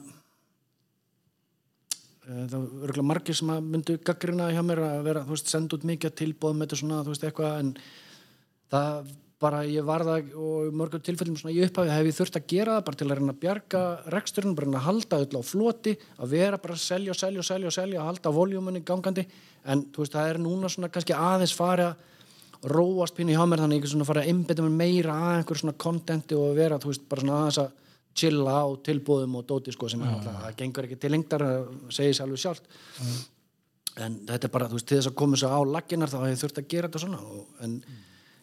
það 2.26 2.54
er 2.54 2.84
örgulega 2.86 3.08
margir 3.10 3.36
sem 3.38 3.50
að 3.52 3.72
myndu 3.72 3.96
gaggrina 4.04 4.50
hjá 4.52 4.60
mér 4.66 4.84
að 4.84 5.02
vera, 5.08 5.24
þú 5.24 5.34
veist, 5.36 5.50
senda 5.50 5.76
út 5.76 5.88
mikið 5.88 6.14
tilbóðum 6.20 6.64
þetta 6.64 6.78
svona, 6.80 7.02
þú 7.06 7.14
veist, 7.14 7.26
eitthvað 7.26 7.58
en 7.62 7.74
það 8.70 9.10
bara, 9.40 9.62
ég 9.64 9.86
var 9.88 10.04
það 10.04 10.34
og 10.36 10.74
mörgum 10.76 11.02
tilfellum 11.04 11.36
svona 11.40 11.54
í 11.54 11.62
upphafi 11.64 11.92
hef 11.94 12.08
ég 12.10 12.16
þurft 12.18 12.36
að 12.36 12.46
gera 12.52 12.74
það 12.76 12.84
bara 12.88 13.00
til 13.00 13.06
að 13.06 13.14
reyna 13.16 13.32
að 13.32 13.40
bjarga 13.44 13.82
reksturinn, 14.14 14.54
bara 14.56 14.68
reyna 14.68 14.80
að 14.82 14.86
halda 14.88 15.20
öll 15.24 15.40
á 15.40 15.42
floti 15.48 15.94
að 16.20 16.34
vera 16.34 16.60
bara 16.60 16.76
að 16.76 16.82
selja 16.84 17.16
selja 17.16 17.44
selja 17.48 17.72
selja 17.72 18.02
að 18.02 18.10
halda 18.10 18.34
voljumunni 18.36 18.84
gangandi. 18.84 19.24
En 19.64 19.86
þú 19.88 20.04
veist, 20.04 20.16
það 20.16 20.32
er 20.34 20.40
núna 20.44 20.72
svona 20.72 20.92
kannski 20.92 21.16
aðeins 21.16 21.56
fari 21.56 21.88
að 21.88 22.68
róast 22.68 23.16
pínu 23.16 23.32
hjá 23.32 23.46
mér 23.48 23.64
þannig 23.64 23.80
ég 23.80 23.92
svona 23.94 24.08
fara 24.08 24.26
að 24.26 24.34
einbytta 24.34 24.66
mér 24.66 24.76
meira 24.76 25.16
að 25.16 25.38
einhver 25.38 25.62
svona 25.62 25.78
kontenti 25.80 26.36
og 26.36 26.52
vera, 26.58 26.80
þú 26.80 26.92
veist, 26.92 27.08
bara 27.08 27.24
svona 27.24 27.40
aðeins 27.40 27.62
að 27.64 27.70
chilla 28.16 28.56
á 28.62 28.68
tilbúðum 28.86 29.36
og 29.40 29.46
dóti 29.48 29.74
sko 29.74 29.88
sem 29.90 30.02
er 30.02 30.14
alltaf, 30.14 30.38
það 30.44 30.56
gengur 30.58 30.88
ekki 30.88 30.98
til 31.00 31.12
lengdar 31.14 31.44
það 31.46 31.68
segir 31.94 32.16
sér 32.16 32.26
alveg 32.26 32.42
sjálft. 32.44 32.70
En 34.00 34.16
þetta 34.28 34.46
er 34.46 34.54
bara, 34.54 34.68
þú 34.70 34.78
veist, 34.78 34.88
til 34.88 34.98
þess 34.98 35.10
að 35.10 35.18
koma 35.20 35.38
svo 35.40 35.50
á 35.50 35.60
lagginar 35.66 36.10
þá 36.10 36.18
hef 36.22 36.30
ég 36.30 36.40
þurft 36.44 36.62
að 36.62 36.70
gera 36.72 36.90
þetta 36.90 37.02
svona 37.04 37.20
og, 37.26 37.44
en 37.66 37.76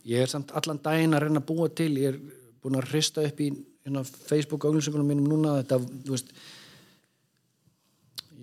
ég 0.08 0.24
er 0.24 0.32
samt 0.32 0.54
allan 0.56 0.82
daginn 0.84 1.16
að 1.18 1.26
reyna 1.26 1.42
að 1.42 1.50
búa 1.50 1.70
til 1.72 1.92
ég 1.98 2.14
er 2.14 2.22
búin 2.64 2.80
að 2.80 2.90
hrista 2.92 3.24
upp 3.26 3.42
í 3.44 3.50
hérna, 3.54 4.04
Facebook 4.04 4.68
auglýsingunum 4.68 5.08
mínum 5.08 5.30
núna 5.32 5.60
þetta, 5.62 5.80
þú 6.08 6.16
veist 6.16 6.34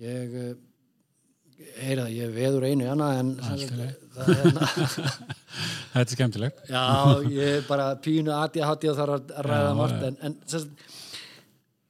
ég 0.01 0.37
eh, 0.41 0.55
heyra 1.85 2.05
það, 2.05 2.15
ég 2.17 2.33
veður 2.35 2.67
einu 2.67 2.85
í 2.85 2.91
annað 2.91 3.19
en 3.21 3.31
það 3.45 3.63
er 3.63 4.41
hérna 4.41 4.69
Þetta 5.95 6.01
er 6.03 6.11
skemmtilegt. 6.11 6.57
Já, 6.67 6.83
ég 7.31 7.57
er 7.61 7.67
bara 7.69 7.85
pínu 8.03 8.33
aðið 8.35 8.65
að 8.67 8.89
og 8.91 8.97
þarf 8.97 9.15
að 9.15 9.29
ræða 9.47 9.69
Já, 9.69 9.75
margt 9.79 10.01
en, 10.09 10.17
en 10.27 10.33
sagt, 10.51 10.81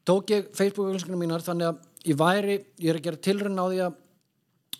tók 0.05 0.33
ég 0.33 0.49
Facebook-auglýsingunum 0.55 1.25
mínar 1.25 1.45
þannig 1.45 1.71
að 1.71 2.09
ég 2.09 2.19
væri, 2.19 2.57
ég 2.81 2.91
er 2.91 2.99
að 2.99 3.07
gera 3.07 3.23
tilrun 3.27 3.61
á 3.61 3.65
því 3.65 3.85
að 3.87 4.01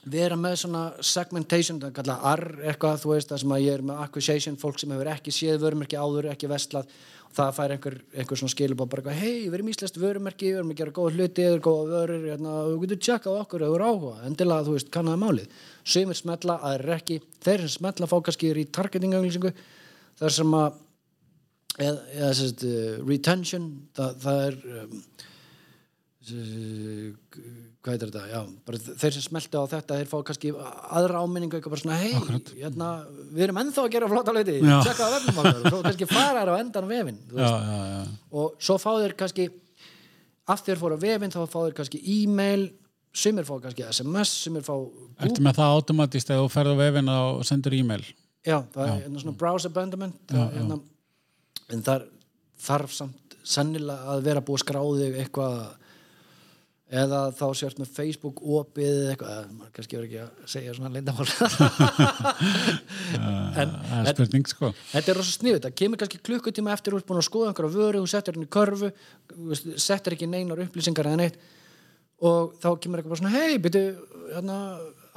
vera 0.06 0.38
með 0.38 0.56
svona 0.62 0.84
segmentation, 1.02 1.80
það 1.82 1.90
er 1.90 1.98
kallað 1.98 2.26
R 2.30 2.46
eitthvað, 2.70 3.00
þú 3.02 3.12
veist, 3.16 3.32
það 3.32 3.42
sem 3.42 3.54
að 3.56 3.64
ég 3.64 3.78
er 3.78 3.84
með 3.90 4.02
acquisition 4.04 4.58
fólk 4.62 4.82
sem 4.82 4.92
hefur 4.94 5.10
ekki 5.15 5.34
séð 5.34 5.63
vörumerki 5.63 5.98
áður 5.98 6.28
ekki 6.30 6.50
vestlað, 6.52 6.92
og 7.26 7.34
það 7.40 7.56
fær 7.58 7.73
einhver, 7.73 7.96
einhver 8.13 8.40
svona 8.42 8.54
skilubá 8.54 8.86
bara 8.86 9.02
eitthvað, 9.02 9.17
hei, 9.23 9.48
við 9.48 9.58
erum 9.58 9.71
íslenskt 9.73 9.98
vörumerki 10.04 10.52
við 10.52 10.60
erum 10.60 10.73
að 10.76 10.80
gera 10.84 10.96
góða 11.00 11.15
hluti, 11.15 11.42
við 11.42 11.56
erum 11.56 11.65
góða 11.65 11.90
vörur 11.96 12.28
hérna, 12.30 12.54
þú 12.69 12.78
getur 12.84 13.02
tjekkað 13.08 13.40
okkur 13.42 13.65
þú 13.65 13.73
eru 13.80 13.90
áhuga. 13.90 14.13
Endilega, 14.30 14.67
þú 14.67 14.78
veist, 14.78 14.94
kannaði 14.94 15.21
málið. 15.23 15.60
Sumir 15.96 16.21
smetla, 16.21 16.60
aðrir 16.69 16.98
ekki, 17.00 17.19
þeir 17.42 17.65
sem 17.65 17.73
smetla 17.80 18.12
fá 18.12 18.17
kannski 18.30 18.54
í 18.54 18.67
targeting 18.78 19.17
auglýsingu 19.17 19.56
þar 20.21 20.38
sem 20.38 20.58
að 20.62 20.82
eða, 21.80 21.96
eða 22.15 22.34
sérst, 22.40 22.65
uh, 22.67 23.00
retention 23.08 23.69
það, 23.98 24.19
það 24.26 24.44
er 24.46 24.60
um, 24.76 25.00
hvað 27.86 27.92
heitir 27.94 28.10
þetta? 28.10 28.23
Já, 28.32 28.40
bara 28.65 28.80
þeir 28.86 29.13
sem 29.15 29.26
smelta 29.26 29.62
á 29.62 29.65
þetta 29.76 29.98
þeir 30.00 30.10
fá 30.10 30.15
kannski 30.26 30.54
aðra 30.56 31.21
áminningu 31.21 31.58
eitthvað 31.58 31.76
bara 31.76 31.84
svona 31.84 32.00
hei, 32.02 32.13
hérna, 32.62 32.88
við 33.30 33.46
erum 33.46 33.60
ennþá 33.62 33.84
að 33.84 33.92
gera 33.94 34.10
flotta 34.10 34.34
Já. 34.42 34.78
tjekka 34.88 35.06
á 35.06 35.13
vefnum 35.13 35.42
okkar. 35.44 35.67
Og 35.69 35.84
kannski 35.86 36.08
fara 36.10 36.42
þær 36.42 36.54
á 36.56 36.62
endan 36.63 36.90
vefin 36.90 37.19
Já, 37.30 37.52
já, 37.52 38.02
og 38.42 38.58
svo 38.58 38.80
fá 38.82 38.90
þeir 39.04 39.15
kannski 39.19 39.48
aftur 40.50 40.73
þeir 40.73 40.82
fóru 40.82 40.98
á 40.98 41.06
vefin 41.06 41.36
þá 41.36 41.40
fá 41.46 41.60
þeir 41.60 41.78
kannski 41.78 42.02
e-mail 42.15 42.67
sumir 43.15 43.48
fá 43.48 43.56
kannski 43.62 43.86
SMS, 43.92 44.34
sumir 44.48 44.65
fá 44.65 44.73
Ertu 45.26 45.46
með 45.46 45.62
það 45.62 45.78
automatist 45.78 46.34
eða 46.34 46.48
þú 46.48 46.52
ferð 46.58 46.73
á 46.73 46.78
vefin 46.82 47.13
og 47.13 47.46
sendur 47.48 47.78
e-mail? 47.78 48.04
Já, 48.46 48.60
það 48.73 48.92
er 48.98 49.08
svona 49.21 49.38
browse 49.38 49.69
abandonment 49.69 50.17
það, 50.30 50.50
hérna, 50.58 50.82
en 51.74 51.82
þar 51.86 52.02
þarf 52.66 52.92
samt 52.96 53.36
sennilega 53.46 54.04
að 54.16 54.26
vera 54.26 54.46
búið 54.46 54.60
að 54.60 54.63
skráði 54.66 55.08
eitthvað 55.22 55.56
eða 56.96 57.20
þá 57.34 57.46
sért 57.58 57.80
með 57.82 57.90
Facebook 57.96 58.38
opið 58.42 58.92
eða 58.92 59.10
eitthvað, 59.13 59.32
eða, 59.36 59.46
maður 59.58 59.72
kannski 59.76 59.98
verður 59.98 60.08
ekki 60.08 60.22
að 60.22 60.30
segja 60.54 60.76
svona 60.78 60.94
leindamál 60.94 61.26
en 63.62 63.70
það 63.90 63.98
er 63.98 64.10
spurning 64.12 64.46
sko. 64.52 64.66
Þetta 64.92 65.10
er 65.12 65.18
rosa 65.20 65.34
sniðut, 65.34 65.63
það 65.66 65.80
kemur 65.82 65.98
kannski 66.02 66.26
klukkutíma 66.30 66.76
eftir 66.76 66.92
ert 66.98 67.08
búin 67.10 67.22
að 67.22 67.30
skoða 67.30 67.48
einhverja 67.52 67.74
vöru, 67.74 68.02
þú 68.04 68.08
settir 68.13 68.34
henni 68.38 68.46
í 68.46 68.54
körfu 68.54 68.90
settir 69.82 70.12
ekki 70.18 70.28
neinar 70.30 70.63
upplýsingar 70.68 71.10
eða 71.10 71.22
neitt. 71.24 71.38
Og 72.26 72.40
þá 72.62 72.70
kemur 72.84 72.98
eitthvað 73.02 73.20
svona 73.24 73.34
hei, 73.34 73.54
byrju, 73.66 73.86
hérna 74.36 74.58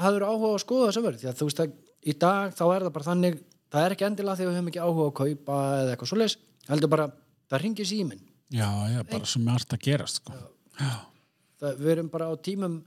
hafður 0.01 0.29
áhuga 0.31 0.55
að 0.55 0.65
skoða 0.65 0.89
þessa 0.89 1.05
vöru, 1.05 1.19
því 1.21 1.29
að 1.29 1.39
þú 1.39 1.45
veist 1.51 1.63
að 1.63 1.69
í 2.09 2.13
dag 2.25 2.47
þá 2.57 2.65
er 2.67 2.83
það 2.87 2.95
bara 2.97 3.09
þannig, 3.11 3.35
það 3.73 3.85
er 3.85 3.97
ekki 3.97 4.09
endilega 4.09 4.37
að 4.37 4.45
við 4.45 4.59
höfum 4.59 4.71
ekki 4.73 4.85
áhuga 4.85 5.09
að 5.09 5.17
kaupa 5.23 5.59
eða 5.79 5.95
eitthvað 5.95 6.13
svoleiðis, 6.13 6.39
heldur 6.69 6.93
bara, 6.93 7.09
það 7.49 7.65
ringir 7.65 7.89
síminn. 7.89 8.25
Já, 8.49 8.69
já, 8.89 9.03
bara 9.11 9.29
svo 9.29 9.43
margt 9.45 9.75
að 9.77 9.85
gerast 9.85 10.23
sko. 10.23 10.37
Það, 11.59 11.81
við 11.83 11.93
erum 11.97 12.09
bara 12.13 12.31
á 12.31 12.35
tímum 12.41 12.79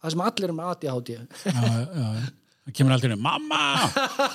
það 0.00 0.14
sem 0.14 0.22
allir 0.24 0.52
ADHD 0.64 1.10
já, 1.14 1.24
já, 1.44 1.64
já. 1.92 2.28
það 2.64 2.74
kemur 2.78 2.94
aldrei 2.96 3.14
um 3.14 3.24
mamma! 3.24 3.60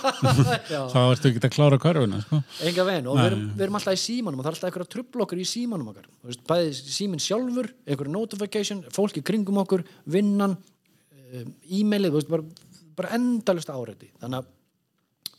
Þá 0.94 1.00
ertu 1.02 1.32
ekki 1.32 1.42
að 1.42 1.56
klára 1.56 1.80
körfuna 1.82 2.22
sko. 2.26 2.42
enga 2.70 2.86
veginn 2.90 3.10
og 3.10 3.20
við 3.20 3.30
erum, 3.32 3.46
við 3.56 3.66
erum 3.66 3.80
alltaf 3.80 3.98
í 3.98 4.02
símanum 4.04 4.42
og 4.42 4.46
það 4.46 4.52
er 4.52 4.58
alltaf 4.58 4.70
einhverja 4.70 4.92
trubl 4.96 5.26
okkur 5.26 5.42
í 5.42 5.48
símanum 5.50 5.92
okkar. 5.92 6.10
Veist, 6.28 6.44
bæði 6.50 6.76
síminn 6.78 7.24
sjálfur, 7.24 7.72
einhverja 7.88 8.16
notification 8.16 8.84
fólki 8.94 9.26
kringum 9.26 9.62
okkur, 9.64 9.86
vinnan 10.14 10.58
um, 10.60 11.56
e-mailið, 11.80 12.20
bara, 12.30 12.46
bara 13.00 13.14
endalust 13.18 13.74
áreiti. 13.74 14.12
Þannig 14.22 14.44
að 14.44 14.54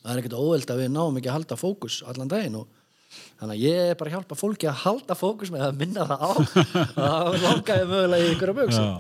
það 0.07 0.15
er 0.15 0.23
ekkert 0.23 0.41
óveld 0.41 0.73
að 0.73 0.83
við 0.83 0.91
náum 0.95 1.21
ekki 1.21 1.31
að 1.31 1.39
halda 1.41 1.61
fókus 1.61 2.01
allan 2.07 2.31
daginn 2.31 2.59
og 2.63 2.67
þannig 3.41 3.55
að 3.55 3.63
ég 3.65 3.93
er 3.93 3.97
bara 3.99 4.13
að 4.13 4.17
hjálpa 4.17 4.39
fólki 4.39 4.69
að 4.71 4.83
halda 4.85 5.17
fókus 5.19 5.53
með 5.53 5.65
að 5.69 5.81
minna 5.81 6.07
það 6.09 6.27
á. 6.27 6.31
Að 7.07 7.39
langaði 7.43 7.89
mögulega 7.91 8.27
í 8.27 8.31
einhverja 8.33 8.57
bögsi 8.61 8.83
Já. 8.83 8.93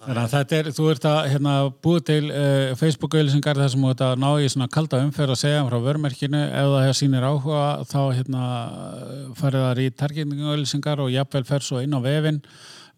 Þannig 0.00 0.32
að 0.32 0.52
er, 0.56 0.68
þú 0.72 0.84
ert 0.88 1.06
að 1.10 1.18
hérna, 1.28 1.54
búið 1.84 2.04
til 2.08 2.22
uh, 2.32 2.70
Facebook-auðlýsingar 2.80 3.58
þar 3.60 3.68
sem 3.68 3.82
þú 3.84 3.90
ert 3.92 4.04
að 4.06 4.22
ná 4.22 4.28
í 4.40 4.46
svona 4.48 4.68
kalda 4.72 5.00
umferð 5.04 5.34
að 5.34 5.40
segja 5.42 5.66
frá 5.66 5.76
vörmerkinu, 5.84 6.40
ef 6.40 6.70
það 6.72 6.92
sýnir 6.96 7.26
áhuga 7.28 7.64
þá 7.90 7.98
hérna 8.16 8.44
farið 9.36 9.66
þar 9.66 9.82
í 9.84 9.88
targeting-auðlýsingar 10.00 11.02
og 11.04 11.12
jafnvel 11.12 11.44
fer 11.50 11.66
svo 11.66 11.82
inn 11.84 11.92
á 11.92 12.00
vefin 12.00 12.40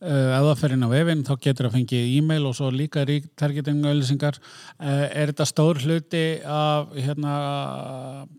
uh, 0.03 0.33
ef 0.37 0.47
það 0.49 0.59
fer 0.63 0.75
inn 0.77 0.87
á 0.87 0.91
vefin 0.93 1.25
þá 1.27 1.33
getur 1.47 1.69
það 1.69 1.77
fengið 1.79 2.11
e-mail 2.17 2.49
og 2.49 2.57
svo 2.59 2.71
líka 2.75 3.05
í 3.07 3.21
targeting-auðlýsingar 3.41 4.39
uh, 4.41 5.07
er 5.07 5.33
þetta 5.33 5.49
stór 5.49 5.81
hluti 5.85 6.25
af 6.43 6.93
hérna, 6.97 7.37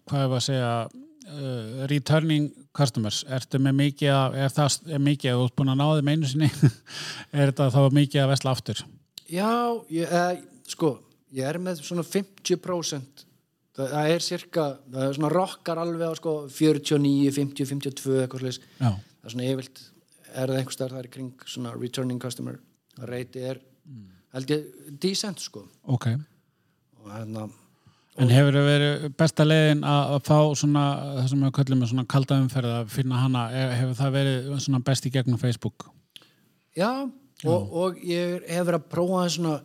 hvað 0.09 0.25
er 0.25 0.35
að 0.37 0.45
segja 0.47 0.73
uh, 0.87 1.85
returning 1.91 2.49
customers? 2.75 3.23
Ertu 3.31 3.61
með 3.63 3.79
mikið 3.81 4.13
að, 4.15 4.39
er 4.43 4.55
það 4.57 4.95
er 4.97 5.05
mikið 5.09 5.31
að 5.31 5.41
þú 5.41 5.47
ert 5.47 5.57
búin 5.59 5.73
að 5.73 5.81
ná 5.81 5.85
þeim 5.91 6.13
einu 6.13 6.31
sinni 6.31 6.51
er 7.37 7.51
þetta 7.51 7.69
þá 7.75 7.81
mikið 7.99 8.25
að 8.25 8.33
vesla 8.33 8.55
aftur? 8.55 8.83
Já, 9.33 9.51
ég, 9.93 10.09
eh, 10.11 10.41
sko, 10.69 10.97
ég 11.33 11.47
er 11.47 11.61
með 11.63 11.79
svona 11.81 12.03
50% 12.05 13.23
það, 13.73 13.87
það 13.87 14.11
er 14.11 14.27
cirka, 14.27 14.67
það 14.91 15.07
er 15.07 15.17
svona 15.17 15.33
rockar 15.33 15.81
alveg 15.81 16.11
á 16.11 16.13
sko 16.19 16.35
49, 16.51 17.31
50, 17.39 17.71
52 17.71 18.21
eitthvað 18.25 18.47
já, 18.51 18.91
það 18.91 19.27
er 19.29 19.35
svona 19.35 19.49
yfirlt 19.49 19.83
er 20.33 20.51
það 20.51 20.59
einhver 20.59 20.75
starf 20.75 20.95
það 20.95 21.03
er 21.03 21.09
í 21.09 21.13
kring 21.13 21.47
svona 21.55 21.73
returning 21.77 22.21
customer, 22.21 22.59
reyti 23.09 23.45
er 23.45 23.61
held 24.33 24.53
ég 24.53 24.63
decent 25.01 25.41
sko. 25.43 25.65
Ok. 25.83 26.09
Og 27.03 27.11
hérna 27.13 27.49
en 28.21 28.29
hefur 28.29 28.53
það 28.53 28.67
verið 28.69 29.05
besta 29.17 29.45
leiðin 29.45 29.85
að 29.89 30.11
að 30.13 30.27
fá 30.27 30.37
svona, 30.59 30.83
það 31.17 31.29
sem 31.31 31.45
við 31.45 31.53
köllum 31.57 31.79
með 31.81 31.91
svona 31.91 32.09
kalda 32.13 32.39
umferð 32.43 32.73
að 32.77 32.91
finna 32.93 33.21
hana, 33.23 33.45
hefur 33.73 33.95
það 33.97 34.17
verið 34.17 34.49
svona 34.65 34.81
best 34.89 35.07
í 35.09 35.11
gegnum 35.13 35.39
Facebook? 35.41 35.87
Já, 36.77 36.91
og, 37.49 37.73
og 37.73 38.03
ég 38.05 38.45
hef 38.45 38.67
verið 38.67 38.79
að 38.79 38.91
prófa 38.91 39.23
svona 39.33 39.55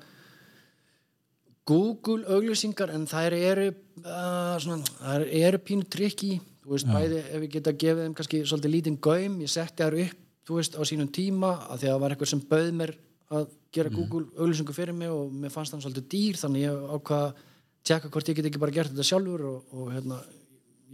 Google 1.68 2.24
auglýsingar 2.24 2.94
en 2.96 3.04
þær 3.08 3.36
eru 3.36 3.66
uh, 3.68 4.56
svona, 4.64 4.80
þær 5.02 5.26
eru 5.42 5.60
pínu 5.60 5.84
trikki 5.92 6.38
þú 6.38 6.72
veist, 6.72 6.88
bæði 6.88 7.20
ef 7.26 7.44
ég 7.44 7.52
geta 7.52 7.76
gefið 7.76 8.06
þeim 8.06 8.16
kannski 8.16 8.40
svolítið 8.48 8.74
lítinn 8.74 8.98
gaum, 9.04 9.36
ég 9.44 9.52
setti 9.52 9.84
þær 9.84 9.98
upp 10.06 10.24
þú 10.48 10.56
veist, 10.56 10.78
á 10.80 10.82
sínum 10.88 11.10
tíma, 11.12 11.52
að 11.68 11.82
því 11.82 11.88
að 11.88 11.92
það 11.92 12.02
var 12.02 12.14
eitthvað 12.14 12.32
sem 12.32 12.42
bauð 12.48 12.72
mér 12.80 12.94
að 13.28 13.46
gera 13.76 13.92
Google 13.92 14.24
auglýsingu 14.40 14.72
fyrir 14.72 14.96
mig 14.96 15.12
og 15.12 15.32
mér 15.36 15.52
fannst 15.52 15.74
hann 15.74 15.82
svolítið 15.84 16.06
dýr 16.14 16.38
þannig 16.40 16.64
ég 16.64 16.84
ákvað 16.96 17.24
að 17.26 17.42
tjekka 17.88 18.10
hvort 18.12 18.30
ég 18.30 18.38
get 18.38 18.48
ekki 18.48 18.62
bara 18.62 18.74
gert 18.74 18.92
þetta 18.94 19.04
sjálfur 19.04 19.44
og, 19.50 19.74
og 19.76 19.90
hérna, 19.92 20.20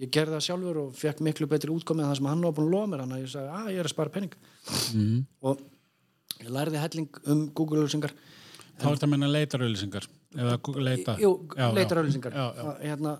ég 0.03 0.11
gerði 0.15 0.35
það 0.35 0.47
sjálfur 0.49 0.81
og 0.83 0.97
fekk 0.99 1.23
miklu 1.27 1.49
betri 1.51 1.75
útkomið 1.75 2.07
en 2.07 2.11
það 2.11 2.19
sem 2.21 2.29
hann 2.33 2.43
var 2.49 2.57
búin 2.57 2.67
að 2.67 2.75
lofa 2.75 2.91
mér 2.91 3.05
þannig 3.05 3.21
að 3.21 3.25
ég 3.25 3.33
sagði, 3.35 3.61
að 3.61 3.71
ég 3.71 3.83
er 3.83 3.89
að 3.89 3.95
spara 3.95 4.15
penning 4.17 4.35
mm. 4.99 5.21
og 5.47 5.63
ég 6.41 6.51
lærði 6.59 6.83
helling 6.83 7.21
um 7.31 7.45
Google 7.55 7.85
auðlýsingar 7.85 8.17
þá 8.75 8.89
er 8.89 8.97
þetta 8.97 9.07
að 9.07 9.13
minna 9.15 9.31
leitarauðlýsingar 9.31 10.11
eða 10.35 10.59
leita 10.89 11.17
Jú, 11.23 11.33
Já, 11.55 11.63
já. 11.63 11.69
leitar 11.79 12.03
auðlýsingar 12.03 12.35
Já, 12.35 12.45
já. 12.59 12.71
hérna, 12.83 13.15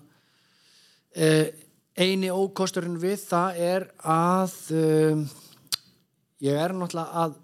eh, 1.15 1.47
eini 1.95 2.31
ókosturinn 2.35 2.99
við 2.99 3.23
það 3.23 3.63
er 3.71 3.87
að 4.03 4.57
um, 4.75 5.25
ég 6.43 6.53
er 6.59 6.73
náttúrulega 6.75 7.23
að 7.25 7.35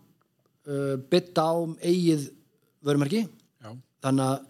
uh, 0.67 0.95
bytta 1.11 1.45
á 1.47 1.53
um 1.55 1.75
eigið 1.79 2.29
vörumerki 2.83 3.21
Já. 3.61 3.71
þannig 4.03 4.25
að 4.25 4.47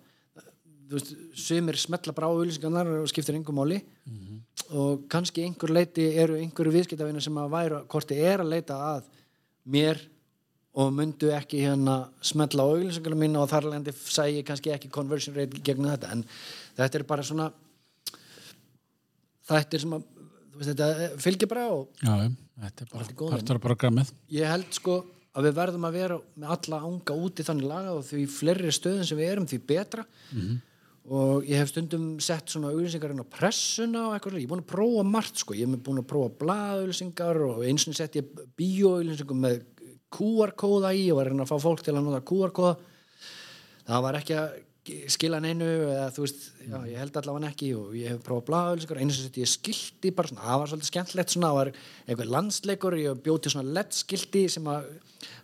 veist, 0.92 1.12
sumir 1.40 1.78
smetla 1.80 2.14
bara 2.16 2.28
á 2.28 2.34
auðlýsingarnar 2.36 2.90
og 3.02 3.10
skiptir 3.12 3.38
engum 3.38 3.56
máli 3.62 3.82
Mhm. 4.02 4.40
og 4.76 5.04
kannski 5.12 5.44
einhver 5.46 5.70
leiti 5.70 6.08
eru 6.18 6.34
einhverju 6.40 6.72
viðskiptavina 6.74 7.22
sem 7.22 7.36
að 7.38 7.52
væru 7.54 7.82
hvort 7.88 8.08
þið 8.10 8.24
er 8.34 8.40
að 8.42 8.50
leita 8.50 8.76
að 8.76 9.04
mér 9.68 10.00
og 10.74 10.92
myndu 10.96 11.30
ekki 11.36 11.60
hérna 11.62 12.10
smetla 12.24 12.64
á 12.64 12.72
auðlýsingarna 12.72 13.20
mína 13.20 13.44
og 13.44 13.50
þar 13.52 13.70
lendi 13.70 13.92
sæi 13.94 14.42
kannski 14.44 14.72
ekki 14.74 14.90
conversion 14.90 15.36
rate 15.36 15.60
gegnum 15.64 15.92
þetta 15.92 16.12
en 16.12 16.24
þetta 16.78 16.96
er 17.00 17.04
bara 17.04 17.24
svona 17.24 17.52
þetta 19.50 19.76
er 19.78 19.84
sem 19.84 19.96
að 19.98 20.04
þetta 20.70 21.10
fylgir 21.22 21.50
bara 21.52 21.68
og 21.74 22.02
Já, 22.02 22.14
þetta 22.66 22.86
er 22.86 22.92
bara 22.92 23.32
partur 23.36 23.60
af 23.60 23.64
programmið. 23.66 24.12
Ég 24.36 24.52
held 24.52 24.76
sko 24.78 24.98
að 25.32 25.48
við 25.48 25.56
verðum 25.62 25.88
að 25.88 25.96
vera 25.96 26.18
með 26.36 26.52
alla 26.58 26.82
ánga 26.90 27.16
úti 27.16 27.46
þannig 27.48 27.70
lagað 27.72 28.02
og 28.02 28.06
því 28.10 28.26
fleiri 28.36 28.76
stöðum 28.76 29.08
sem 29.08 29.20
við 29.22 29.32
erum 29.32 29.48
því 29.48 29.60
betra. 29.72 30.06
Og 31.12 31.48
ég 31.50 31.58
hef 31.58 31.72
stundum 31.72 32.20
sett 32.22 32.52
svona 32.54 32.70
auðlýsingar 32.70 33.16
inn 33.16 33.24
á 33.26 33.34
pressuna 33.34 34.04
og 34.10 34.14
eitthvað, 34.14 34.38
ég 34.38 34.46
er 34.46 34.52
búin 34.52 34.62
að 34.62 34.70
prófa 34.70 35.06
margt 35.08 35.42
sko, 35.42 35.56
ég 35.58 35.66
hef 35.66 35.82
búin 35.82 36.02
að 36.04 36.10
prófa 36.12 36.36
blaðauðlýsingar 36.44 37.40
og 37.48 37.64
eins 37.66 37.88
og 37.90 37.98
sett 37.98 38.20
ég 38.20 38.28
bíóauðlýsingum 38.60 39.42
með 39.42 39.64
QR-kóða 40.14 40.92
í 40.94 41.08
og 41.10 41.18
var 41.18 41.30
að 41.30 41.34
reyna 41.34 41.48
að 41.48 41.54
fá 41.54 41.64
fólk 41.64 41.82
til 41.82 41.96
að 41.96 42.04
nota 42.06 42.22
QR-kóða 42.28 42.76
það 43.88 44.06
var 44.06 44.20
ekki 44.20 44.38
að 44.38 44.60
skila 45.14 45.38
neinu 45.44 45.68
eða 45.92 46.08
þú 46.16 46.24
veist, 46.26 46.46
já, 46.66 46.78
ég 46.90 46.98
held 46.98 47.18
allavega 47.20 47.52
ekki 47.52 47.68
og 47.78 47.92
ég 48.00 48.16
hef 48.16 48.24
prófað 48.26 48.48
blaðauðlýsingar 48.50 49.02
einu 49.04 49.14
sem 49.14 49.28
sett 49.28 49.38
ég 49.38 49.50
skilti 49.52 50.12
bara 50.18 50.32
svona, 50.32 50.46
það 50.48 50.60
var 50.64 50.72
svolítið 50.72 50.90
skemmtilegt 50.90 51.34
svona, 51.36 51.52
það 51.52 51.60
var 51.60 51.72
einhver 52.08 52.32
landsleikur, 52.36 52.98
ég 52.98 53.20
bjóti 53.28 53.52
svona 53.54 53.76
LED 53.78 53.94
skilti 54.00 54.44
sem 54.56 54.70
að 54.74 54.88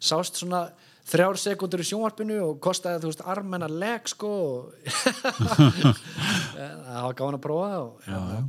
sást 0.10 0.40
svona 0.42 0.64
þrjár 1.08 1.38
sekundur 1.40 1.84
í 1.84 1.88
sjónvarpinu 1.88 2.40
og 2.48 2.58
kostaði 2.66 3.04
þú 3.06 3.12
veist 3.12 3.22
armenna 3.30 3.70
leg 3.72 4.10
sko 4.12 4.32
og 4.48 4.74
það 5.78 7.06
var 7.06 7.16
gáðan 7.20 7.38
að 7.38 7.44
prófa 7.46 7.70
og, 7.84 8.02
hérna. 8.08 8.42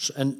S- 0.00 0.14
en 0.18 0.32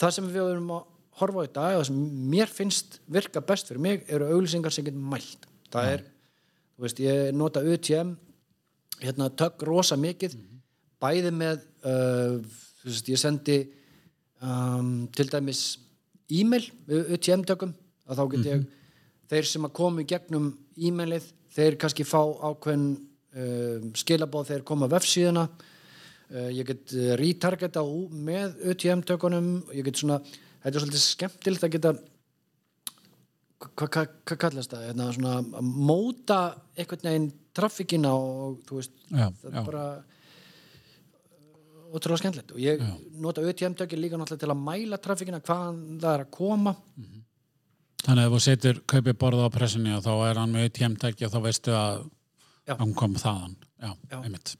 það 0.00 0.16
sem 0.16 0.30
við 0.32 0.42
erum 0.48 0.72
að 0.78 0.88
horfa 1.20 1.44
á 1.44 1.46
í 1.46 1.52
dag 1.54 1.76
og 1.78 1.86
sem 1.86 2.00
mér 2.32 2.50
finnst 2.50 2.98
virka 3.12 3.42
best 3.44 3.68
fyrir 3.70 3.84
mig 3.84 4.08
eru 4.10 4.30
auglýsingar 4.32 4.72
sem 4.74 4.86
getur 4.88 5.04
mælt 5.12 5.46
það 5.72 5.90
er, 5.98 6.04
þú 6.74 6.86
veist, 6.88 7.02
ég 7.04 7.30
nota 7.36 7.62
UTM 7.62 8.14
hérna 9.02 9.30
tök 9.38 9.64
rosa 9.66 9.98
mikið 9.98 10.36
bæði 11.02 11.32
með 11.34 11.62
uh, 11.88 12.38
veist, 12.84 13.08
ég 13.10 13.20
sendi 13.20 13.58
um, 14.42 15.08
til 15.14 15.28
dæmis 15.30 15.62
e-mail 16.32 16.64
UTM 16.88 17.44
tökum 17.48 17.74
að 18.06 18.20
þá 18.20 18.24
get 18.34 18.48
ég 18.50 18.64
þeir 19.32 19.48
sem 19.48 19.66
að 19.66 19.74
komu 19.78 20.04
gegnum 20.08 20.52
e-mailið 20.76 21.26
þeir 21.52 21.78
kannski 21.80 22.06
fá 22.08 22.20
ákveðin 22.20 22.86
um, 22.96 23.90
skilabóð 23.96 24.52
þeir 24.52 24.64
koma 24.68 24.88
vefsíðuna. 24.92 25.46
Uh, 26.32 26.48
ég 26.52 26.68
get 26.68 26.94
uh, 26.96 27.12
retargeta 27.20 27.84
með 28.12 28.56
UTM 28.72 29.04
tökunum 29.08 29.52
ég 29.72 29.86
get 29.88 30.00
svona, 30.00 30.20
þetta 30.62 30.74
er 30.74 30.84
svolítið 30.84 31.04
skemmtilegt 31.06 31.68
að 31.68 31.74
geta 31.76 31.94
hvað 33.62 33.94
hva, 33.94 34.04
hva 34.28 34.38
kallast 34.46 34.72
það? 34.72 34.86
Hérna, 34.90 35.08
svona, 35.16 35.34
að 35.60 35.72
móta 35.90 36.40
einhvern 36.76 37.08
veginn 37.08 37.30
traffíkina 37.56 38.12
og 38.16 38.60
þú 38.68 38.80
veist 38.80 38.94
Já, 39.10 39.26
það 39.28 39.48
já. 39.50 39.58
er 39.60 39.66
bara 39.66 39.84
uh, 39.98 41.92
ótrúlega 41.92 42.22
skemmtilegt 42.22 42.54
og 42.56 42.62
ég 42.62 42.84
nota 43.20 43.44
UTM 43.44 43.76
tökir 43.78 44.00
líka 44.00 44.16
náttúrulega 44.20 44.44
til 44.46 44.54
að 44.54 44.64
mæla 44.68 45.00
traffíkina 45.02 45.42
hvaðan 45.44 45.82
það 46.02 46.14
er 46.14 46.24
að 46.26 46.32
koma 46.38 46.76
Þannig 48.02 48.24
að 48.24 48.26
ef 48.26 48.32
þú 48.34 48.38
setur 48.42 48.78
kaupið 48.90 49.14
borða 49.20 49.44
á 49.46 49.54
pressunni 49.54 49.92
og 49.94 50.00
þá 50.02 50.12
er 50.26 50.38
hann 50.40 50.54
með 50.56 50.72
tjemtæki 50.74 51.26
og 51.28 51.30
þá 51.36 51.40
veistu 51.44 51.74
að 51.78 52.00
Já. 52.66 52.74
hann 52.80 52.94
kom 52.98 53.14
þaðan. 53.18 53.54
Já, 53.78 53.90
Já. 54.10 54.16
einmitt. 54.22 54.56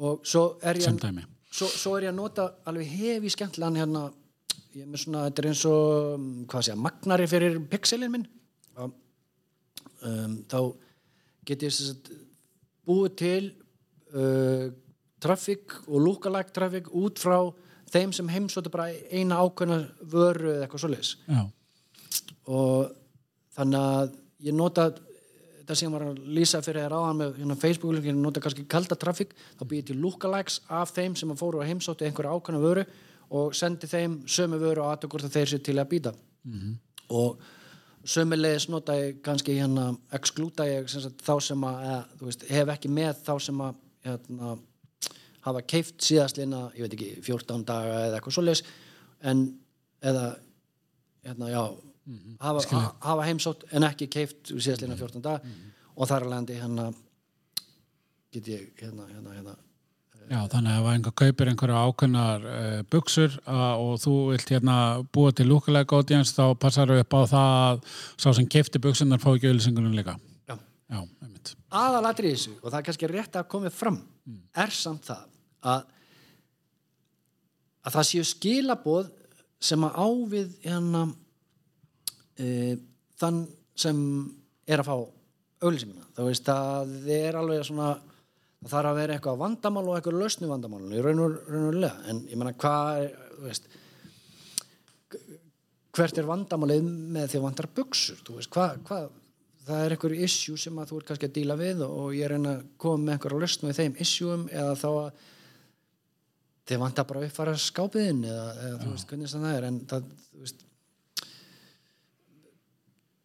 og 0.00 0.22
svo 0.24 0.44
er 0.64 0.80
ég 0.80 0.96
dæmi. 1.00 1.26
svo, 1.52 1.66
svo 1.68 1.92
er 1.98 2.06
ég 2.06 2.14
að 2.14 2.16
nota 2.16 2.46
alveg 2.64 2.88
hefi 2.88 3.32
skemmtilegan 3.34 3.76
hérna 3.76 4.06
ég 4.72 4.84
er 4.84 4.88
með 4.88 5.02
svona, 5.04 5.26
þetta 5.28 5.42
er 5.42 5.48
eins 5.50 5.64
og 5.68 6.14
um, 6.14 6.26
hvað 6.48 6.64
sé, 6.66 6.76
magnari 6.78 7.26
fyrir 7.28 7.58
pixelin 7.68 8.12
minn 8.14 8.26
um, 8.78 8.94
þá 10.48 10.58
get 11.46 11.62
ég 11.66 11.74
sagt 11.74 12.10
búið 12.86 13.16
til 13.20 13.42
uh, 14.14 14.70
traffic 15.20 15.76
og 15.86 16.00
lookalike 16.04 16.54
traffic 16.56 16.88
út 16.96 17.20
frá 17.20 17.38
þeim 17.90 18.14
sem 18.14 18.30
heimsóta 18.30 18.72
bara 18.72 18.88
eina 19.10 19.40
ákveðna 19.42 19.82
vöru 20.12 20.54
eða 20.54 20.66
eitthvað 20.66 20.84
svoleiðis. 20.84 21.12
Og 22.50 22.90
þannig 23.56 23.80
að 23.80 24.12
ég 24.46 24.56
nota 24.56 24.88
þetta 25.70 25.76
sem 25.76 25.88
ég 25.88 25.94
var 25.94 26.06
að 26.08 26.20
lýsa 26.38 26.62
fyrir 26.64 26.86
þér 26.86 26.96
áðan 26.96 27.20
með 27.20 27.36
hérna, 27.38 27.56
Facebook, 27.60 28.00
ég 28.02 28.16
nota 28.16 28.42
kannski 28.42 28.66
kalda 28.70 28.98
traffic 28.98 29.34
þá 29.58 29.64
býði 29.66 29.90
til 29.90 30.00
lookalikes 30.02 30.60
af 30.80 30.94
þeim 30.96 31.16
sem 31.18 31.30
að 31.30 31.42
fóru 31.42 31.60
að 31.60 31.70
heimsóti 31.70 32.06
einhverja 32.06 32.34
ákvæmna 32.34 32.62
vöru 32.62 32.86
og 33.38 33.54
sendi 33.54 33.90
þeim 33.90 34.20
sömu 34.26 34.58
vöru 34.58 34.82
og 34.82 34.94
aðtökur 34.94 35.26
það 35.26 35.36
þeir 35.36 35.52
sér 35.52 35.64
til 35.66 35.78
að 35.78 35.90
býta. 35.92 36.14
-hmm. 36.46 36.76
og 37.08 37.42
sömulegis 38.08 38.68
nota 38.72 38.94
ég 38.96 39.20
kannski 39.24 39.58
hérna 39.58 39.90
exklúta 40.16 40.64
ég 40.68 40.88
sem 40.88 41.02
sagt, 41.04 41.20
þá 41.26 41.34
sem 41.44 41.64
að 41.68 41.82
eða, 41.84 42.00
veist, 42.22 42.44
hef 42.48 42.72
ekki 42.74 42.88
með 42.92 43.18
þá 43.26 43.32
sem 43.44 43.60
að 43.60 43.74
hérna, 44.06 44.54
hafa 45.44 45.62
keift 45.68 46.00
síðastlina, 46.04 46.62
ég 46.76 46.86
veit 46.86 46.96
ekki, 46.96 47.10
14 47.26 47.64
daga 47.68 47.98
eða 48.06 48.18
eitthvað 48.20 48.36
svoleiðis 48.38 48.62
en 49.30 49.42
eða 50.00 50.24
hérna, 51.26 51.50
já 51.52 51.62
hafa, 52.40 52.64
ha- 52.80 52.94
hafa 53.10 53.26
heimsótt 53.28 53.64
en 53.76 53.84
ekki 53.90 54.08
keift 54.12 54.54
síðastlina 54.56 54.96
14 54.96 55.20
daga 55.24 55.40
og 55.96 56.08
þar 56.08 56.26
landi 56.32 56.56
hérna 56.60 56.88
get 58.32 58.48
ég 58.48 58.70
hérna, 58.80 59.06
hérna, 59.10 59.34
hérna 59.36 59.56
já, 60.30 60.38
þannig 60.52 60.72
að 60.72 60.80
ef 60.80 60.88
einhver 60.94 61.16
kaupir 61.22 61.50
einhverja 61.50 61.84
ákveðnar 61.84 62.46
uh, 62.46 62.80
buksur 62.92 63.36
uh, 63.42 63.74
og 63.82 64.00
þú 64.02 64.16
vilt 64.30 64.52
hérna 64.54 64.76
búa 65.12 65.34
til 65.34 65.48
lúkulega 65.50 65.98
audience 65.98 66.34
þá 66.36 66.54
passar 66.62 66.92
upp 66.94 67.16
á 67.18 67.20
það 67.34 67.54
að 67.60 67.80
sá 68.14 68.28
sem 68.38 68.50
kefti 68.56 68.82
buksunar 68.82 69.22
fá 69.22 69.30
ekki 69.32 69.50
auðlýsingunum 69.50 69.96
líka. 69.98 70.16
Já. 70.48 70.56
já, 70.56 71.00
einmitt. 71.22 71.54
Aðalatri 71.68 72.30
í 72.30 72.36
þessu 72.36 72.56
og 72.60 72.68
það 72.68 72.78
er 72.80 72.86
kannski 72.90 73.10
rétt 73.10 73.40
að 73.40 73.50
komið 73.56 73.76
fram 73.76 74.02
er 74.54 74.74
samt 74.74 75.10
það 75.10 75.26
að 75.70 75.88
að 77.80 77.96
það 77.96 78.08
séu 78.10 78.26
skilaboð 78.28 79.08
sem 79.60 79.84
að 79.86 79.96
ávið 80.00 80.52
hérna 80.64 81.02
e, 82.36 82.76
þann 83.20 83.40
sem 83.78 83.98
er 84.68 84.82
að 84.82 84.90
fá 84.90 84.96
auglýsinguna. 85.60 86.06
Þá 86.16 86.22
veist 86.26 86.50
að 86.52 86.94
þið 87.04 87.26
er 87.28 87.38
alveg 87.40 87.66
svona 87.68 87.90
það 88.60 88.72
þarf 88.74 88.90
að 88.90 88.98
vera 89.00 89.16
eitthvað 89.16 89.40
vandamál 89.40 89.86
og 89.86 89.96
eitthvað 89.96 90.18
lausnu 90.20 90.50
vandamál 90.50 90.82
í 90.92 91.04
raun 91.04 91.22
og 91.24 91.38
raunulega 91.48 92.10
en 92.12 92.24
ég 92.28 92.40
meina 92.40 92.56
hvað 92.60 93.04
er, 93.04 93.14
veist 93.46 93.70
hvert 95.96 96.20
er 96.20 96.28
vandamálið 96.28 96.84
með 96.84 97.32
því 97.32 97.40
að 97.40 97.46
vantar 97.46 97.70
buksur 97.76 98.20
veist, 98.36 98.52
hvað, 98.52 98.76
hvað 98.88 99.08
það 99.66 99.84
er 99.84 99.94
einhver 99.94 100.16
issue 100.26 100.60
sem 100.60 100.78
að 100.80 100.90
þú 100.90 101.00
ert 101.00 101.10
kannski 101.10 101.28
að 101.28 101.36
díla 101.36 101.56
við 101.58 101.84
og 101.86 102.14
ég 102.16 102.26
er 102.26 102.34
reyna 102.34 102.56
að 102.58 102.64
koma 102.80 103.04
með 103.04 103.16
einhverja 103.16 103.42
lausn 103.44 103.68
við 103.68 103.78
þeim 103.80 104.00
issueum 104.04 104.48
eða 104.52 104.78
þá 104.80 104.88
að 104.90 105.28
þið 106.70 106.82
vantar 106.84 107.06
bara 107.08 107.20
að 107.20 107.28
uppfara 107.28 107.54
skápiðin 107.58 108.24
eða, 108.30 108.48
eða 108.64 108.80
þú 108.80 108.90
veist 108.94 109.10
hvernig 109.10 109.32
það 109.32 109.46
er. 109.50 109.66
En 109.66 109.78
það, 109.90 110.10
veist 110.40 110.66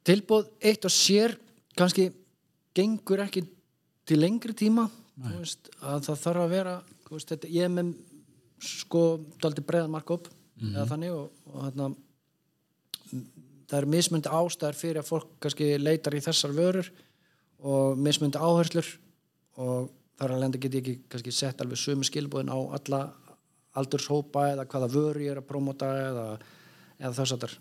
tilbúð 0.05 0.47
eitt 0.71 0.85
og 0.87 0.93
sér 0.93 1.35
kannski 1.77 2.09
gengur 2.75 3.23
ekki 3.25 3.45
til 4.05 4.19
lengri 4.21 4.55
tíma 4.57 4.85
veist, 5.15 5.69
að 5.81 6.07
það 6.09 6.21
þarf 6.25 6.43
að 6.43 6.53
vera 6.53 6.75
veist, 7.09 7.31
þetta, 7.31 7.51
ég 7.55 7.67
er 7.67 7.73
með 7.73 7.93
sko 8.65 9.03
daldi 9.41 9.63
breiðan 9.65 9.93
markup 9.93 10.29
eða 10.61 10.87
þannig 10.89 11.15
og, 11.15 11.31
og 11.51 11.65
hérna 11.65 11.89
það 13.65 13.77
er 13.79 13.89
mismundi 13.91 14.31
ástæður 14.31 14.79
fyrir 14.79 15.01
að 15.01 15.09
fólk 15.09 15.35
kannski 15.43 15.69
leitar 15.81 16.15
í 16.15 16.23
þessar 16.23 16.55
vörur 16.55 16.89
og 17.65 17.99
mismundi 17.99 18.39
áherslur 18.39 18.87
og 19.61 19.91
þar 20.19 20.35
að 20.35 20.41
lenda 20.43 20.61
get 20.61 20.77
ég 20.77 20.83
ekki 20.83 21.11
kannski 21.11 21.33
sett 21.35 21.61
alveg 21.63 21.79
sömu 21.79 22.07
skilbúðin 22.07 22.51
á 22.53 22.59
alla 22.77 23.01
aldurshópa 23.75 24.49
eða 24.53 24.67
hvaða 24.71 24.91
vöru 24.91 25.23
ég 25.25 25.33
er 25.33 25.41
að 25.41 25.49
promota 25.49 25.89
eða, 25.99 26.25
eða 27.01 27.15
þess 27.17 27.35
að 27.35 27.57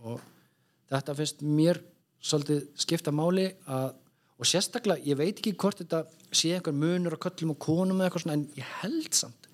og 0.00 0.20
þetta 0.90 1.16
finnst 1.18 1.42
mér 1.44 1.80
svolítið 2.20 2.62
skipta 2.80 3.12
máli 3.12 3.50
að, 3.68 3.92
og 4.40 4.48
sérstaklega, 4.48 5.04
ég 5.04 5.18
veit 5.20 5.36
ekki 5.36 5.52
hvort 5.60 5.82
þetta 5.82 6.04
sé 6.32 6.54
einhver 6.56 6.76
munur 6.76 7.16
á 7.16 7.20
köllum 7.20 7.52
og 7.54 7.60
konum 7.60 8.00
eða 8.00 8.08
eitthvað 8.08 8.24
svona, 8.24 8.38
en 8.38 8.46
ég 8.56 8.72
held 8.80 9.12
samt 9.18 9.48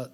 að 0.00 0.08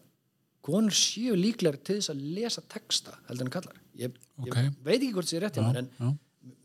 konur 0.66 0.96
séu 0.98 1.36
líklega 1.38 1.78
til 1.86 2.00
þess 2.00 2.10
að 2.14 2.24
lesa 2.36 2.64
texta 2.66 3.14
heldur 3.28 3.46
en 3.46 3.54
kallar 3.54 3.80
ég, 4.00 4.16
Ok. 4.36 4.50
ég 4.50 4.74
veit 4.84 4.98
ekki 4.98 5.14
hvort 5.14 5.28
það 5.28 5.34
sé 5.36 5.42
rétt 5.44 5.58
hjá 5.60 5.64
mér 5.68 5.82
en 5.84 5.90
já. 5.94 6.08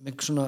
með 0.01 0.25
svona 0.25 0.47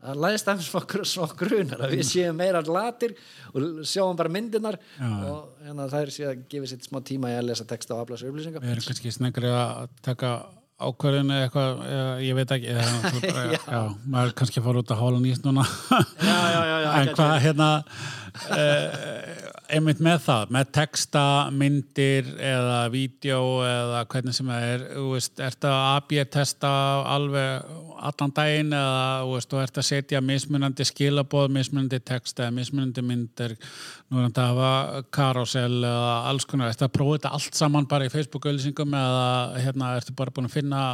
það 0.00 0.20
læðist 0.24 0.48
aðeins 0.48 0.68
smá, 0.70 1.02
smá 1.10 1.26
grunar 1.42 1.82
að 1.84 1.96
við 1.96 2.06
séum 2.08 2.38
meira 2.40 2.62
latir 2.64 3.12
og 3.52 3.82
sjáum 3.88 4.16
bara 4.16 4.32
myndirnar 4.32 4.78
og 5.02 5.58
hérna, 5.66 5.88
það 5.92 6.00
er 6.06 6.14
að 6.30 6.46
gefa 6.54 6.70
sér 6.70 6.86
smá 6.86 7.00
tíma 7.10 7.32
í 7.34 7.36
að 7.36 7.50
lesa 7.50 7.66
texta 7.68 7.96
og 7.98 8.06
aflæsa 8.06 8.30
upplýsingar 8.30 8.64
Við 8.64 8.72
erum 8.76 8.86
kannski 8.88 9.12
snegri 9.12 9.52
að 9.52 9.92
taka 10.06 10.32
ákvörðinu 10.80 11.36
eitthvað, 11.44 11.80
ég 12.24 12.36
veit 12.38 12.52
ekki 12.56 12.72
eða, 12.72 13.12
bara, 13.20 13.44
já. 13.76 13.80
maður 14.04 14.30
er 14.30 14.36
kannski 14.40 14.60
að 14.60 14.68
fara 14.68 14.82
út 14.82 14.92
að 14.94 15.02
hála 15.02 15.22
nýst 15.24 15.46
núna 15.46 15.66
já, 15.68 16.00
já, 16.24 16.60
já, 16.70 16.76
já, 16.84 16.90
en 17.00 17.12
hvað 17.18 17.34
hérna 17.44 17.70
uh, 17.80 19.48
einmitt 19.74 20.00
með 20.02 20.18
það, 20.24 20.50
með 20.54 20.70
texta 20.76 21.22
myndir 21.54 22.28
eða 22.36 22.78
vídeo 22.92 23.40
eða 23.66 24.02
hvernig 24.10 24.36
sem 24.36 24.50
það 24.50 24.66
er 24.68 24.84
þú 24.88 25.04
veist, 25.14 25.42
ertu 25.46 25.70
að 25.70 25.86
AB-testa 25.98 26.72
alveg 27.14 27.70
allan 28.10 28.34
daginn 28.36 28.74
eða 28.76 29.04
þú 29.24 29.34
veist, 29.36 29.50
þú 29.52 29.62
ert 29.62 29.80
að 29.80 29.88
setja 29.90 30.22
mismunandi 30.24 30.86
skilaboð, 30.88 31.48
mismunandi 31.56 32.00
texta 32.10 32.46
eða 32.46 32.56
mismunandi 32.58 33.04
myndir 33.06 33.56
nú 33.56 34.20
er 34.20 34.28
þetta 34.28 34.44
að 34.46 34.60
hafa 34.60 35.04
karosel 35.18 35.78
eða 35.78 36.12
alls 36.32 36.48
konar, 36.50 36.74
ertu 36.74 36.86
að 36.88 36.94
prófa 36.98 37.18
þetta 37.18 37.34
allt 37.38 37.62
saman 37.62 37.88
bara 37.90 38.08
í 38.08 38.14
Facebook-auðlýsingum 38.14 39.00
eða 39.00 39.26
hérna, 39.64 39.94
ertu 40.00 40.16
bara 40.18 40.34
búin 40.34 40.50
að 40.50 40.56
finna 40.58 40.84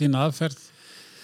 þína 0.00 0.26
aðferð 0.26 0.62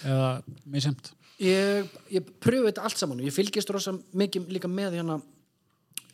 eða 0.07 0.33
misjönd 0.69 1.13
ég, 1.43 1.89
ég 2.13 2.35
pröfu 2.43 2.69
þetta 2.69 2.85
allt 2.87 3.01
saman 3.01 3.21
og 3.21 3.27
ég 3.27 3.35
fylgist 3.35 3.73
rosa 3.73 3.95
mikið 4.17 4.53
líka 4.57 4.71
með 4.71 5.01
hérna 5.01 5.19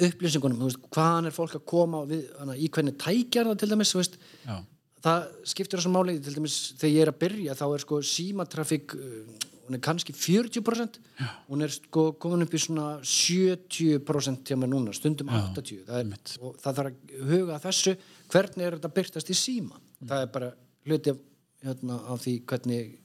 upplýsingunum, 0.01 0.65
veist, 0.65 0.81
hvaðan 0.93 1.29
er 1.29 1.35
fólk 1.35 1.57
að 1.59 1.65
koma 1.69 2.03
við, 2.09 2.25
hana, 2.39 2.55
í 2.57 2.69
hvernig 2.73 2.97
tækjar 3.01 3.49
það 3.51 3.59
til 3.61 3.69
dæmis, 3.73 3.93
veist, 3.97 4.19
Já, 4.43 4.55
það 5.03 5.25
skiptir 5.51 5.79
þessum 5.79 5.97
máli 5.97 6.19
til 6.23 6.35
dæmis 6.37 6.59
þegar 6.79 6.93
ég 6.93 7.05
er 7.05 7.11
að 7.11 7.19
byrja 7.23 7.57
þá 7.59 7.65
er 7.67 7.83
sko 7.83 7.99
símatrafík 8.07 8.95
uh, 8.97 9.49
hún 9.63 9.77
er 9.77 9.83
kannski 9.83 10.15
40% 10.15 10.97
Já. 11.19 11.27
hún 11.49 11.65
er 11.65 11.73
sko 11.73 12.05
komin 12.19 12.45
upp 12.45 12.55
í 12.55 12.61
svona 12.61 12.87
70% 12.99 14.49
hjá 14.49 14.57
mér 14.59 14.71
núna 14.71 14.95
stundum 14.95 15.31
80 15.31 15.85
það 15.87 16.01
er, 16.01 16.33
og 16.41 16.57
það 16.63 16.79
þarf 16.79 16.89
að 16.89 17.29
huga 17.29 17.57
að 17.57 17.67
þessu 17.67 17.95
hvernig 18.33 18.65
er 18.65 18.77
þetta 18.79 18.93
byrtast 18.97 19.31
í 19.31 19.37
síma? 19.37 19.79
Það 20.03 20.25
er 20.25 20.33
bara 20.33 20.51
hluti 20.87 21.13
af, 21.13 21.21
hérna, 21.63 21.99
af 22.11 22.25
því 22.25 22.35
hvernig 22.49 22.97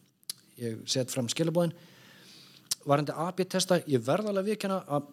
ég 0.59 0.82
set 0.91 1.14
fram 1.14 1.30
skilabóðin 1.30 1.76
varandi 2.89 3.14
AB-testa, 3.14 3.82
ég 3.91 4.03
verð 4.03 4.30
alveg 4.30 4.55
viðkjanna 4.55 4.80
að 4.97 5.09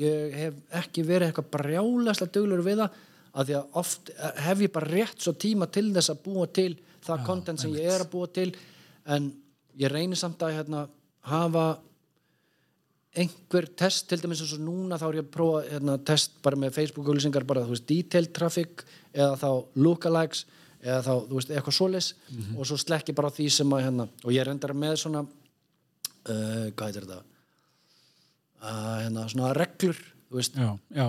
ég 0.00 0.36
hef 0.36 0.60
ekki 0.82 1.04
verið 1.06 1.30
eitthvað 1.30 1.52
brjálæslega 1.56 2.34
duglur 2.34 2.64
við 2.66 2.82
það 2.82 3.00
að 3.36 3.48
því 3.48 3.56
að 3.58 3.80
oft 3.82 4.12
hef 4.46 4.62
ég 4.64 4.72
bara 4.72 4.92
rétt 4.92 5.22
svo 5.22 5.34
tíma 5.36 5.68
til 5.72 5.88
þess 5.94 6.12
að 6.12 6.22
búa 6.24 6.46
til 6.58 6.70
það 7.06 7.26
content 7.26 7.62
sem 7.62 7.74
ég 7.76 7.90
er 7.92 8.04
að 8.04 8.12
búa 8.12 8.30
til. 8.32 8.48
En 9.06 9.28
ég 9.78 9.92
reynir 9.92 10.18
samt 10.18 10.42
að 10.42 10.56
hérna, 10.56 10.86
hafa 11.28 11.66
einhver 13.16 13.68
test 13.78 14.08
til 14.10 14.20
dæmis 14.20 14.42
eins 14.44 14.54
og 14.56 14.64
núna 14.64 14.98
þá 15.00 15.06
er 15.08 15.18
ég 15.20 15.24
að 15.24 15.32
prófa 15.36 15.62
hérna, 15.70 15.96
test 16.04 16.36
bara 16.44 16.58
með 16.60 16.74
Facebook-auðlýsingar 16.76 17.46
bara 17.48 17.64
þú 17.64 17.72
veist 17.72 17.86
detailed 17.88 18.34
traffic 18.36 18.84
eða 19.14 19.38
þá 19.40 19.48
lookalikes 19.80 20.44
eða 20.82 20.98
þá 21.06 21.12
þú 21.14 21.38
veist 21.38 21.54
eitthvað 21.54 21.78
svoleiðs 21.78 22.10
og 22.58 22.68
svo 22.68 22.78
slekki 22.82 23.16
bara 23.16 23.32
því 23.32 23.46
sem 23.56 23.72
að 23.72 23.86
hérna 23.86 24.08
og 24.22 24.34
ég 24.36 24.46
reyndar 24.46 24.74
með 24.76 24.98
svona 25.00 25.24
uh, 25.24 26.68
hvað 26.76 26.84
heitir 26.90 27.08
þetta 27.08 27.35
uh, 28.62 28.96
hérna 29.02 29.26
svona 29.32 29.52
reglur 29.56 29.98
já, 30.32 30.70
já, 30.92 31.06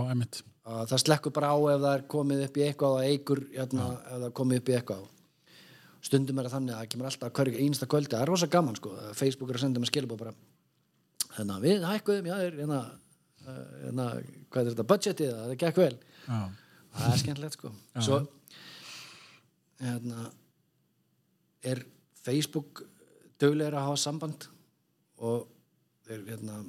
að 0.68 0.90
það 0.92 1.04
slekkur 1.04 1.36
bara 1.36 1.54
á 1.56 1.58
ef 1.58 1.82
það 1.84 1.94
er 1.94 2.06
komið 2.12 2.44
upp 2.48 2.58
í 2.60 2.66
eitthvað 2.68 2.96
og 2.98 3.08
eigur 3.08 3.44
hérna, 3.54 3.88
ef 4.04 4.14
það 4.14 4.28
er 4.28 4.36
komið 4.40 4.62
upp 4.62 4.70
í 4.70 4.78
eitthvað. 4.78 5.06
Stundum 6.08 6.40
er 6.40 6.48
það 6.48 6.56
þannig 6.58 6.76
að 6.76 6.82
það 6.82 6.92
kemur 6.94 7.10
alltaf 7.10 7.34
hverju 7.40 7.62
einsta 7.64 7.90
kvöldi, 7.90 8.14
það 8.14 8.24
er 8.24 8.32
rosa 8.32 8.50
gaman 8.52 8.78
sko. 8.78 8.94
Að 9.02 9.18
Facebook 9.18 9.52
er 9.52 9.60
að 9.60 9.64
senda 9.66 9.82
með 9.82 9.92
skilabóð 9.92 10.22
bara 10.24 10.34
hérna, 11.38 11.60
við 11.64 11.88
hækkuðum, 11.88 12.30
já, 12.30 12.36
er, 12.46 12.58
hérna, 12.62 12.82
uh, 13.48 13.62
hérna, 13.86 14.08
hvað 14.52 14.62
er 14.62 14.74
þetta, 14.74 14.88
budgetið? 14.92 15.36
Það 15.42 15.56
gekk 15.64 15.82
vel, 15.82 15.94
já, 16.28 16.40
það 16.98 17.14
er 17.14 17.24
skemmtilegt 17.24 17.58
sko. 17.58 17.74
Svo 17.98 18.22
hérna 19.78 20.30
er 21.68 21.84
Facebook 22.24 22.84
dögulegur 23.42 23.78
að 23.78 23.88
hafa 23.92 24.02
samband 24.02 24.48
og 25.22 25.48
þeir 26.08 26.24
hérna 26.32 26.62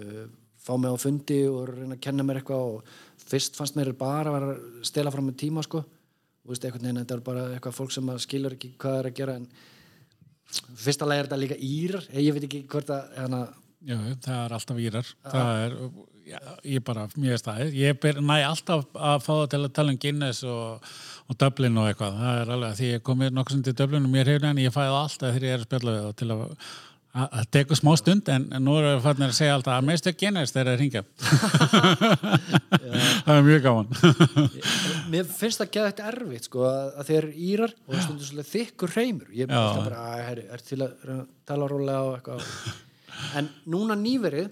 uh, 0.00 0.26
fá 0.60 0.74
mig 0.76 0.92
á 0.92 0.96
fundi 1.00 1.40
og 1.48 1.62
að 1.62 1.72
reyna 1.78 1.96
að 1.96 2.04
kenna 2.06 2.26
mér 2.26 2.40
eitthvað 2.42 2.74
og 2.74 2.92
fyrst 3.30 3.56
fannst 3.58 3.78
mér 3.78 3.92
bara 3.98 4.32
að 4.34 4.48
að 4.50 4.60
stela 4.88 5.12
fram 5.14 5.28
með 5.30 5.38
tíma 5.44 5.64
sko. 5.66 5.84
Og 6.44 6.52
veist, 6.54 6.64
þetta 6.64 7.14
er 7.16 7.24
bara 7.24 7.46
eitthvað 7.54 7.76
fólk 7.76 7.92
sem 7.94 8.08
að 8.10 8.22
skilur 8.24 8.56
ekki 8.56 8.74
hvað 8.80 8.98
er 9.02 9.10
að 9.10 9.18
gera 9.20 9.38
en 9.38 9.48
fyrsta 10.80 11.06
lega 11.06 11.22
er 11.24 11.28
þetta 11.28 11.40
líka 11.44 11.58
írar. 11.62 12.06
Ég 12.16 12.34
veit 12.34 12.46
ekki 12.48 12.64
hvort 12.70 12.90
að 12.90 13.10
hérna, 13.18 13.42
Já, 13.80 13.96
það 14.20 14.40
er 14.44 14.52
alltaf 14.52 14.80
írar. 14.84 15.10
Það 15.24 15.58
er, 15.64 15.74
já, 16.28 16.40
ég 16.68 16.82
bara 16.84 17.06
mér 17.14 17.32
er 17.32 17.40
staðið, 17.40 17.76
ég 17.80 18.00
ber, 18.02 18.18
næ 18.20 18.34
alltaf 18.44 18.82
að 18.92 19.22
fá 19.24 19.30
það 19.30 19.46
til 19.54 19.60
að 19.62 19.72
tala 19.78 19.94
um 19.94 20.00
Guinness 20.02 20.42
og, 20.44 20.90
og 21.32 21.38
Dublin 21.40 21.80
og 21.80 21.88
eitthvað, 21.88 22.18
það 22.20 22.40
er 22.42 22.52
alveg 22.56 22.76
því 22.80 22.90
ég 22.90 23.04
komið 23.08 23.32
nokkuð 23.38 23.56
sem 23.56 23.62
til 23.64 23.74
Dublin 23.80 24.04
og 24.08 24.12
mér 24.12 24.32
hefur 24.34 24.50
en 24.50 24.60
ég 24.60 24.74
fæði 24.74 24.98
alltaf 24.98 25.32
þegar 25.32 25.46
ég 25.48 25.56
er 25.56 25.62
að 25.62 25.68
spjalla 25.70 25.94
við 25.96 26.04
það 26.04 26.18
til 26.20 26.28
að 26.34 26.44
að- 26.44 26.68
það 27.10 27.46
tekur 27.56 27.78
smá 27.78 27.90
stund 27.98 28.28
en, 28.30 28.44
nú 28.62 28.76
er 28.78 29.00
það 29.02 29.22
að 29.26 29.32
segja 29.34 29.56
alltaf 29.56 29.78
að 29.80 30.12
Guinness 30.20 30.54
þegar 30.54 30.68
það 30.68 30.72
er 30.72 30.80
hringja. 30.80 31.02
Það 33.20 33.34
er 33.34 33.44
mjög 33.46 33.64
gaman. 33.64 33.88
Mér 35.12 35.26
finnst 35.28 35.60
það 35.60 35.72
geða 35.74 35.90
þetta 35.90 36.06
erfitt 36.10 36.46
sko, 36.48 36.62
að, 36.66 36.86
að 37.00 37.10
þeir 37.10 37.26
írar 37.34 37.74
og 37.74 37.90
það 37.92 38.04
stundur 38.06 38.28
svolítið 38.28 38.50
þykkur 38.54 38.94
reymur 38.96 39.34
ég 39.34 39.44
er 39.44 39.52
Já. 39.52 39.60
alltaf 39.60 39.84
bara, 39.88 40.00
að, 40.06 40.22
herri, 40.28 40.46
er 40.54 40.64
til 40.64 40.78
að 40.80 41.04
að 41.10 41.20
tala 41.50 41.68
rólega 41.70 42.00
og 42.06 42.16
eitthvað? 42.16 42.48
En 43.40 43.50
núna 43.74 43.96
nýverið 43.98 44.50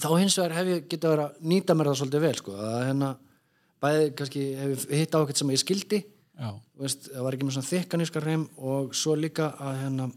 þá 0.00 0.08
hins 0.18 0.38
vegar 0.40 0.56
hef 0.58 0.70
ég 0.74 0.86
getað 0.90 1.14
verið 1.14 1.26
að 1.26 1.50
nýta 1.52 1.76
mér 1.76 1.90
það 1.90 2.00
svolítið 2.02 2.24
vel 2.26 2.36
sko, 2.40 2.56
að 2.60 2.80
hérna 2.88 3.10
bæði 3.80 4.08
kannski 4.18 4.46
hef 4.58 4.72
ég 4.74 5.04
hitt 5.04 5.14
á 5.16 5.18
eitthvað 5.20 5.40
sem 5.40 5.54
ég 5.54 5.62
skildi. 5.64 6.00
Veist, 6.80 7.10
það 7.12 7.24
var 7.26 7.36
ekki 7.36 7.46
með 7.46 7.56
svona 7.56 7.70
þykkaníska 7.70 8.24
reym 8.24 8.46
og 8.56 8.94
svo 8.96 9.16
líka 9.18 9.52
að 9.60 9.80
hérna 9.84 10.10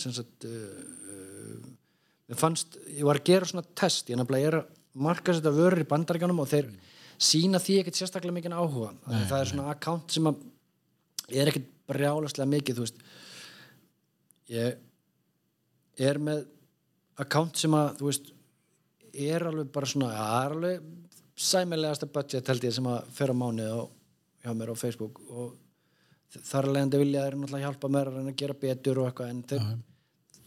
sagt 0.00 0.46
uh, 0.48 2.36
fannst, 2.38 2.78
ég 2.88 3.04
var 3.04 3.20
að 3.20 3.28
gera 3.28 3.48
svona 3.48 3.66
test 3.76 4.08
ég 4.12 4.20
er 4.22 4.58
að 4.62 4.70
marka 4.92 5.34
þetta 5.34 5.52
vörur 5.56 5.82
í 5.82 5.88
bandaríkjanum 5.88 6.42
og 6.42 6.48
þeir 6.50 6.70
sína 7.22 7.60
því 7.62 7.78
ekkert 7.80 7.98
sérstaklega 7.98 8.36
mikið 8.36 8.56
áhuga. 8.56 8.90
Nei, 9.06 9.22
það 9.30 9.38
er 9.38 9.50
svona 9.52 9.68
account 9.72 10.14
sem 10.14 10.28
að 10.28 10.40
er 11.32 11.50
ekkert 11.52 11.68
brjálaslega 11.88 12.50
mikið 12.50 12.78
þú 12.78 12.86
veist. 12.86 13.04
Ég 14.52 16.02
er 16.08 16.20
með 16.22 16.44
account 17.22 17.60
sem 17.60 17.74
að 17.76 17.96
þú 18.00 18.10
veist 18.10 18.32
er 19.12 19.46
alveg 19.48 19.72
bara 19.72 19.88
svona 19.88 20.12
er 20.12 20.56
alveg 20.56 20.86
sæmilegasta 21.42 22.08
budget 22.12 22.48
held 22.48 22.64
ég 22.64 22.74
sem 22.76 22.88
að 22.88 23.10
fer 23.16 23.32
á 23.32 23.36
mánuði 23.36 23.72
og 23.76 23.90
hjá 24.42 24.52
mér 24.56 24.72
á 24.72 24.76
Facebook 24.76 25.20
og 25.28 25.56
þar 26.40 26.68
að 26.68 26.76
leiðandi 26.76 27.00
vilja 27.02 27.24
þeir 27.24 27.38
náttúrulega 27.38 27.66
hjálpa 27.66 27.90
mér 27.92 28.10
að 28.10 28.20
að 28.22 28.36
gera 28.42 28.58
betur 28.62 29.00
og 29.02 29.08
eitthvað 29.08 29.32
en 29.32 29.42
þeir, 29.50 29.66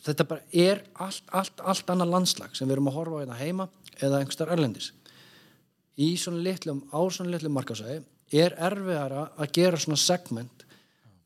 þetta 0.06 0.28
bara 0.30 0.62
er 0.66 0.84
allt, 1.06 1.24
allt, 1.32 1.62
allt 1.62 1.92
annað 1.94 2.14
landslag 2.14 2.56
sem 2.58 2.68
við 2.68 2.78
erum 2.78 2.90
að 2.92 2.98
horfa 3.00 3.20
á 3.20 3.22
hérna 3.24 3.40
heima 3.40 3.68
eða 4.00 4.22
einhverstaðar 4.22 4.58
erlendis. 4.58 4.92
Í 5.96 6.10
svona 6.20 6.42
litlum, 6.44 6.82
á 6.92 7.00
svona 7.08 7.36
litlum 7.36 7.56
markasæði 7.56 8.02
er 8.36 8.58
erfiðara 8.68 9.30
að 9.38 9.54
gera 9.56 9.80
svona 9.80 10.02
segment 10.02 10.66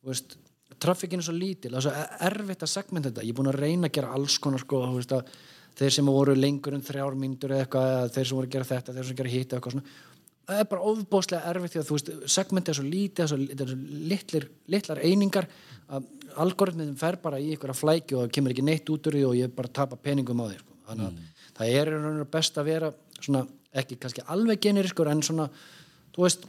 veist, 0.05 0.35
traffikin 0.79 1.23
er 1.23 1.27
svo 1.27 1.35
lítil 1.35 1.71
það 1.73 1.79
er 1.79 1.87
svo 1.87 2.27
erfitt 2.29 2.65
að 2.65 2.73
segmenta 2.73 3.09
þetta. 3.09 3.25
Ég 3.25 3.33
er 3.33 3.39
búin 3.39 3.51
að 3.51 3.61
reyna 3.63 3.89
að 3.89 3.95
gera 3.97 4.11
alls 4.15 4.37
konar 4.43 4.61
sko, 4.63 4.83
veist 4.95 5.15
að 5.15 5.31
þeir 5.79 5.95
sem 5.95 6.11
voru 6.11 6.35
lengur 6.35 6.75
en 6.75 6.83
þrjár 6.83 7.15
mínútur 7.15 7.53
eða 7.55 7.65
eitthvað, 7.65 7.91
eða 7.95 8.13
þeir 8.15 8.29
sem 8.29 8.39
voru 8.39 8.49
að 8.49 8.55
gera 8.55 8.69
þetta 8.69 8.95
þeir 8.95 9.09
sem 9.09 9.19
gera 9.19 9.33
hitt 9.33 9.53
eitthvað 9.55 9.75
svona 9.77 9.97
það 10.49 10.61
er 10.63 10.69
bara 10.71 10.87
ofbóðslega 10.91 11.51
erfitt 11.53 11.75
því 11.75 11.81
að 11.83 11.87
þú 11.89 11.97
veist 11.97 12.11
segmenti 12.35 12.71
er 12.73 12.77
svo 12.79 12.85
lítið, 12.89 13.23
er 13.25 13.43
þetta 13.51 13.65
er 13.65 13.71
svo 13.73 14.05
litlir, 14.13 14.47
litlar 14.75 15.01
einingar 15.05 15.47
að 15.89 16.07
algoritminn 16.43 16.95
fer 16.99 17.17
bara 17.23 17.39
í 17.41 17.51
einhverja 17.53 17.77
flæki 17.77 18.15
og 18.17 18.25
það 18.27 18.33
kemur 18.37 18.53
ekki 18.53 18.65
neitt 18.67 18.89
út 18.93 19.09
úr 19.09 19.17
því 19.17 19.23
og 19.29 19.37
ég 19.39 19.53
bara 19.57 19.71
tapa 19.79 19.97
peningum 19.97 20.41
á 20.41 20.45
því 20.51 20.57
sko. 20.61 20.75
þannig 20.89 21.05
að 21.07 21.19
það 21.59 21.75
er 21.79 22.23
best 22.35 22.57
að 22.61 22.67
vera 22.69 22.91
svona, 23.19 23.43
ekki 23.81 23.97
kannski 24.01 24.25
alveg 24.33 24.61
generiskur 24.65 25.09
en 25.11 25.21
svona, 25.25 25.47
þú 26.15 26.25
veist 26.25 26.45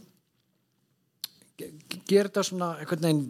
ge- 1.60 1.70
ge- 1.88 2.02
gera 2.08 2.28
þetta 2.30 2.44
svona 2.50 2.68
einhvern 2.80 3.04
veginn, 3.06 3.24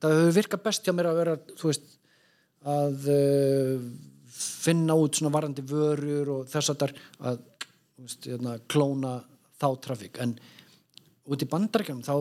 það 0.00 0.14
hefur 0.16 0.36
virkað 0.40 0.64
best 0.68 0.86
hjá 0.86 0.94
mér 0.96 1.08
að 1.10 1.20
vera, 1.22 1.36
þú 1.60 1.70
veist 1.72 1.88
að 2.66 3.08
uh, 3.14 3.86
finna 4.36 4.96
út 4.98 5.16
svona 5.18 5.32
varandi 5.34 5.64
vörur 5.66 6.32
og 6.38 6.48
þess 6.52 6.72
að 6.72 6.80
það 6.84 6.96
að 7.30 7.40
þú 7.96 8.06
veist, 8.06 8.26
hérna, 8.28 8.56
klóna 8.68 9.12
þá 9.60 9.68
trafík. 9.86 10.20
En 10.22 10.36
út 11.26 11.42
í 11.42 11.50
bandarækjum 11.50 12.04
þá 12.06 12.14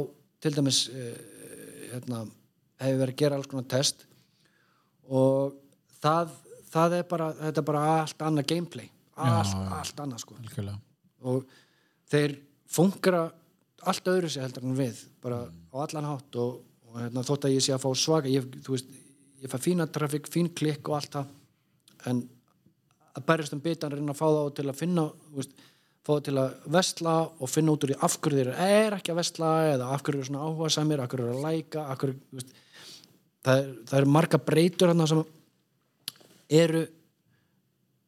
til 0.43 0.53
dæmis 0.55 0.85
uh, 0.89 1.13
hérna, 1.91 2.25
hefur 2.81 3.01
verið 3.03 3.13
að 3.15 3.21
gera 3.21 3.39
alls 3.39 3.51
konar 3.51 3.69
test 3.71 4.05
og 5.05 5.55
það, 6.01 6.33
það 6.73 6.97
er 6.99 7.07
bara 7.09 7.29
þetta 7.39 7.61
er 7.61 7.69
bara 7.69 7.85
allt 7.99 8.27
annað 8.27 8.51
gameplay. 8.53 8.91
Allt, 9.15 9.55
allt 9.71 10.01
annað 10.03 10.25
sko. 10.25 10.35
Algjörlega. 10.41 10.79
Og 11.25 11.45
þeir 12.11 12.35
funkara 12.67 13.25
allt 13.85 14.07
öðru 14.09 14.29
sér 14.31 14.47
heldur 14.47 14.65
en 14.65 14.77
við 14.77 15.01
bara 15.23 15.43
á 15.45 15.75
allan 15.85 16.09
hátt 16.09 16.37
og, 16.41 16.61
og 16.89 16.99
hérna, 16.99 17.23
þótt 17.25 17.47
að 17.47 17.55
ég 17.55 17.65
sé 17.65 17.75
að 17.75 17.83
fá 17.85 17.89
svaka 17.99 18.31
ég, 18.31 18.47
veist, 18.67 18.89
ég 19.43 19.51
fæ 19.51 19.57
fína 19.61 19.87
trafík, 19.91 20.29
fín 20.31 20.49
klikk 20.57 20.89
og 20.89 20.99
allt 20.99 21.17
það 21.17 22.09
en 22.11 22.23
að 23.15 23.27
berjast 23.29 23.55
um 23.55 23.63
bitan 23.63 23.93
reyna 23.93 24.13
að 24.13 24.19
fá 24.19 24.27
þá 24.27 24.41
til 24.57 24.67
að 24.67 24.79
finna 24.79 25.05
veist, 25.35 25.53
þá 26.05 26.11
til 26.25 26.35
að 26.37 26.57
vestla 26.75 27.15
og 27.25 27.49
finna 27.49 27.73
út 27.73 27.85
úr 27.85 27.93
því 27.93 27.97
af 28.05 28.17
hverju 28.21 28.43
þeir 28.43 28.51
er 28.67 28.97
ekki 28.97 29.13
að 29.13 29.21
vestla 29.21 29.53
eða 29.71 29.87
af 29.93 30.03
hverju 30.05 30.21
eru 30.21 30.27
svona 30.29 30.43
áhuga 30.45 30.73
samir 30.75 31.01
af 31.01 31.09
hverju 31.11 31.25
eru 31.25 31.37
að 31.39 31.47
læka 31.47 31.85
hverju, 32.01 32.17
veist, 32.35 32.51
það, 33.45 33.55
er, 33.55 33.71
það 33.89 33.97
eru 34.01 34.11
marga 34.17 34.41
breytur 34.49 34.91
hann 34.91 35.07
sem 35.09 35.23
eru 36.61 36.83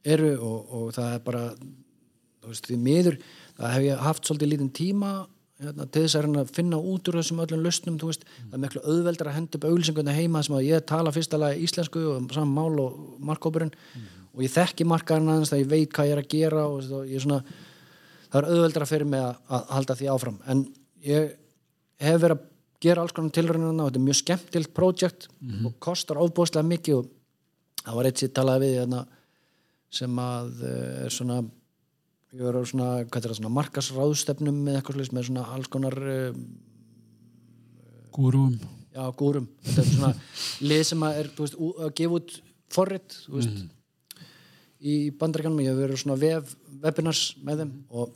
eru 0.07 0.35
og, 0.37 0.75
og 0.77 0.91
það 0.95 1.15
er 1.15 1.23
bara 1.25 1.47
þú 1.57 2.51
veist, 2.51 2.69
því 2.69 2.77
miður 2.85 3.17
það 3.57 3.73
hef 3.73 3.87
ég 3.87 4.05
haft 4.05 4.29
svolítið 4.29 4.53
lítinn 4.53 4.75
tíma 4.77 5.13
hérna, 5.57 5.87
til 5.89 6.03
þess 6.05 6.19
að 6.21 6.53
finna 6.53 6.77
út 6.77 7.09
úr 7.09 7.17
þessum 7.17 7.41
öllum 7.41 7.63
lausnum, 7.65 7.97
þú 7.97 8.11
veist, 8.11 8.27
það 8.43 8.59
er 8.59 8.61
miklu 8.61 8.83
auðveldar 8.85 9.31
að 9.31 9.39
henda 9.39 9.57
upp 9.57 9.65
auglýsinguna 9.71 10.13
heima 10.13 10.43
sem 10.45 10.57
að 10.59 10.67
ég 10.67 10.85
tala 10.89 11.13
fyrsta 11.15 11.39
lagi 11.41 11.65
íslensku 11.65 12.03
og 12.13 12.29
saman 12.35 12.53
mál 12.53 12.83
og 12.83 12.99
markkópurinn 13.25 13.73
og 14.37 14.45
ég 14.45 14.53
þekki 14.53 14.85
markaðan 14.85 15.33
aðeins 15.33 15.49
það 15.49 15.63
ég 15.63 15.71
veit 15.71 15.95
hvað 15.97 16.11
ég 16.11 16.13
er 16.13 16.21
að 16.21 16.29
gera 16.35 16.67
og 16.69 17.09
ég 17.09 17.17
er 17.17 17.25
svona 17.25 17.41
það 18.31 18.39
er 18.39 18.49
auðveldar 18.51 18.85
að 18.85 18.93
fyrir 18.93 19.09
mig 19.11 19.23
að, 19.23 19.41
að 19.49 19.67
halda 19.75 19.97
því 19.99 20.09
áfram. 20.13 20.39
En 20.47 20.63
ég 21.07 21.35
hef 22.03 22.21
verið 22.21 22.37
að 22.37 22.47
gera 22.87 23.03
alls 23.03 23.15
konar 23.17 23.33
tilrænina 23.33 23.83
og 23.83 23.89
þetta 23.89 23.99
er 24.01 24.07
mjög 24.07 24.19
skemmtilt 24.21 24.73
projekt 24.77 25.29
og 25.65 25.77
kostar 25.81 26.19
ofbúðslega 26.21 26.67
mikið 26.67 26.99
og 26.99 27.07
það 27.83 27.99
var 27.99 28.09
eitt 28.09 28.21
sér 28.21 28.33
talaði 28.35 28.67
við 28.67 28.81
hérna, 28.81 29.05
sem 29.97 30.19
að 30.21 30.65
eh, 30.67 31.05
er 31.07 31.15
svona 31.15 31.39
svona, 32.37 32.87
hvað 33.07 33.21
er 33.21 33.29
það, 33.31 33.37
svona 33.39 33.53
markasráðstefnum 33.55 34.57
með 34.65 34.79
eitthvað 34.79 34.97
slags 34.99 35.13
með 35.15 35.27
svona 35.29 35.45
alls 35.55 35.69
konar 35.71 35.95
uh, 35.97 36.33
Gúrum 38.17 38.57
já, 38.93 39.03
gúrum 39.17 39.47
þetta 39.63 39.83
er 39.83 39.89
svona 39.91 40.11
lið 40.65 40.83
sem 40.89 41.07
að 41.07 41.21
er, 41.21 41.31
þú 41.35 41.45
veist, 41.45 41.57
að 41.85 41.91
gefa 41.99 42.19
út 42.19 42.37
forrit, 42.73 43.17
þú 43.25 43.35
veist 43.37 43.65
í 44.81 44.95
bandaríkanum, 45.17 45.61
ég 45.63 45.73
hef 45.73 45.81
verið 45.81 46.01
svona 46.01 46.19
vef, 46.21 46.55
webinars 46.83 47.21
með 47.43 47.63
þeim 47.63 47.75
og 47.89 48.15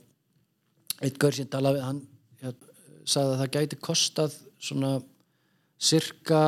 eitt 1.01 1.18
gaur 1.22 1.36
sem 1.36 1.49
talaði 1.49 1.80
við 1.80 1.88
hann 1.88 2.01
ég, 2.43 2.66
sagði 3.03 3.36
að 3.36 3.41
það 3.41 3.53
gæti 3.57 3.80
kostað 3.82 4.36
svona 4.62 4.91
cirka 5.82 6.41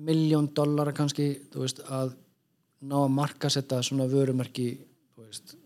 miljón 0.00 0.50
dollara 0.56 0.94
kannski, 0.96 1.32
veist, 1.54 1.82
að 1.90 2.14
ná 2.86 2.96
að 3.02 3.16
markasetta 3.16 3.80
svona 3.84 4.06
vörumerki 4.08 4.68
þú 5.14 5.26
veist 5.26 5.56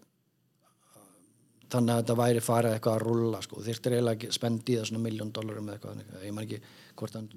þannig 1.74 1.94
að 1.94 2.00
þetta 2.00 2.16
væri 2.18 2.42
farið 2.44 2.76
eitthvað 2.76 2.96
að 2.96 3.04
rulla 3.04 3.40
sko. 3.42 3.62
þyrftir 3.62 3.96
eiginlega 3.96 4.18
ekki 4.18 4.36
spendi 4.36 4.78
það 4.78 4.88
svona 4.90 5.04
miljón 5.04 5.32
dollarum 5.34 5.68
eða 5.68 5.76
eitthvað, 5.76 6.24
ég 6.24 6.34
man 6.34 6.46
ekki 6.46 6.60
hvort 6.98 7.18
hann 7.18 7.28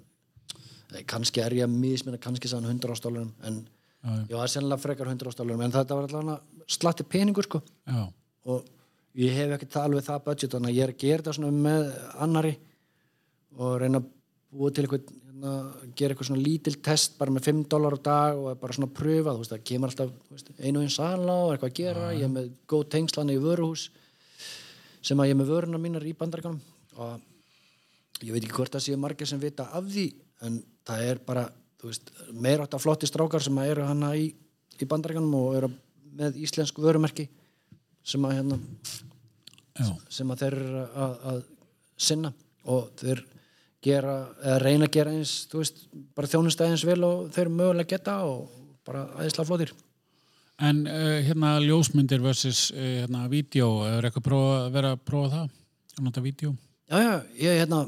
kannski 1.09 1.43
er 1.43 1.55
ég 1.57 1.67
að 1.67 1.75
misminna 1.75 2.21
kannski 2.21 2.49
sann 2.49 2.65
100 2.65 2.93
ástoflurum 2.93 3.33
en 3.47 3.59
já, 4.07 4.33
það 4.35 4.45
er 4.45 4.53
sennilega 4.53 4.83
frekar 4.83 5.11
100 5.11 5.31
ástoflurum 5.31 5.63
en 5.65 5.75
þetta 5.75 5.97
var 5.97 6.07
allavega 6.09 6.73
slatti 6.77 7.05
peningur 7.07 7.47
sko. 7.47 7.61
Já, 7.87 8.07
og 8.47 8.73
ég 9.17 9.37
hef 9.37 9.55
ekki 9.57 9.69
talað 9.73 9.99
við 9.99 10.09
það 10.09 10.25
budget 10.27 10.55
þannig 10.55 10.73
að 10.73 10.77
ég 10.77 10.85
er 10.85 10.93
að 10.93 11.03
gera 11.03 11.23
þetta 11.23 11.37
svona 11.37 11.63
með 11.67 11.87
annari 12.25 12.53
og 13.57 13.79
reyna 13.81 14.01
að 14.01 14.11
búa 14.57 14.73
til 14.73 14.85
eitthvað 14.85 15.13
hérna, 15.37 15.53
gera 15.97 16.13
eitthvað 16.13 16.29
svona 16.29 16.45
lítil 16.45 16.75
test 16.85 17.17
bara 17.17 17.33
með 17.33 17.47
5 17.49 17.63
dólar 17.71 17.97
á 17.97 17.99
dag 18.07 18.41
og 18.41 18.59
bara 18.61 18.77
svona 18.77 18.93
pröfa 18.93 19.33
þú 19.33 19.41
veist, 19.41 19.53
það 19.53 19.65
kemur 19.71 19.91
alltaf 19.91 20.11
veist, 20.31 20.51
einu 20.59 20.79
og 20.79 20.85
einn 20.85 20.93
sala 20.93 21.37
og 21.45 21.53
eitthvað 21.53 21.71
að 21.71 21.79
gera, 21.81 22.11
ég 22.13 22.27
er 22.27 22.33
með 22.33 22.51
góð 22.69 22.85
tengslan 22.93 23.33
í 23.33 23.37
vöruhús 23.41 23.89
sem 25.01 25.19
að 25.19 25.29
ég 25.29 25.35
er 25.35 25.41
með 25.41 25.51
vöruna 25.53 25.81
mínar 25.81 26.05
í 26.05 26.15
bandaríkanum 26.17 26.61
og 26.97 28.23
ég 28.25 28.33
veit 28.33 28.43
ekki 28.43 28.57
hvort 28.57 28.73
það 28.73 28.85
séu 28.87 28.99
margir 29.01 29.29
sem 29.29 29.41
vita 29.41 29.69
af 29.77 29.85
því 29.89 30.07
en 30.47 30.61
það 30.87 31.03
er 31.11 31.21
bara 31.25 31.47
af 31.83 32.81
flotti 32.81 33.09
strákar 33.09 33.43
sem 33.43 33.57
að 33.57 33.71
eru 33.73 33.87
hana 33.87 34.13
í, 34.17 34.31
í 34.81 34.85
bandaríkanum 34.89 35.35
og 35.37 35.55
eru 35.59 35.71
með 36.17 36.39
íslensku 36.41 36.81
vörumerki 36.81 37.27
sem 38.07 38.23
að 38.25 38.37
hérna 38.39 38.59
já, 39.77 39.89
sem 40.09 40.31
að 40.31 40.43
þeir 40.43 40.59
eru 40.59 40.85
að, 40.85 41.17
að 41.31 41.41
sinna 41.97 42.31
og 42.67 42.87
þeir 42.99 43.23
gera, 43.83 44.15
eða 44.41 44.61
reyna 44.63 44.87
að 44.87 44.95
gera 44.97 45.13
eins 45.13 45.33
þú 45.51 45.61
veist, 45.61 45.83
bara 46.17 46.31
þjónust 46.31 46.63
eins 46.65 46.85
vel 46.87 47.03
og 47.05 47.27
þeir 47.35 47.53
mögulega 47.53 47.93
geta 47.93 48.17
og 48.25 48.47
bara 48.87 49.05
aðeinslega 49.17 49.49
flottir 49.51 49.75
En 50.57 50.87
uh, 50.89 51.19
hérna 51.21 51.59
ljósmyndir 51.61 52.21
versus 52.23 52.71
uh, 52.73 52.81
hérna 53.03 53.27
vídeo, 53.29 53.83
er 53.85 54.07
eitthvað 54.07 54.25
prófa, 54.25 54.55
verið 54.73 54.95
að 54.95 55.03
prófa 55.05 55.29
það? 55.35 55.51
Að 55.93 56.07
nota 56.07 56.23
vídeo? 56.25 56.53
Já, 56.89 56.97
já, 56.97 57.13
ég 57.43 57.59
hérna 57.61 57.83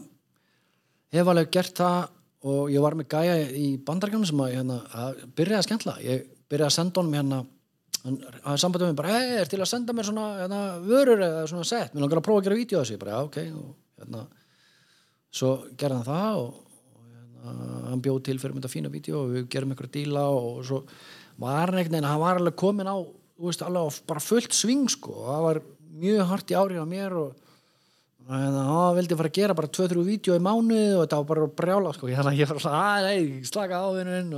hef 1.15 1.31
alveg 1.31 1.49
gert 1.55 1.79
það 1.79 2.11
og 2.47 2.69
ég 2.71 2.83
var 2.83 2.95
með 2.95 3.09
gæja 3.11 3.37
í 3.51 3.69
bandarkjörnum 3.83 4.27
sem 4.29 4.43
að, 4.43 4.53
hérna, 4.55 4.81
að 4.95 5.23
byrjaði 5.35 5.59
að 5.59 5.67
skemmtla. 5.67 5.95
Ég 6.05 6.27
byrjaði 6.51 6.69
að 6.69 6.77
senda 6.77 7.01
honum 7.01 7.17
hérna 7.17 7.39
sambandið 7.99 8.85
með 8.85 8.93
mér 8.93 8.99
bara, 9.01 9.17
hei, 9.17 9.35
er 9.41 9.49
til 9.51 9.59
að 9.59 9.69
senda 9.73 9.93
mér 9.95 10.07
svona 10.07 10.27
hérna, 10.39 10.59
vörur 10.85 11.19
eða 11.25 11.45
svona 11.51 11.67
sett 11.67 11.93
mér 11.93 12.05
langar 12.05 12.21
að 12.21 12.25
prófa 12.29 12.39
að 12.39 12.47
gera 12.47 12.59
vídeo 12.59 12.79
þessu, 12.79 12.95
ég 12.95 13.01
bara, 13.01 13.17
já, 13.17 13.27
ok. 13.27 13.39
Og 13.59 14.03
hérna, 14.03 14.21
svo 15.35 15.49
gerði 15.79 15.97
hann 15.97 16.07
það 16.07 16.39
og, 16.39 16.53
og 16.95 17.09
hérna, 17.09 17.81
hann 17.89 18.03
bjóð 18.05 18.21
til 18.29 18.37
fyrir 18.39 18.55
mynda 18.55 18.71
fína 18.71 18.93
vídeo 18.93 19.25
og 19.25 19.33
við 19.35 19.49
gerum 19.51 19.73
einhverja 19.75 19.95
díla 19.97 20.23
og 20.31 20.61
svo 20.69 20.81
var 21.39 21.73
hann 21.73 21.81
einhvern 21.81 21.97
veginn, 21.97 22.07
hann 22.07 22.23
var 22.23 22.39
alveg 22.39 22.57
komin 22.59 22.87
á 22.87 22.95
þú 22.95 23.51
veist, 23.51 23.67
alveg 23.67 23.99
bara 24.07 24.23
fullt 24.23 24.55
sving 24.55 24.87
sko, 24.91 25.17
það 25.27 25.45
var 25.49 25.61
mjög 25.99 26.25
hart 26.31 26.53
í 26.53 26.59
árið 26.59 26.83
á 26.83 26.87
mér 26.87 27.19
og 27.19 27.48
Þannig 28.27 28.57
að 28.59 28.67
hann 28.69 28.97
vildi 28.99 29.17
fara 29.17 29.29
að 29.31 29.37
gera 29.39 29.55
bara 29.57 29.71
2-3 29.73 30.03
vídeo 30.05 30.35
í 30.37 30.41
mánuð 30.43 30.91
og 30.97 30.99
þetta 31.01 31.19
var 31.21 31.27
bara 31.31 31.45
að 31.47 31.55
brjála 31.61 31.93
sko. 31.95 32.09
Þannig 32.11 32.33
að 32.33 32.41
ég 32.41 32.51
var 32.51 32.61
svona, 32.61 32.81
að 32.91 33.07
nei, 33.07 33.47
slaka 33.49 33.79
á 33.81 33.87
vinnun 33.95 34.35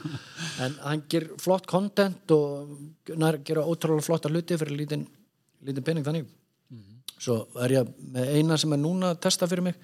en 0.64 0.78
hann 0.86 1.02
ger 1.12 1.26
flott 1.42 1.66
content 1.68 2.32
og 2.36 3.10
nær 3.18 3.40
gera 3.44 3.66
ótrúlega 3.66 4.06
flotta 4.06 4.32
hluti 4.32 4.56
fyrir 4.56 4.78
lítinn 4.78 5.04
lítinn 5.66 5.84
pening 5.84 6.06
þannig. 6.06 6.30
Svo 7.16 7.42
er 7.64 7.78
ég 7.78 7.92
með 8.12 8.32
eina 8.36 8.58
sem 8.60 8.72
er 8.76 8.80
núna 8.80 9.12
að 9.14 9.22
testa 9.26 9.48
fyrir 9.50 9.68
mig. 9.68 9.76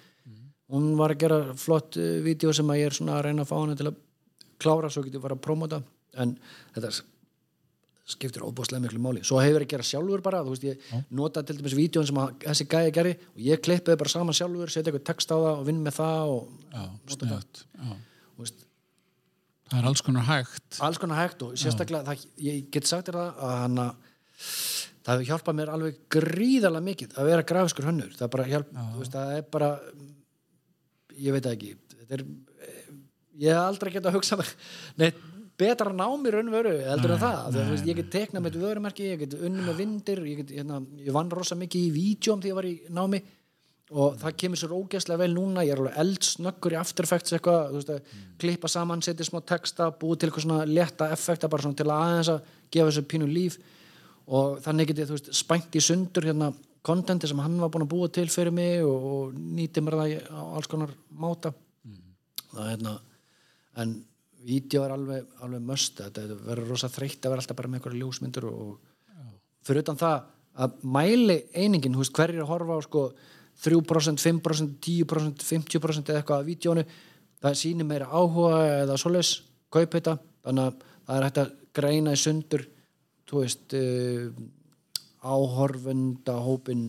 Hún 0.72 0.92
var 0.96 1.12
að 1.12 1.24
gera 1.24 1.38
flott 1.58 1.98
uh, 2.00 2.18
vídeo 2.24 2.52
sem 2.56 2.68
að 2.72 2.80
ég 2.80 2.88
er 2.88 2.96
svona 2.96 3.18
að 3.18 3.26
reyna 3.26 3.44
að 3.44 3.50
fá 3.50 3.56
hann 3.58 3.76
til 3.76 3.90
að 3.90 3.98
klára 4.62 4.88
svo 4.92 5.02
getur 5.04 5.24
bara 5.24 5.36
að 5.36 5.44
promota 5.44 5.82
en 6.22 6.36
þetta 6.72 6.92
skiptir 8.08 8.42
óbúslega 8.42 8.82
miklu 8.82 8.98
máli. 9.02 9.20
Svo 9.24 9.38
hefur 9.40 9.62
ég 9.62 9.68
að 9.68 9.72
gera 9.76 9.86
sjálfur 9.86 10.22
bara 10.24 10.40
veist 10.46 10.64
ég 10.66 10.80
nota 11.14 11.42
til 11.46 11.54
dæmis 11.60 11.76
vídjón 11.78 12.06
sem 12.08 12.18
að 12.18 12.32
þessi 12.42 12.66
gæði 12.72 12.94
gerði 12.96 13.12
og 13.30 13.42
ég 13.46 13.62
klippiði 13.62 13.98
bara 14.00 14.10
saman 14.12 14.34
sjálfur 14.36 14.72
setja 14.74 14.90
eitthvað 14.90 15.06
text 15.12 15.30
á 15.30 15.36
það 15.38 15.50
og 15.52 15.66
vinn 15.68 15.82
með 15.84 15.96
það 16.00 16.32
og 16.34 16.48
Já, 16.74 16.82
sniðugt. 17.14 17.62
Já. 17.78 17.92
veist, 18.42 18.64
Það 19.72 19.78
er 19.80 19.86
alls 19.88 20.02
konar 20.04 20.26
hægt. 20.28 20.80
alls 20.84 20.98
konar 21.00 21.20
hægt 21.22 21.42
og 21.46 21.54
sérstaklega 21.56 22.04
það, 22.10 22.26
ég 22.44 22.66
get 22.74 22.90
sagt 22.90 23.06
þér 23.08 23.16
það 23.22 23.38
að 23.46 23.54
hann 23.62 23.78
að 23.86 23.94
það 25.02 25.12
hefur 25.14 25.28
hjálpað 25.30 25.56
mér 25.62 25.70
alveg 25.72 26.02
gríðarlega 26.12 26.86
mikið 26.90 27.16
að 27.18 27.30
vera 27.30 27.46
grafiskur 27.52 27.86
hönnur. 27.88 28.10
Það 28.18 28.32
bara 28.34 28.48
hjálp, 28.50 28.74
veist, 28.98 29.14
það 29.16 29.32
er 29.38 29.46
bara 29.54 29.70
ég 31.22 31.32
veit 31.38 31.46
það 31.46 31.54
ekki. 31.56 31.72
Er, 32.12 32.24
ég 33.42 33.54
hef 33.54 33.62
aldrei 33.62 33.92
getað 33.94 34.10
að 34.12 34.18
hugsa 34.18 34.36
mér 34.42 34.50
neitt 35.00 35.22
betra 35.62 35.92
nám 35.96 36.26
í 36.26 36.32
raun 36.34 36.50
og 36.50 36.56
veru 36.56 36.72
heldur 36.86 37.14
en 37.14 37.22
það, 37.22 37.44
nei, 37.54 37.68
veist, 37.72 37.86
ég 37.88 38.00
get 38.00 38.10
teiknað 38.12 38.46
með 38.46 38.58
vörumerki, 38.62 39.12
ég 39.12 39.22
get 39.22 39.36
unni 39.38 39.66
með 39.66 39.78
vindir 39.82 40.24
ég, 40.28 40.42
get, 40.42 40.56
hérna, 40.58 40.80
ég 41.02 41.14
vann 41.14 41.30
rosa 41.32 41.58
mikið 41.58 41.86
í 41.86 41.94
vídjóm 41.94 42.42
þegar 42.42 42.52
ég 42.52 42.58
var 42.58 42.68
í 42.68 42.96
námi 42.98 43.22
og 43.92 44.16
það 44.22 44.36
kemur 44.40 44.60
sér 44.60 44.72
ógeðslega 44.72 45.20
vel 45.20 45.32
núna 45.34 45.64
ég 45.66 45.74
er 45.74 45.82
alveg 45.82 45.98
eldsnöggur 46.00 46.74
í 46.74 46.78
After 46.80 47.06
Effects 47.06 47.36
eitthvað, 47.36 47.78
að 47.82 48.18
klippa 48.40 48.70
saman, 48.72 49.04
setja 49.04 49.26
smá 49.28 49.42
texta 49.44 49.90
búið 49.92 50.22
til 50.22 50.30
eitthvað 50.30 50.46
svona 50.46 50.68
létta 50.68 51.10
effekta 51.12 51.50
bara 51.52 51.66
svona 51.66 51.78
til 51.80 51.88
að 51.90 52.04
aðeins 52.06 52.30
að 52.32 52.52
gefa 52.72 52.88
þessu 52.88 53.04
pínu 53.10 53.28
líf 53.28 53.58
og 54.32 54.62
þannig 54.64 54.92
get 54.92 55.02
ég, 55.02 55.12
veist, 55.12 55.32
spængt 55.36 55.76
í 55.76 55.84
sundur 55.84 56.30
hérna 56.30 56.52
kontenti 56.82 57.28
sem 57.30 57.42
hann 57.42 57.60
var 57.60 57.70
búin 57.72 57.84
að 57.84 57.92
búa 57.92 58.08
til 58.10 58.28
fyrir 58.32 58.54
mig 58.54 58.80
og, 58.86 59.08
og 59.12 59.36
nýti 59.36 59.82
mér 59.84 59.98
það 59.98 60.14
á 60.34 60.42
alls 60.56 60.70
konar 60.70 60.94
máta. 61.10 61.52
Það 62.52 62.64
er 62.64 62.72
hérna 62.72 62.96
en 63.82 63.94
vídeo 64.46 64.84
er 64.86 64.94
alveg, 64.94 65.26
alveg 65.44 65.66
möst 65.66 66.00
þetta 66.00 66.26
verður 66.34 66.72
rosa 66.72 66.90
þreytt 66.92 67.24
að 67.24 67.34
vera 67.34 67.44
alltaf 67.44 67.58
bara 67.58 67.70
með 67.70 67.80
einhverja 67.80 68.02
ljósmyndur 68.02 68.48
og 68.50 68.72
fyrir 69.66 69.84
utan 69.84 70.00
það 70.00 70.24
að 70.62 70.74
mæli 70.84 71.38
einingin, 71.56 71.96
veist, 71.96 72.12
hverjir 72.16 72.42
að 72.44 72.50
horfa 72.50 72.76
á 72.76 72.80
sko 72.84 73.04
3%, 73.62 74.20
5%, 74.20 74.76
10%, 74.82 75.44
50% 75.46 76.10
eða 76.10 76.22
eitthvað 76.22 76.42
af 76.42 76.48
vídjónu 76.48 76.84
það 77.42 77.58
sýnir 77.60 77.88
meira 77.88 78.10
áhuga 78.10 78.82
eða 78.82 78.98
svoleiðis 79.00 79.32
kaup 79.72 79.94
þetta, 79.96 80.16
þannig 80.44 80.68
að 80.68 80.82
það 81.06 81.16
er 81.16 81.26
hægt 81.26 81.40
að 81.42 81.54
greina 81.72 82.14
í 82.14 82.20
sundur 82.20 82.66
þú 83.28 83.44
veist 83.44 83.76
uh, 83.78 84.26
áhorfunda 85.22 86.34
hópin 86.42 86.88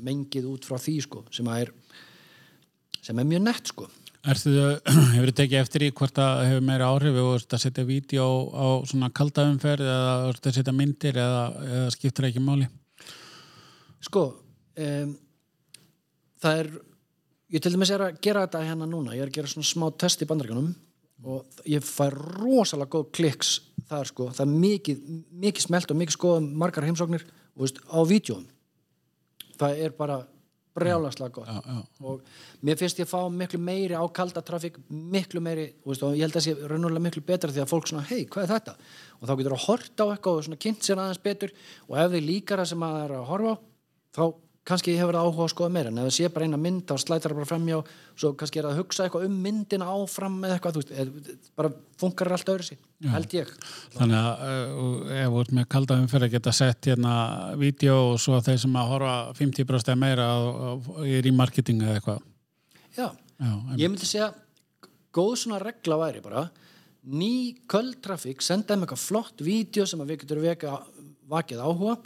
mengið 0.00 0.46
út 0.52 0.66
frá 0.66 0.78
því 0.80 0.96
sko 1.04 1.24
sem 1.34 1.48
er 1.52 1.72
sem 3.02 3.18
er 3.18 3.26
mjög 3.26 3.44
nett 3.48 3.72
sko 3.72 3.88
Ertu 4.22 4.52
þau, 4.54 4.92
hefur 5.16 5.30
þið 5.32 5.38
tekið 5.40 5.58
eftir 5.58 5.82
í 5.82 5.90
hvort 5.98 6.14
það 6.14 6.44
hefur 6.46 6.64
meira 6.68 6.90
áhrif 6.92 7.16
og 7.18 7.32
ertu 7.40 7.56
að 7.58 7.64
setja 7.64 7.86
vídeo 7.88 8.26
á 8.54 8.66
svona 8.86 9.10
kaldaumferð 9.10 9.88
eða 9.88 10.12
ertu 10.28 10.50
að 10.50 10.56
setja 10.60 10.74
myndir 10.78 11.18
eða, 11.18 11.42
eða 11.66 11.90
skiptir 11.96 12.28
ekki 12.28 12.42
máli? 12.44 12.68
Sko 14.02 14.22
um, 14.30 15.16
það 16.42 16.62
er 16.62 16.70
ég 17.52 17.64
til 17.64 17.74
dæmis 17.74 17.92
er 17.92 18.06
að 18.06 18.22
gera 18.22 18.46
þetta 18.46 18.62
hérna 18.68 18.88
núna. 18.88 19.16
Ég 19.16 19.26
er 19.26 19.32
að 19.32 19.40
gera 19.40 19.50
svona 19.50 19.68
smá 19.68 19.88
test 19.98 20.22
í 20.22 20.28
bandaríkanum 20.30 20.70
og 21.22 21.66
ég 21.70 21.84
fæ 21.86 22.06
rosalega 22.14 22.94
góð 22.94 23.10
kliks 23.18 23.56
þar 23.90 24.08
sko, 24.10 24.28
það 24.34 24.46
er 24.46 24.62
mikið 24.62 25.02
mikið 25.44 25.66
smelt 25.66 25.90
og 25.90 25.98
mikið 25.98 26.16
skoðum 26.16 26.48
margar 26.58 26.86
heimsóknir 26.86 27.26
og 27.26 27.66
veist, 27.66 27.78
á 27.86 27.98
vídjón 28.06 28.46
það 29.60 29.82
er 29.86 29.94
bara 29.98 30.22
brjálaslega 30.76 31.34
gott 31.36 31.48
Já, 31.48 31.58
já. 31.66 31.80
og 32.08 32.22
mér 32.64 32.78
finnst 32.80 33.00
ég 33.02 33.08
að 33.08 33.12
fá 33.12 33.20
miklu 33.32 33.60
meiri 33.60 33.98
á 33.98 34.04
kalda 34.14 34.42
trafík, 34.44 34.78
miklu 34.88 35.42
meiri 35.44 35.66
veist, 35.84 36.02
og 36.02 36.16
ég 36.16 36.24
held 36.24 36.36
að 36.36 36.40
það 36.40 36.46
sé 36.46 36.70
raunulega 36.72 37.04
miklu 37.06 37.24
betra 37.28 37.52
því 37.52 37.64
að 37.64 37.72
fólk 37.72 37.90
svona, 37.90 38.06
hei, 38.08 38.24
hvað 38.26 38.46
er 38.46 38.52
þetta? 38.54 38.76
og 39.20 39.28
þá 39.28 39.34
getur 39.40 39.56
að 39.56 39.66
horta 39.66 40.06
á 40.08 40.12
eitthvað 40.14 40.38
og 40.38 40.46
svona 40.48 40.62
kynnt 40.64 40.86
sér 40.86 41.02
aðeins 41.02 41.22
betur 41.22 41.52
og 41.88 41.98
ef 42.00 42.14
þið 42.14 42.26
líkar 42.30 42.62
það 42.62 42.70
sem 42.72 42.86
að 42.86 42.96
það 42.96 43.04
er 43.04 43.14
að 43.18 43.28
horfa 43.32 43.52
á 43.52 43.56
þá 44.12 44.24
kannski 44.68 44.94
hefur 44.94 45.16
það 45.16 45.26
áhuga 45.26 45.44
að 45.44 45.52
skoða 45.52 45.72
meira 45.74 45.90
en 45.90 45.98
ef 45.98 46.06
það 46.06 46.14
sé 46.16 46.28
bara 46.34 46.46
eina 46.46 46.58
mynd 46.60 46.82
þá 46.86 46.92
slætar 47.02 47.32
það 47.32 47.38
bara 47.40 47.50
framjá 47.50 47.78
svo 48.14 48.30
kannski 48.38 48.60
er 48.60 48.66
það 48.68 48.74
að 48.74 48.80
hugsa 48.82 49.06
eitthvað 49.06 49.24
um 49.26 49.38
myndina 49.46 49.88
áfram 49.90 50.36
eða 50.46 50.58
eitthvað, 50.58 50.76
þú 50.76 50.82
veist, 50.82 50.92
eð, 51.02 51.40
bara 51.58 51.72
funkar 51.98 52.30
allt 52.36 52.52
öðru 52.52 52.66
sér, 52.68 52.78
held 53.14 53.34
ég. 53.34 53.50
Þannig 53.96 54.20
að 54.20 54.44
uh, 54.46 55.16
ef 55.18 55.38
ert 55.42 55.56
með 55.58 55.66
kaldaumferð 55.74 56.28
að 56.28 56.36
geta 56.36 56.54
sett 56.54 56.90
hérna 56.92 57.16
vídeo 57.58 57.96
og 58.12 58.22
svo 58.22 58.38
þeir 58.44 58.62
sem 58.62 58.78
að 58.78 58.94
horfa 58.94 59.16
50% 59.40 59.92
eða 59.92 60.00
meira 60.04 60.30
er 61.08 61.26
í 61.26 61.34
marketing 61.34 61.82
eða 61.82 61.98
eitthvað. 61.98 62.22
Já, 62.92 63.08
Já, 63.42 63.52
ég 63.80 63.90
myndi 63.90 64.06
segja 64.06 64.30
góð 65.14 65.32
svona 65.40 65.58
regla 65.62 65.98
væri 66.04 66.22
bara 66.22 66.46
ný 67.02 67.58
köldtrafík 67.70 68.42
senda 68.44 68.76
þeim 68.76 68.84
eitthvað 68.84 69.02
flott 69.02 69.42
vídeo 69.42 69.86
sem 69.88 70.02
að 70.02 70.12
við 70.12 70.22
getur 70.22 70.42
veka, 70.44 70.76
vakið 71.32 71.62
áhuga 71.64 71.96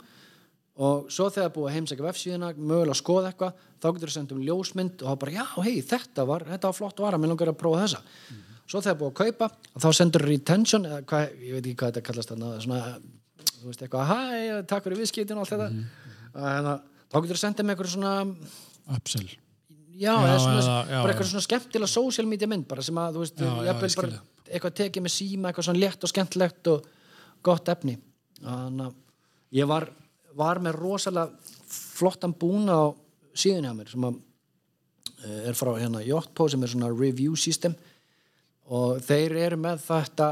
og 0.77 1.07
svo 1.13 1.29
þegar 1.33 1.53
búið 1.55 1.69
að 1.69 1.75
heimsækja 1.77 2.05
vefsíðuna 2.05 2.51
mögulega 2.57 2.93
að 2.93 2.99
skoða 3.01 3.31
eitthvað 3.31 3.61
þá 3.81 3.87
getur 3.95 4.11
þú 4.11 4.15
senda 4.17 4.35
um 4.35 4.43
ljósmynd 4.45 5.01
og 5.03 5.07
þá 5.09 5.21
bara 5.23 5.35
já, 5.37 5.45
hei, 5.65 5.75
þetta 5.81 6.25
var, 6.29 6.45
þetta 6.51 6.69
var 6.69 6.77
flott 6.77 7.01
vara, 7.01 7.17
mér 7.21 7.33
langar 7.33 7.51
að 7.53 7.57
prófa 7.61 7.83
þessa. 7.85 8.01
Svo 8.67 8.81
þegar 8.83 8.99
búið 8.99 9.11
að 9.13 9.17
kaupa 9.23 9.49
þá 9.79 9.87
sendur 9.95 10.25
retention 10.27 10.85
eða 10.89 11.01
hvað, 11.07 11.25
ég 11.41 11.55
veit 11.57 11.63
ekki 11.65 11.77
hvað 11.81 11.91
þetta 11.93 12.05
kallast 12.09 12.33
þarna, 12.33 12.51
svona, 12.61 12.81
þú 13.57 13.71
veist 13.71 13.81
eitthvað 13.85 14.11
hæ, 14.11 14.19
takk 14.69 14.85
fyrir 14.85 15.01
viðskiptin 15.01 15.39
og 15.39 15.45
allt 15.45 15.55
þetta. 15.55 15.69
Mm 15.73 16.07
þá 17.07 17.21
getur 17.23 17.37
þú 17.37 17.41
senda 17.41 17.63
með 17.63 17.73
eitthvað 17.73 17.91
svona 17.93 18.13
upsell. 18.97 19.27
Já, 19.97 20.13
Já, 20.13 20.13
eða 20.13 20.39
svona, 20.43 20.57
eða- 20.61 20.85
já, 20.85 20.97
bara 21.01 21.13
já. 21.13 21.15
eitthvað 21.15 21.29
svona 21.31 21.45
skemmtilega 21.47 21.89
social 21.89 22.27
media 22.27 22.47
mynd 22.47 22.67
bara 22.67 22.81
sem 22.83 22.95
að, 22.95 23.13
þú 23.15 23.19
veist, 23.23 23.37
Já, 23.37 23.45
já, 23.65 23.73
eitthvað 24.47 24.73
tekið 24.77 25.01
með 25.01 25.13
síma, 25.15 25.49
eitthvað 25.49 25.65
og 30.37 30.43
og 30.43 30.43
var, 30.45 30.59
með 30.61 30.77
rosalega 30.77 31.31
flottan 31.67 32.35
búna 32.37 32.77
á 32.77 32.85
síðunni 33.33 33.71
á 33.73 33.73
mér 33.73 33.89
sem 33.89 34.03
að 34.05 34.17
eh, 35.25 35.49
er 35.49 35.57
frá 35.57 35.71
hérna 35.73 36.03
Jotpo 36.05 36.47
sem 36.47 36.61
er 36.61 36.69
svona 36.69 36.93
review 36.93 37.35
system. 37.35 37.73
Og 38.69 39.01
þeir 39.01 39.33
eru 39.47 39.57
með 39.57 39.81
þetta 39.87 40.29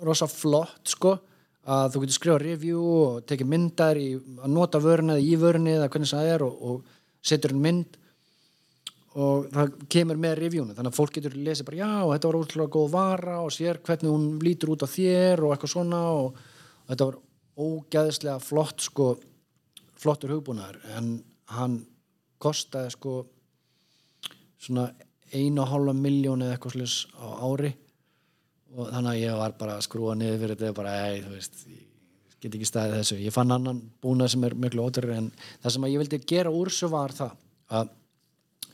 rosa 0.00 0.26
flott 0.30 0.88
sko 0.88 1.18
að 1.68 1.92
þú 1.92 2.02
getur 2.04 2.16
skrifað 2.16 2.44
review 2.46 2.80
og 2.80 3.24
tekið 3.28 3.50
myndar 3.52 4.00
í, 4.00 4.14
að 4.16 4.52
nota 4.54 4.80
vöruna 4.80 5.18
eða 5.18 5.26
í 5.26 5.36
vörunni 5.36 5.74
eða 5.76 5.90
hvernig 5.92 6.12
það 6.14 6.32
er 6.32 6.44
og, 6.46 6.62
og 6.62 6.82
setur 7.20 7.52
en 7.52 7.64
mynd. 7.66 7.98
Og 9.20 9.50
það 9.52 9.74
kemur 9.90 10.20
með 10.22 10.38
reviewnu 10.38 10.72
þannig 10.72 10.94
að 10.94 10.96
fólk 10.96 11.16
getur 11.18 11.34
lesið 11.36 11.66
bara 11.66 11.80
já 11.82 11.94
þetta 12.14 12.30
var 12.30 12.40
útrúlega 12.40 12.72
góð 12.72 12.92
vara 12.94 13.40
og 13.42 13.52
sér 13.52 13.82
hvernig 13.84 14.14
hún 14.14 14.28
lítur 14.40 14.72
út 14.72 14.86
á 14.86 14.88
þér 14.88 15.42
og 15.44 15.52
eitthvað 15.52 15.72
svona 15.74 16.04
og, 16.14 16.38
og 16.38 16.92
þetta 16.94 17.08
var 17.10 17.18
ógæðislega 17.60 18.38
flott 18.42 18.84
sko 18.84 19.12
flottur 20.00 20.34
hugbúnaður 20.36 20.80
en 20.96 21.12
hann 21.52 21.76
kostaði 22.40 22.94
sko 22.94 23.14
svona 24.60 24.88
einu 25.32 25.62
og 25.62 25.70
hálfa 25.70 25.94
miljón 25.96 26.42
eða 26.44 26.56
eitthvað 26.56 26.76
slis 26.76 26.96
á 27.20 27.28
ári. 27.46 27.70
Og 28.70 28.88
þannig 28.88 29.12
að 29.12 29.20
ég 29.20 29.38
var 29.38 29.54
bara 29.58 29.76
að 29.76 29.86
skrúa 29.86 30.16
niður 30.18 30.42
fyrir 30.44 30.58
þetta 30.58 30.76
bara, 30.76 30.96
ei, 31.10 31.22
þú 31.24 31.32
veist 31.34 31.62
ég 31.66 31.86
get 32.40 32.56
ekki 32.56 32.68
staðið 32.68 33.00
þessu, 33.00 33.16
ég 33.20 33.34
fann 33.34 33.54
annan 33.54 33.80
búnað 34.02 34.34
sem 34.34 34.44
er 34.46 34.54
miklu 34.56 34.84
ótrúri 34.86 35.16
en 35.18 35.30
það 35.60 35.74
sem 35.74 35.86
að 35.86 35.92
ég 35.92 36.02
vildi 36.04 36.20
gera 36.30 36.52
úr 36.54 36.70
svo 36.72 36.88
var 36.94 37.12
það 37.16 37.34
að 37.80 37.90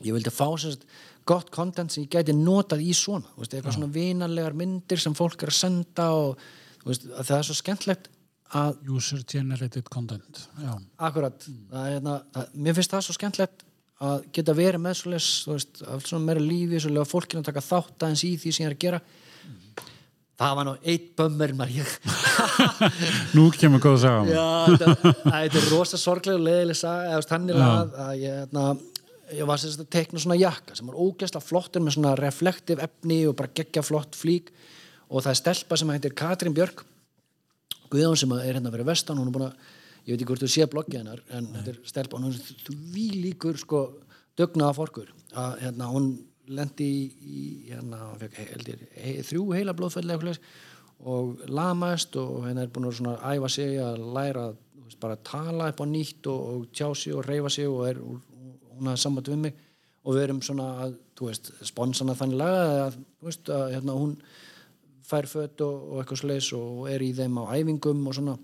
ég 0.05 0.15
vildi 0.15 0.33
fá 0.33 0.45
sérst 0.61 0.85
gott 1.27 1.49
content 1.51 1.91
sem 1.91 2.05
ég 2.05 2.13
gæti 2.13 2.35
notað 2.37 2.85
í 2.85 2.93
svona 2.95 3.27
veist, 3.35 3.51
eitthvað 3.51 3.75
svona 3.75 3.91
vinarlegar 3.91 4.55
myndir 4.57 5.01
sem 5.01 5.15
fólk 5.17 5.43
er 5.43 5.51
að 5.51 5.59
senda 5.59 6.07
og 6.15 6.45
veist, 6.85 7.09
að 7.09 7.31
það 7.31 7.37
er 7.39 7.49
svo 7.49 7.57
skemmtlegt 7.57 8.09
að 8.55 8.81
User 8.95 9.23
generated 9.27 9.89
content. 9.91 10.43
Já. 10.61 10.73
akkurat, 11.09 11.47
það, 11.71 11.85
er 11.85 11.95
hérna, 11.97 12.17
það, 12.33 12.51
mér 12.55 12.77
finnst 12.77 12.93
það 12.93 13.05
svo 13.05 13.15
skemmtlegt 13.17 13.63
að 14.07 14.27
geta 14.35 14.53
verið 14.55 14.83
með 14.83 14.99
svoleiðis, 14.99 15.29
þú 15.43 15.55
veist, 15.55 15.79
allt 15.89 16.09
svona 16.09 16.27
meira 16.27 16.43
lífi 16.43 16.81
svo 16.83 16.91
lega 16.93 17.09
fólkinu 17.09 17.41
að 17.41 17.49
taka 17.49 17.65
þátt 17.65 18.05
aðeins 18.05 18.25
í 18.27 18.33
því 18.37 18.53
sem 18.53 18.63
ég 18.63 18.69
er 18.69 18.75
að 18.75 18.83
gera. 18.85 18.99
Það 20.37 20.57
var 20.59 20.67
nú 20.67 20.73
eitt 20.85 21.07
bömmur 21.17 21.53
Nú 23.35 23.47
kemur 23.57 23.81
góð 23.81 23.95
að 23.95 24.03
sagja 24.03 24.35
Já, 24.35 24.75
þetta, 24.83 25.13
að 25.31 25.47
er 25.47 25.71
rosa 25.71 25.97
sorglega 25.97 26.37
og 26.37 26.43
leðileg 26.45 26.77
saga, 26.77 27.07
eða 27.15 27.25
þannig 27.31 27.61
að, 27.65 27.95
að 28.03 28.11
ég, 28.21 28.35
hérna, 28.43 28.65
ég 29.33 29.49
var 29.49 29.65
að 29.65 29.87
tekna 29.95 30.21
svona 30.21 30.37
jakka 30.37 30.77
sem 30.77 30.91
var 30.91 30.99
ógeðslega 31.01 31.47
flottur 31.47 31.81
með 31.81 31.97
svona 31.97 32.13
reflektiv 32.21 32.83
efni 32.85 33.23
og 33.25 33.33
bara 33.39 33.49
geggja 33.57 33.81
flott 33.81 34.13
flík. 34.19 34.53
Og 35.09 35.25
það 35.25 35.33
er 35.33 35.39
stelpa 35.41 35.81
sem 35.81 35.95
heitir 35.95 36.13
Katrín 36.21 36.53
Björk 36.53 36.85
Guðjón 37.91 38.19
sem 38.19 38.35
er 38.37 38.57
hérna 38.57 38.73
fyrir 38.73 38.89
vestan 38.89 39.19
hún 39.21 39.31
er 39.31 39.35
búin 39.35 39.47
að, 39.47 39.67
ég 40.05 40.13
veit 40.13 40.21
ekki 40.21 40.29
hvort 40.31 40.45
þú 40.45 40.51
sé 40.53 40.69
bloggið 40.71 41.01
hennar 41.01 41.23
en 41.37 41.51
þetta 41.55 41.73
er 41.73 41.81
stelpa, 41.91 42.21
hún 42.21 42.31
er 42.31 42.39
því 42.67 43.07
líkur 43.25 43.59
sko 43.61 43.83
dögnaða 44.37 44.77
fórkur 44.77 45.11
að 45.37 45.59
hérna 45.65 45.91
hún 45.91 46.13
lendi 46.47 46.87
í, 46.87 47.03
í 47.19 47.41
hérna, 47.71 47.99
hann 48.05 48.21
fekk, 48.21 48.39
held 48.53 48.71
ég, 48.71 48.87
he, 48.95 49.17
þrjú 49.27 49.49
heila 49.55 49.75
eitthvað 49.75 50.39
og 50.97 51.43
lamaðist 51.53 52.15
og 52.17 52.47
henni 52.47 52.63
er 52.63 52.71
búin 52.73 52.87
að 52.89 52.95
svona 52.97 53.19
æfa 53.21 53.49
sig 53.53 53.75
að 53.77 53.99
læra 54.15 54.47
veist, 54.87 54.99
bara 55.01 55.17
að 55.17 55.23
tala 55.27 55.69
upp 55.71 55.83
á 55.83 55.85
nýtt 55.85 56.27
og, 56.31 56.41
og 56.53 56.67
tjá 56.71 56.87
sig 56.95 57.13
og 57.15 57.25
reyfa 57.27 57.49
sig 57.49 57.67
og 57.67 57.87
er, 57.87 57.99
hún 58.01 58.89
hafði 58.89 59.03
samband 59.03 59.31
við 59.31 59.41
mig. 59.45 59.63
Og 60.07 60.15
við 60.15 60.23
erum 60.23 60.41
svona 60.41 60.67
að, 60.85 60.97
þú 61.17 61.29
veist, 61.29 61.51
sponsana 61.67 62.15
þannig 62.15 62.39
laga 62.39 62.85
að, 62.85 62.99
þú 63.19 63.29
veist, 63.29 63.49
að 63.51 63.73
hérna 63.75 63.97
hún 63.97 64.13
fær 65.07 65.27
fött 65.29 65.63
og, 65.65 65.87
og 65.91 66.01
eitthvað 66.01 66.21
sliðis 66.23 66.51
og 66.57 66.87
er 66.91 67.03
í 67.05 67.13
þeim 67.15 67.39
á 67.39 67.43
æfingum 67.55 68.05
og 68.09 68.17
svona. 68.17 68.35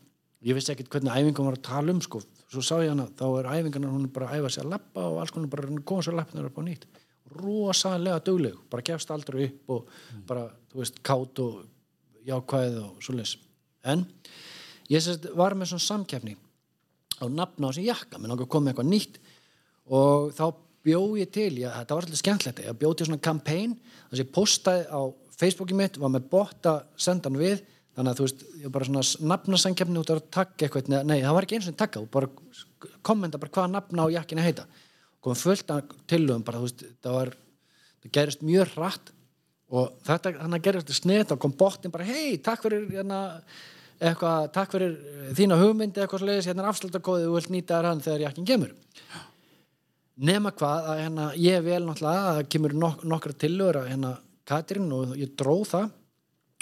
Ég 0.43 0.57
vissi 0.57 0.73
ekkert 0.73 0.91
hvernig 0.91 1.15
æfingum 1.15 1.47
var 1.47 1.57
að 1.57 1.65
tala 1.67 1.93
um 1.93 2.01
sko, 2.03 2.21
svo 2.51 2.63
sá 2.63 2.75
ég 2.83 2.91
hana, 2.91 3.07
þá 3.19 3.25
er 3.39 3.49
æfingarnar 3.57 3.93
hún 3.93 4.07
er 4.07 4.13
bara 4.15 4.29
að 4.31 4.41
æfa 4.41 4.51
sig 4.55 4.63
að 4.63 4.73
lappa 4.73 5.05
og 5.07 5.19
alls 5.21 5.33
konar 5.35 5.51
bara 5.53 5.83
koma 5.91 6.05
svo 6.05 6.15
lappnar 6.15 6.49
upp 6.49 6.59
á 6.59 6.63
nýtt. 6.67 6.87
Rosalega 7.33 8.23
dugleg, 8.23 8.57
bara 8.71 8.85
gefst 8.85 9.13
aldrei 9.13 9.47
upp 9.47 9.73
og 9.75 9.93
bara, 10.27 10.49
þú 10.71 10.81
veist, 10.81 10.99
kátt 11.05 11.43
og 11.43 11.61
jákvæð 12.27 12.81
og 12.83 12.99
svoleiðis. 13.03 13.37
En 13.87 14.05
ég 14.91 15.03
sérst 15.03 15.29
var 15.35 15.55
með 15.57 15.73
svona 15.73 15.87
samkefni 15.87 16.35
á 17.19 17.25
nafna 17.31 17.67
á 17.67 17.71
þessi 17.71 17.87
jakka. 17.87 18.19
Mér 18.19 18.35
að 18.35 18.45
koma 18.47 18.67
með 18.67 18.73
eitthvað 18.73 18.91
nýtt 18.91 19.19
og 19.87 20.35
þá 20.35 20.45
bjóð 20.83 21.19
ég 21.21 21.31
til, 21.31 21.51
ég, 21.61 21.71
þetta 21.71 21.95
var 21.95 22.05
alltaf 22.05 22.19
skemmtlegt 22.19 22.61
ég 22.63 22.79
bjóð 22.79 22.95
til 22.99 23.07
svona 23.07 23.23
campaign 23.23 23.75
þess 23.79 24.17
að 24.17 24.23
ég 24.23 24.31
postaði 24.35 24.87
á 24.91 25.01
Facebooki 25.39 25.75
mitt 25.77 25.97
var 26.01 26.11
með 26.13 26.27
bota 26.31 26.75
sendan 26.99 27.37
við. 27.39 27.63
Þannig 27.93 28.09
að 28.09 28.19
þú 28.19 28.25
veist, 28.25 28.45
ég 28.63 28.73
bara 28.73 28.87
svona 28.87 29.29
nafnasamkefni 29.29 29.99
út 30.01 30.09
að 30.09 30.23
takka 30.33 30.65
eitthvað, 30.65 30.87
nei 31.05 31.19
það 31.21 31.35
var 31.37 31.45
ekki 31.45 31.59
eins 31.59 31.67
og 31.69 31.75
takka, 31.77 32.01
bara 32.09 32.29
kommenta 33.05 33.37
bara 33.41 33.53
hvaða 33.53 33.73
nafna 33.75 34.07
á 34.09 34.13
jakkina 34.15 34.45
heita. 34.45 34.65
Komum 35.23 35.37
fullt 35.37 35.69
af 35.71 35.91
tillögum 36.09 36.45
bara, 36.45 36.61
þú 36.61 36.69
veist, 36.69 36.81
það 37.05 37.19
var 37.19 37.33
það 38.01 38.15
gerist 38.17 38.41
mjög 38.45 38.73
hratt. 38.73 39.13
Og 39.73 39.93
þetta, 40.05 40.33
þannig 40.39 40.59
að 40.59 40.65
gerist 40.67 40.91
snett 40.97 41.31
og 41.33 41.39
kom 41.41 41.53
bottin 41.57 41.93
bara, 41.93 42.07
hei, 42.09 42.39
takk 42.41 42.65
fyrir 42.65 42.89
hérna, 42.89 43.21
eitthvað, 44.01 44.49
takk 44.57 44.75
fyrir 44.75 44.97
eh, 44.97 45.31
þína 45.37 45.61
hugmyndi 45.61 46.01
eitthvað 46.03 46.25
slegis, 46.25 46.49
hérna 46.49 46.65
er 46.65 46.73
afslutakóði 46.73 47.29
þú 47.29 47.37
vilt 47.37 47.53
nýta 47.53 47.77
þér 47.77 47.89
hann 47.91 48.03
þegar 48.03 48.25
jakkin 48.27 48.49
kemur. 48.49 48.75
Nema 50.29 50.51
hvað 50.53 50.91
að 50.91 51.01
hérna, 51.05 51.31
ég 51.41 51.65
vel 51.65 51.81
náttúrulega 51.85 52.27
að 52.27 52.37
það 52.41 52.51
kemur 52.53 52.77
nok 52.81 54.21
Katrin 54.47 54.91
og 54.95 55.13
ég 55.19 55.35
dróð 55.39 55.67
það. 55.71 55.91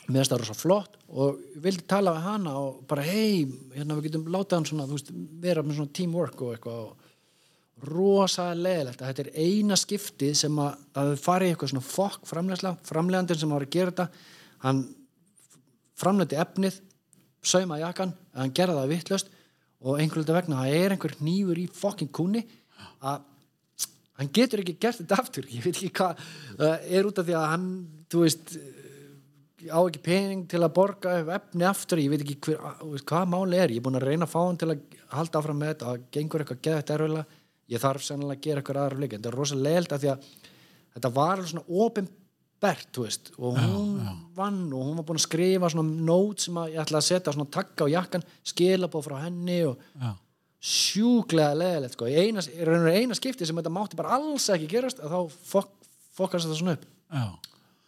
Mér 0.07 0.17
finnst 0.17 0.33
það 0.33 0.41
rosa 0.41 0.57
flott 0.57 0.97
og 1.13 1.41
vildi 1.61 1.85
tala 1.89 2.15
við 2.15 2.25
hana 2.25 2.55
og 2.57 2.81
bara 2.89 3.03
hei, 3.05 3.45
hérna 3.75 3.97
við 3.97 4.07
getum 4.09 4.29
látað 4.33 4.57
hann 4.57 4.67
svona, 4.71 4.87
veist, 4.89 5.11
vera 5.43 5.61
með 5.61 5.77
svona 5.77 5.93
teamwork 5.93 6.41
og 6.41 6.55
eitthvað 6.55 6.79
og 6.87 7.11
rosa 7.87 8.51
leðilegt 8.53 9.01
að 9.01 9.11
þetta 9.11 9.23
er 9.23 9.45
eina 9.45 9.77
skiptið 9.79 10.33
sem 10.37 10.57
að 10.61 11.13
það 11.23 11.45
í 11.45 11.49
eitthvað 11.49 11.71
svona 11.71 11.85
fokk 11.85 12.27
framlegsla, 12.29 12.73
framlegandin 12.85 13.39
sem 13.41 13.53
var 13.53 13.65
að 13.65 13.73
gera 13.73 13.93
þetta 13.93 14.07
hann 14.65 14.81
framlegdi 16.01 16.37
efnið, 16.41 16.77
sauma 17.41 17.79
jakkan 17.81 18.13
að 18.33 18.43
hann 18.43 18.55
gera 18.57 18.77
það 18.77 18.93
vittlust 18.93 19.31
og 19.81 19.97
einhverjulega 19.97 20.37
vegna 20.37 20.61
það 20.61 20.77
er 20.77 20.95
einhver 20.95 21.15
nýfur 21.25 21.61
í 21.61 21.67
fokkin 21.73 22.11
kúni 22.13 22.43
að 23.01 23.25
hann 24.21 24.31
getur 24.35 24.63
ekki 24.63 24.77
gert 24.81 25.01
þetta 25.01 25.19
aftur 25.23 25.49
ég 25.51 25.65
veit 25.65 25.73
ekki 25.75 25.91
hvað, 25.97 26.21
það 26.61 26.93
er 26.99 27.09
út 27.09 27.21
af 27.21 27.27
því 27.27 27.35
að 27.39 27.49
hann, 27.53 27.67
þú 28.11 28.23
veist 28.25 28.55
á 29.69 29.79
ekki 29.81 30.01
pening 30.05 30.47
til 30.49 30.61
að 30.61 30.73
borga 30.77 31.17
efni 31.35 31.67
aftur, 31.69 32.01
ég 32.01 32.13
veit 32.13 32.23
ekki 32.23 32.39
hver, 32.47 32.63
hvað 33.07 33.27
máli 33.29 33.59
er, 33.59 33.73
ég 33.73 33.81
er 33.81 33.85
búin 33.85 33.99
að 33.99 34.07
reyna 34.09 34.25
að 34.25 34.33
fá 34.33 34.39
hann 34.41 34.57
til 34.61 34.71
að 34.73 34.97
halda 35.11 35.41
áfram 35.41 35.61
með 35.61 35.73
þetta, 35.73 35.91
að 35.91 36.07
gengur 36.15 36.43
eitthvað 36.43 36.63
geða 36.65 36.79
þetta 36.81 36.97
erfiðlega 36.97 37.41
ég 37.71 37.83
þarf 37.83 38.05
sennilega 38.05 38.39
að 38.39 38.47
gera 38.47 38.61
eitthvað 38.61 38.81
aðra 38.81 38.99
fleik 38.99 39.13
en 39.13 39.21
þetta 39.21 39.31
er 39.31 39.37
rosalega 39.39 39.75
leilt 39.77 39.93
af 39.95 40.01
því 40.01 40.11
að 40.11 40.25
þetta 40.95 41.13
var 41.19 41.45
svona 41.51 42.09
veist 42.61 43.31
og 43.39 43.57
hún 43.57 43.93
já, 43.97 44.05
já. 44.05 44.17
vann 44.37 44.73
og 44.73 44.83
hún 44.85 44.97
var 44.99 45.05
búin 45.07 45.17
að 45.17 45.25
skrifa 45.25 45.69
svona 45.73 46.03
nót 46.09 46.43
sem 46.43 46.57
að 46.61 46.75
ég 46.75 46.83
ætla 46.83 46.99
að 46.99 47.07
setja 47.07 47.33
svona 47.33 47.49
takka 47.49 47.87
á 47.89 47.93
jakkan, 47.93 48.25
skilabóð 48.45 49.07
frá 49.07 49.15
henni 49.23 49.63
og 49.65 49.79
já. 49.97 50.11
Sjúglega 50.61 51.57
leiðilegt 51.57 51.95
sko, 51.97 52.07
í 52.09 52.17
eina, 52.21 52.43
eina 52.93 53.17
skipti 53.17 53.47
sem 53.49 53.57
þetta 53.57 53.73
mátti 53.73 53.97
bara 53.99 54.17
alls 54.19 54.45
ekki 54.53 54.69
gerast 54.75 55.01
að 55.01 55.15
þá 55.15 55.39
fok, 55.51 55.71
fokkast 56.17 56.45
þetta 56.47 56.59
svona 56.59 56.75
upp. 56.77 56.85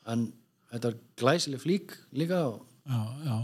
En 0.09 0.27
þetta 0.73 0.89
er 0.89 1.01
glæsileg 1.21 1.61
flík 1.61 1.93
líka 2.17 2.45
og 2.49 2.61
Já, 2.83 2.99
já, 3.23 3.35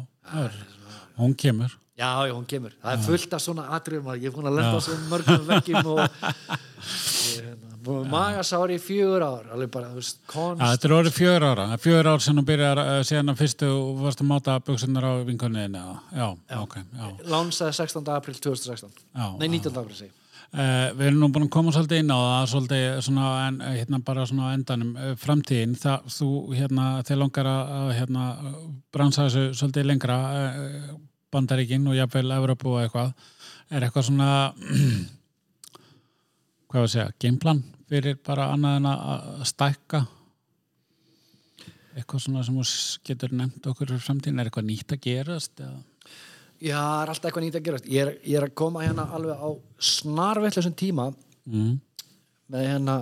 hún 1.16 1.34
kemur. 1.34 1.72
Já, 1.96 2.28
já, 2.28 2.34
hún 2.34 2.46
kemur. 2.48 2.74
Það 2.82 2.92
er 2.92 3.06
fullt 3.06 3.34
af 3.36 3.44
svona 3.44 3.68
atriðum 3.76 4.10
ég 4.20 4.28
er 4.28 4.36
búin 4.36 4.50
að 4.50 4.58
lenda 4.58 4.76
á 4.76 4.84
svona 4.84 5.08
mörgum 5.12 5.46
vekkjum 5.48 5.88
og 5.94 6.02
hérna, 7.40 7.79
búin 7.90 8.06
að 8.06 8.14
magasári 8.14 8.78
í 8.78 8.82
fjögur 8.84 9.26
ár 9.26 9.50
alveg 9.56 9.72
bara, 9.74 9.90
þú 9.92 10.00
veist, 10.00 10.22
konst. 10.30 10.62
Ja, 10.62 10.70
þetta 10.76 10.88
er 10.88 10.96
orðið 11.00 11.18
fjögur 11.18 11.46
ára. 11.50 11.66
Fjögur 11.84 12.10
ár 12.12 12.24
sem 12.24 12.40
þú 12.40 12.46
byrjar 12.50 12.82
uh, 12.84 12.94
síðan 13.10 13.34
að 13.34 13.42
fyrstu 13.42 13.70
og 13.74 14.00
varst 14.06 14.24
að 14.24 14.30
máta 14.30 14.56
buksunar 14.70 15.10
á 15.10 15.14
vinkunniðinu. 15.28 15.84
Já, 16.14 16.28
já, 16.30 16.58
ok. 16.62 16.78
Já. 16.80 17.10
Lánsaði 17.34 17.78
16. 17.82 18.14
april 18.16 18.40
2016. 18.40 19.04
Já, 19.10 19.28
Nei, 19.42 19.48
19. 19.58 19.76
april 19.82 20.00
segi. 20.00 20.16
Uh, 20.50 20.88
við 20.98 21.12
erum 21.12 21.20
nú 21.22 21.30
búin 21.34 21.46
að 21.46 21.52
koma 21.54 21.74
svolítið 21.76 22.02
inn 22.02 22.16
á 22.16 22.20
það 22.20 22.48
svolítið 22.54 22.86
svona, 23.06 23.28
en, 23.50 23.60
hérna 23.68 24.00
bara 24.08 24.24
svona 24.26 24.54
endanum 24.58 24.96
framtíðin, 25.22 25.76
það, 25.78 26.08
þú 26.16 26.30
hérna, 26.58 26.88
þið 27.06 27.22
langar 27.22 27.52
að 27.52 27.92
hérna, 28.00 28.24
bransa 28.96 29.28
þessu 29.28 29.60
svolítið 29.60 29.92
lengra 29.92 30.18
uh, 30.40 30.98
Bandaríkinn 31.30 31.86
og 31.86 31.94
jáfnveil 31.94 32.34
Evropu 32.34 32.74
og 32.74 32.82
eitthvað 32.82 33.12
er 33.70 33.86
eitthvað 33.86 34.08
svona 34.08 34.30
hvað 36.70 36.80
var 36.80 36.88
að 36.88 36.94
segja, 36.94 37.12
gameplan 37.22 37.62
fyrir 37.90 38.18
bara 38.26 38.50
annað 38.54 38.80
en 38.80 38.88
að 38.92 39.44
stækka? 39.50 40.02
Eitthvað 41.98 42.24
svona 42.24 42.46
sem 42.46 42.60
getur 43.10 43.34
nefnt 43.36 43.66
okkur 43.68 43.92
fyrir 43.92 44.04
framtíðin, 44.06 44.40
er 44.40 44.50
eitthvað 44.50 44.70
nýtt 44.70 44.96
að 44.96 45.04
gerast 45.08 45.64
eða? 45.64 45.80
Já, 46.60 46.76
það 46.76 47.02
er 47.02 47.12
alltaf 47.14 47.30
eitthvað 47.30 47.46
nýtt 47.46 47.60
að 47.60 47.68
gerast. 47.68 47.86
Ég 47.90 48.02
er, 48.04 48.16
ég 48.28 48.40
er 48.40 48.48
að 48.50 48.58
koma 48.60 48.84
hérna 48.84 49.06
alveg 49.16 49.40
á 49.40 49.50
snarveitlusum 49.90 50.76
tíma 50.80 51.08
mm. 51.48 51.78
með 52.54 52.68
hérna 52.68 52.98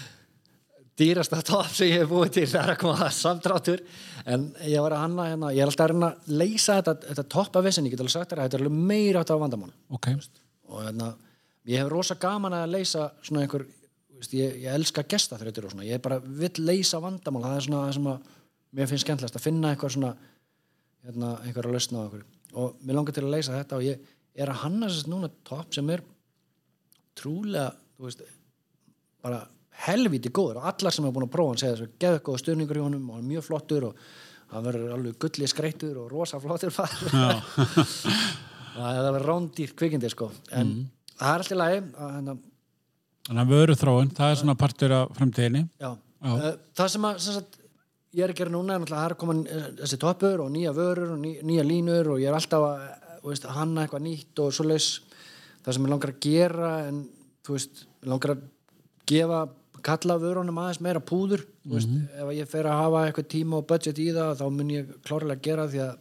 dýrasta 0.98 1.42
top 1.46 1.70
sem 1.70 1.92
ég 1.92 2.02
hef 2.02 2.10
búið 2.10 2.34
til. 2.38 2.48
Það 2.50 2.64
er 2.64 2.74
að 2.74 2.82
koma 2.82 3.06
að 3.06 3.14
samtráttur 3.18 3.84
en 4.24 4.48
ég 4.64 4.82
var 4.82 4.96
að 4.96 5.04
hanna 5.04 5.28
hérna, 5.28 5.52
ég 5.54 5.62
er 5.62 5.70
alltaf 5.70 5.86
að 5.86 5.92
reyna 5.92 6.10
að 6.10 6.34
leysa 6.40 6.78
þetta, 6.80 6.94
þetta 7.10 7.24
topp 7.34 7.58
af 7.58 7.66
vissin, 7.66 7.86
ég 7.86 7.94
get 7.94 8.02
alveg 8.02 8.14
sagt 8.14 8.34
að 8.34 8.42
þetta 8.42 8.58
er 8.58 8.64
alveg 8.64 8.84
meira 8.90 9.22
átt 9.22 9.32
á 9.34 9.42
vandamánu 9.42 9.74
okay. 9.96 10.18
og 10.70 10.84
hérna, 10.86 11.10
ég 11.68 11.82
hef 11.82 11.90
rosa 11.92 12.16
gaman 12.20 12.56
að 12.56 12.72
leysa 12.72 13.08
svona 13.24 13.44
einhver, 13.44 13.66
veist, 14.18 14.34
ég, 14.36 14.56
ég 14.64 14.70
elska 14.74 15.04
gesta 15.08 15.38
þrjóttur 15.40 15.68
og 15.68 15.74
svona, 15.74 15.86
ég 15.88 16.02
bara 16.04 16.20
vill 16.22 16.64
leysa 16.64 17.00
vandamál, 17.02 17.44
það 17.44 17.56
er 17.56 17.66
svona 17.66 17.82
það 17.84 17.96
sem 17.98 18.08
að 18.12 18.18
mér 18.74 18.90
finnst 18.90 19.06
skemmtilegast 19.06 19.38
að 19.38 19.46
finna 19.46 19.72
eitthvað 19.72 19.94
svona 19.96 20.12
hérna, 21.04 21.30
einhver 21.44 21.68
að 21.68 21.76
lausna 21.76 22.02
á 22.02 22.06
okkur. 22.08 22.24
Og 22.54 22.66
mér 22.82 22.98
langar 22.98 23.16
til 23.16 23.24
að 23.24 23.34
leysa 23.34 23.56
þetta 23.56 23.78
og 23.78 23.86
ég 23.86 23.96
er 24.34 24.50
að 24.50 24.62
hanna 24.64 24.90
þess 24.90 25.10
núna 25.10 25.30
topp 25.46 25.74
sem 25.76 25.90
er 25.94 26.04
trúlega, 27.18 27.68
veist 28.02 28.24
bara 29.24 29.40
helviti 29.84 30.30
góður. 30.34 30.60
Og 30.60 30.68
allar 30.70 30.94
sem 30.94 31.04
hefur 31.04 31.16
búin 31.18 31.28
að 31.28 31.34
prófa 31.34 31.54
hann 31.54 31.62
segja 31.62 31.76
þess 31.76 31.86
að 31.86 31.98
geða 32.04 32.24
góða 32.26 32.42
stöðningur 32.42 32.80
í 32.80 32.84
honum 32.84 33.10
og 33.10 33.18
hann 33.18 33.24
er 33.24 33.30
mjög 33.32 33.46
flottur 33.48 33.88
og 33.90 34.02
hann 34.54 34.66
verður 34.66 34.96
alveg 34.96 35.20
gullið 35.22 35.50
skreittur 35.50 36.00
og 36.02 36.10
rosa 36.12 36.40
flottur 36.42 36.74
það 38.74 39.04
verður 39.06 39.28
rándýr 39.28 39.70
kvikindi 39.78 40.10
sko. 40.10 40.30
En 40.50 40.66
mm. 40.66 40.82
það 41.14 41.30
er 41.30 41.44
alltaf 41.44 41.60
lægi 41.60 41.80
hérna- 41.98 42.40
Þannig 43.24 43.42
að 43.44 43.52
vöru 43.54 43.76
þróun, 43.80 44.10
það 44.14 44.30
er 44.30 44.40
svona 44.40 44.56
partur 44.60 44.92
af 44.92 45.14
fremtíðinni 45.16 45.62
Já, 45.80 45.90
Já. 45.94 46.32
Uh, 46.34 46.50
það 46.76 46.90
sem 46.94 47.06
að 47.08 47.22
sem 47.24 47.38
sagt, 47.38 47.56
ég 48.14 48.26
er 48.26 48.34
að 48.34 48.40
gera 48.42 48.54
núna 48.54 48.76
er 48.76 48.94
að 48.98 49.16
koma 49.20 49.36
eh, 49.42 49.70
þessi 49.80 49.98
toppur 50.02 50.44
og 50.44 50.52
nýja 50.52 50.74
vörur 50.76 51.14
og 51.16 51.20
ný, 51.22 51.38
nýja 51.42 51.64
línur 51.66 52.14
og 52.14 52.22
ég 52.22 52.30
er 52.30 52.36
alltaf 52.36 52.68
að 52.68 52.84
veist, 53.24 53.48
hanna 53.48 53.84
eitthvað 53.84 54.04
nýtt 54.04 54.42
og 54.44 54.54
svo 54.54 54.66
leis 54.68 54.88
það 55.64 55.76
sem 55.76 55.86
ég 55.86 55.94
langar 55.94 56.12
að 56.12 56.22
gera 56.26 56.72
en 56.88 57.04
þú 57.44 57.56
veist, 57.56 57.84
ég 58.04 58.10
langar 58.12 58.34
að 58.34 58.42
gefa 59.08 59.44
kalla 59.84 60.16
vörunum 60.20 60.60
aðeins 60.62 60.80
meira 60.84 61.00
púður 61.00 61.44
mm 61.44 61.48
-hmm. 61.48 61.74
veist, 61.74 61.88
mhm. 61.88 62.08
ef 62.20 62.36
ég 62.38 62.48
fer 62.48 62.66
að 62.66 62.80
hafa 62.82 63.06
eitthvað 63.06 63.28
tíma 63.28 63.56
og 63.56 63.66
budget 63.66 63.98
í 63.98 64.12
það 64.12 64.38
þá 64.40 64.46
mun 64.50 64.70
ég 64.70 64.86
klárlega 65.04 65.42
gera 65.42 65.68
því 65.68 65.80
að 65.88 65.96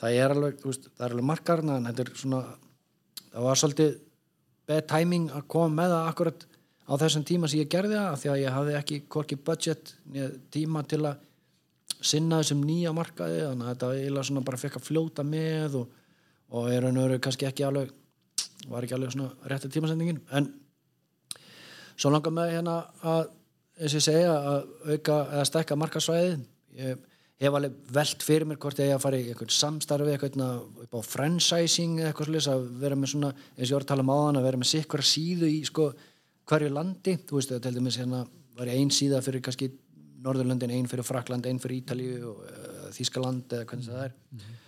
það 0.00 0.10
er 0.22 0.30
alveg, 0.30 0.54
veist, 0.64 0.88
það 0.96 1.06
er 1.06 1.10
alveg 1.10 1.24
markarna 1.24 1.76
en 1.76 1.86
þetta 1.86 2.02
er 2.02 2.10
svona 2.14 2.40
það 3.32 3.42
var 3.42 3.56
svolítið 3.56 3.98
bad 4.68 4.86
timing 4.90 5.30
að 5.34 5.46
koma 5.50 5.82
með 5.82 5.94
það 5.94 6.10
akkurat 6.10 6.46
á 6.90 6.92
þessum 7.00 7.26
tíma 7.26 7.50
sem 7.50 7.62
ég 7.62 7.70
gerði 7.70 7.96
það 7.96 8.10
af 8.10 8.22
því 8.22 8.30
að 8.32 8.42
ég 8.42 8.56
hafði 8.56 8.76
ekki 8.80 9.00
hvorki 9.14 9.38
budget 9.46 9.94
tíma 10.54 10.82
til 10.90 11.02
að 11.04 11.26
sinna 12.00 12.40
þessum 12.40 12.64
nýja 12.64 12.92
markaði 12.96 13.40
þannig 13.44 13.66
að 13.66 13.72
þetta 13.74 13.90
eiginlega 13.96 14.28
svona 14.28 14.44
bara 14.46 14.60
fekk 14.60 14.78
að 14.80 14.86
fljóta 14.86 15.24
með 15.26 15.80
og, 15.82 15.96
og 16.56 16.70
er 16.72 16.86
og 16.88 16.96
veru 16.96 17.18
kannski 17.22 17.48
ekki 17.48 17.66
alveg 17.66 17.92
var 18.68 18.84
ekki 18.84 18.96
alveg 18.96 19.14
svona 19.14 19.50
rétti 19.50 19.70
tímasendingin. 19.72 20.20
En 20.36 20.48
svo 21.96 22.12
langar 22.12 22.34
með 22.34 22.54
hérna 22.56 22.76
að 23.00 23.30
eins 23.80 23.94
og 23.94 24.00
ég 24.00 24.04
segja 24.04 24.34
að 24.34 24.66
auka 24.90 25.18
eða 25.30 25.46
stekka 25.48 25.78
markasvæðið 25.80 26.42
ég 26.80 27.06
hef 27.40 27.56
alveg 27.56 27.76
velt 27.96 28.24
fyrir 28.26 28.48
mér 28.48 28.60
hvort 28.60 28.80
ég 28.82 28.94
að 28.94 29.02
fara 29.04 29.18
í 29.20 29.28
eitthvað 29.30 29.54
samstarfi 29.56 30.14
eitthvað 30.14 30.38
eða 30.40 32.10
eitthvað 32.10 32.28
svolítið 32.28 32.50
að 32.52 32.64
vera 32.82 32.98
með 33.00 33.12
svona 33.14 33.30
eins 33.32 33.64
og 33.64 33.66
ég 33.66 33.76
voru 33.76 33.86
að 33.86 33.90
tala 33.92 34.06
um 34.06 34.14
áðan 34.14 34.40
að 34.40 34.48
vera 34.48 34.60
með 34.60 34.72
sikkura 34.74 35.06
síðu 35.10 35.48
í 35.50 35.60
sko 35.68 35.90
hverju 36.50 36.72
landi. 36.74 37.16
Þú 37.26 37.38
veist 37.38 37.52
það 37.54 37.62
til 37.66 37.76
dæmis 37.78 38.00
hérna 38.00 38.24
var 38.58 38.72
ég 38.72 38.80
ein 38.80 38.92
síða 38.92 39.22
fyrir 39.24 39.44
kannski 39.46 39.70
Norðurlöndin, 40.20 40.74
ein 40.76 40.88
fyrir 40.90 41.06
Frakland, 41.08 41.46
ein 41.48 41.62
fyrir 41.62 41.78
Ítalíu 41.80 42.16
og 42.28 42.42
uh, 42.44 42.88
Þískaland 42.92 43.54
eða 43.56 43.68
hvernig 43.70 43.88
það 43.88 44.02
er. 44.04 44.18
Mm 44.36 44.58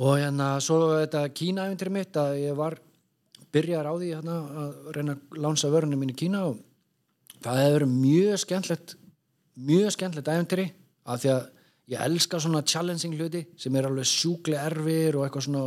og 0.00 0.16
hérna 0.20 0.56
svo 0.64 0.94
þetta 0.96 1.26
Kína-ævendir 1.36 1.90
mitt 1.92 2.16
að 2.16 2.38
ég 2.40 2.56
var 2.56 2.78
byrjar 3.52 3.88
á 3.88 3.92
því 3.92 4.12
hérna, 4.14 4.36
að 4.62 4.92
reyna 4.96 5.16
að 5.16 5.40
lánsa 5.44 5.72
vörunum 5.72 6.00
mín 6.00 6.14
í 6.14 6.16
Kína 6.16 6.46
og 6.48 6.60
það 7.42 7.60
hefur 7.60 7.76
verið 7.76 7.96
mjög 7.98 8.42
skemmtlegt 8.44 8.94
mjög 9.52 9.92
skemmtlegt 9.92 10.30
æventyri 10.32 10.66
af 11.06 11.22
því 11.22 11.32
að 11.34 11.42
ég 11.92 12.02
elska 12.06 12.38
svona 12.40 12.62
challenging 12.62 13.16
hluti 13.18 13.42
sem 13.58 13.74
er 13.76 13.88
alveg 13.88 14.06
sjúklega 14.08 14.66
erfir 14.70 15.18
og 15.18 15.26
eitthvað 15.26 15.46
svona 15.48 15.64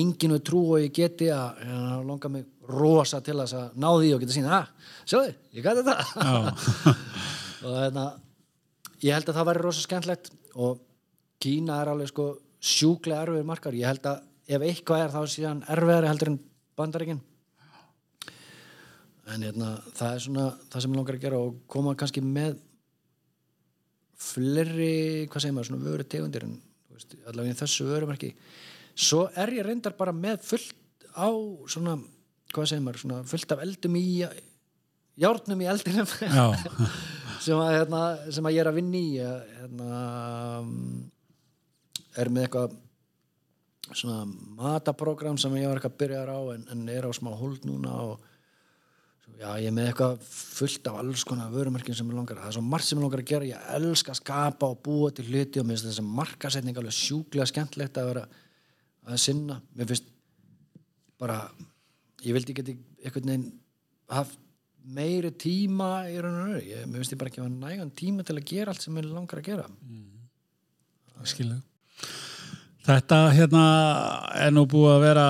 enginu 0.00 0.38
trú 0.46 0.62
og 0.76 0.84
ég 0.84 0.94
geti 0.94 1.30
að 1.34 1.62
hérna, 1.64 1.96
longa 2.06 2.30
mig 2.32 2.46
rosa 2.70 3.20
til 3.24 3.36
að 3.42 3.54
ná 3.74 3.88
því 3.88 4.12
og 4.14 4.22
geta 4.22 4.36
sína 4.36 4.52
að, 4.54 4.60
ah, 4.60 5.00
sjáðu, 5.10 5.34
ég 5.58 5.66
gæti 5.66 5.84
þetta 5.88 5.96
og 7.66 7.74
hérna 7.80 8.06
ég 9.02 9.16
held 9.16 9.32
að 9.32 9.40
það 9.40 9.50
væri 9.50 9.64
rosa 9.66 9.84
skemmtlegt 9.86 10.32
og 10.54 10.86
Kína 11.40 11.80
er 11.80 11.88
alveg 11.88 12.10
sko 12.10 12.26
sjúklega 12.60 13.24
erfir 13.24 13.46
markar, 13.48 13.76
ég 13.76 13.88
held 13.88 14.06
að 14.06 14.22
ef 14.50 14.64
eitthvað 14.66 15.04
er 15.06 15.12
þá 15.14 15.20
síðan 15.34 15.62
erfiðari 15.72 16.10
heldur 16.10 16.32
en 16.34 16.40
bandaríkinn 16.78 17.22
en 19.30 19.46
hérna 19.46 19.70
það 19.96 20.14
er 20.14 20.24
svona 20.24 20.48
það 20.70 20.82
sem 20.82 20.92
ég 20.92 21.00
langar 21.00 21.18
að 21.18 21.24
gera 21.24 21.40
og 21.40 21.62
koma 21.70 21.94
kannski 21.98 22.22
með 22.24 22.58
fleri, 24.20 25.26
hvað 25.30 25.44
segir 25.44 25.56
maður, 25.56 25.70
svona 25.70 25.86
vöru 25.86 26.06
tegundir 26.06 26.44
en 26.46 26.58
veist, 26.92 27.16
allavega 27.24 27.54
í 27.54 27.60
þessu 27.62 27.88
vörumarki 27.88 28.34
svo 29.00 29.26
er 29.38 29.52
ég 29.56 29.66
reyndar 29.66 29.96
bara 29.98 30.12
með 30.14 30.42
fullt 30.50 31.06
á 31.16 31.30
svona, 31.70 31.96
hvað 32.52 32.70
segir 32.70 32.84
maður 32.84 33.04
svona 33.04 33.22
fullt 33.28 33.54
af 33.54 33.64
eldum 33.64 33.96
í 33.98 34.04
járnum 35.20 35.64
í 35.64 35.68
eldinum. 35.70 36.08
Sem, 37.40 37.56
að, 37.56 37.70
hérna, 37.72 38.00
sem 38.28 38.44
að 38.44 38.52
ég 38.52 38.60
er 38.60 38.68
að 38.68 38.74
vinni 38.76 38.98
í 39.00 39.12
hérna, 39.16 40.00
er 42.20 42.28
með 42.28 42.44
eitthvað 42.44 42.74
svona 43.96 44.18
mataprogram 44.58 45.38
sem 45.40 45.54
ég 45.56 45.70
var 45.70 45.80
eitthvað 45.80 45.94
að 45.94 46.02
byrja 46.02 46.36
á 46.36 46.40
en, 46.52 46.66
en 46.74 46.82
er 46.92 47.08
á 47.08 47.10
smá 47.16 47.30
hold 47.32 47.64
núna 47.64 47.94
og 48.10 48.26
Já, 49.40 49.54
ég 49.56 49.70
er 49.70 49.72
með 49.72 49.86
eitthvað 49.88 50.24
fullt 50.28 50.88
af 50.90 50.98
alls 51.00 51.22
konar 51.24 51.52
vörumarkin 51.54 51.96
sem 51.96 52.08
ég 52.10 52.16
langar, 52.18 52.42
það 52.42 52.50
er 52.50 52.56
svo 52.58 52.64
margt 52.66 52.86
sem 52.90 52.98
ég 52.98 53.06
langar 53.06 53.22
að 53.22 53.30
gera. 53.30 53.48
Ég 53.48 53.70
elska 53.78 54.12
að 54.12 54.18
skapa 54.18 54.68
og 54.68 54.82
búa 54.84 55.08
til 55.16 55.24
hluti 55.30 55.62
og 55.62 55.64
mér 55.64 55.78
finnst 55.78 55.88
þess 55.88 56.02
að 56.02 56.10
markasetning 56.18 56.80
alveg 56.80 56.96
sjúklega 56.98 57.48
skemmtlegt 57.48 57.96
að 57.96 58.10
vera 58.10 58.26
að 59.08 59.22
sinna. 59.24 59.56
Mér 59.72 59.88
finnst 59.88 60.12
bara 61.20 61.38
ég 62.20 62.36
vildi 62.36 62.52
ekki 62.52 62.76
eitthvað 63.00 63.30
neginn 63.30 63.48
haft 64.12 64.36
meiri 64.84 65.32
tíma 65.40 65.90
í 66.12 66.20
raun 66.20 66.36
og 66.36 66.44
raun, 66.50 66.60
ég, 66.60 66.84
mér 66.84 67.00
finnst 67.00 67.16
ég 67.16 67.20
bara 67.20 67.32
ekki 67.32 67.42
að 67.44 67.56
nægan 67.64 67.96
tíma 67.96 68.26
til 68.28 68.36
að 68.36 68.48
gera 68.52 68.74
allt 68.74 68.84
sem 68.84 69.00
ég 69.00 69.08
langar 69.08 69.40
að 69.40 69.48
gera. 69.48 69.66
Mm. 69.88 70.06
Skilu 71.28 71.56
Þetta 72.84 73.16
hérna 73.36 73.64
er 74.40 74.52
nú 74.56 74.64
búið 74.68 74.94
að 74.94 75.02
vera 75.04 75.26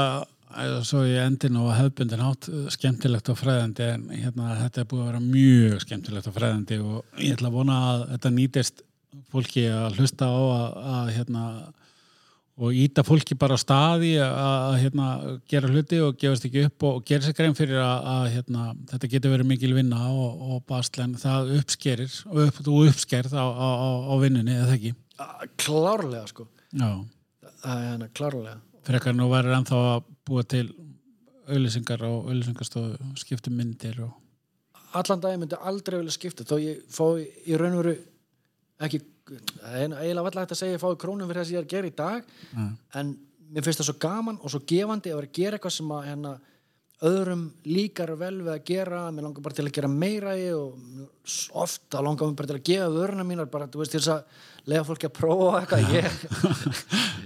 svo 0.87 1.03
í 1.07 1.17
endin 1.21 1.59
og 1.61 1.73
hefbundin 1.77 2.23
hátt 2.25 2.49
skemmtilegt 2.75 3.29
og 3.31 3.39
fræðandi 3.39 3.87
en 3.87 4.07
hérna, 4.11 4.55
þetta 4.65 4.83
er 4.83 4.89
búið 4.91 5.03
að 5.03 5.11
vera 5.11 5.25
mjög 5.25 5.83
skemmtilegt 5.85 6.31
og 6.31 6.37
fræðandi 6.37 6.79
og 6.83 7.21
ég 7.23 7.37
ætla 7.37 7.51
að 7.51 7.59
vona 7.59 7.77
að 7.91 8.07
þetta 8.15 8.33
nýtist 8.35 8.83
fólki 9.31 9.67
að 9.71 9.99
hlusta 9.99 10.27
á 10.27 10.41
að, 10.41 10.81
að 10.95 11.13
hérna, 11.17 11.45
og 12.61 12.77
íta 12.77 13.05
fólki 13.07 13.37
bara 13.39 13.57
á 13.57 13.61
staði 13.61 14.13
að 14.21 14.77
hérna, 14.83 15.09
gera 15.51 15.71
hluti 15.71 16.01
og 16.05 16.19
gefast 16.21 16.47
ekki 16.49 16.67
upp 16.69 16.87
og 16.89 17.01
gera 17.09 17.25
sér 17.25 17.37
grein 17.39 17.57
fyrir 17.59 17.81
að, 17.83 18.09
að 18.15 18.27
hérna, 18.35 18.67
þetta 18.93 19.13
getur 19.15 19.35
verið 19.37 19.51
mikil 19.53 19.73
vinna 19.79 20.03
og, 20.11 20.43
og 20.51 20.65
baslen 20.69 21.15
það 21.21 21.55
uppskerir 21.61 22.19
og 22.29 22.43
upp, 22.49 22.61
uppskerð 22.75 23.39
á, 23.39 23.47
á, 23.47 23.69
á 24.11 24.15
vinnunni 24.23 24.59
eða 24.59 24.77
ekki? 24.77 24.95
Klárlega 25.61 26.27
sko. 26.31 26.49
Já. 26.71 26.91
það 27.63 27.77
er 27.77 27.89
hérna 27.89 28.11
klárlega. 28.17 28.59
Frekar 28.87 29.17
nú 29.17 29.27
verður 29.31 29.59
ennþá 29.59 29.81
að 29.91 30.05
búa 30.31 30.47
til 30.47 30.69
auðlýsingar 31.51 32.05
og 32.07 32.29
auðlýsingarstofu 32.31 33.15
skipta 33.19 33.53
myndir 33.53 33.99
og 34.07 34.17
allan 34.99 35.23
dag 35.23 35.39
myndi 35.39 35.59
aldrei 35.59 36.01
vilja 36.01 36.15
skipta 36.15 36.47
þó 36.47 36.57
ég 36.63 36.85
fái 36.91 37.27
í 37.47 37.59
raun 37.59 37.79
og 37.79 37.83
veru 37.85 37.97
ekki, 38.81 39.01
eiginlega 39.71 40.27
valla 40.27 40.45
hægt 40.45 40.55
að 40.57 40.63
segja 40.63 40.77
ég 40.79 40.83
fái 40.83 41.01
krónum 41.01 41.31
fyrir 41.31 41.43
það 41.43 41.49
sem 41.49 41.57
ég 41.57 41.61
er 41.61 41.67
að 41.67 41.75
gera 41.75 41.91
í 41.91 41.97
dag 41.99 42.31
mm. 42.53 42.71
en 43.01 43.17
mér 43.51 43.67
finnst 43.67 43.83
það 43.83 43.91
svo 43.91 43.99
gaman 44.03 44.39
og 44.41 44.55
svo 44.55 44.63
gefandi 44.73 45.13
að 45.13 45.21
vera 45.21 45.31
að 45.31 45.37
gera 45.41 45.59
eitthvað 45.59 45.77
sem 45.77 45.93
að 45.95 46.07
hérna, 46.09 46.33
öðrum 47.11 47.45
líkar 47.65 48.15
vel 48.21 48.35
við 48.43 48.53
að 48.55 48.65
gera 48.71 49.03
mér 49.11 49.27
langar 49.27 49.45
bara 49.47 49.59
til 49.59 49.67
að 49.67 49.77
gera 49.79 49.93
meira 49.93 50.35
í 50.39 50.49
og 50.55 51.61
ofta 51.63 52.03
langar 52.05 52.31
mér 52.31 52.41
bara 52.41 52.51
til 52.51 52.59
að 52.59 52.67
gefa 52.71 52.91
vöruna 52.95 53.27
mínar 53.27 53.51
bara, 53.53 53.71
til 53.71 53.87
þess 53.87 54.11
að 54.15 54.49
lega 54.71 54.87
fólki 54.87 55.09
að 55.09 55.17
prófa 55.17 55.63
eitthvað 55.63 55.95
ég, 55.97 56.19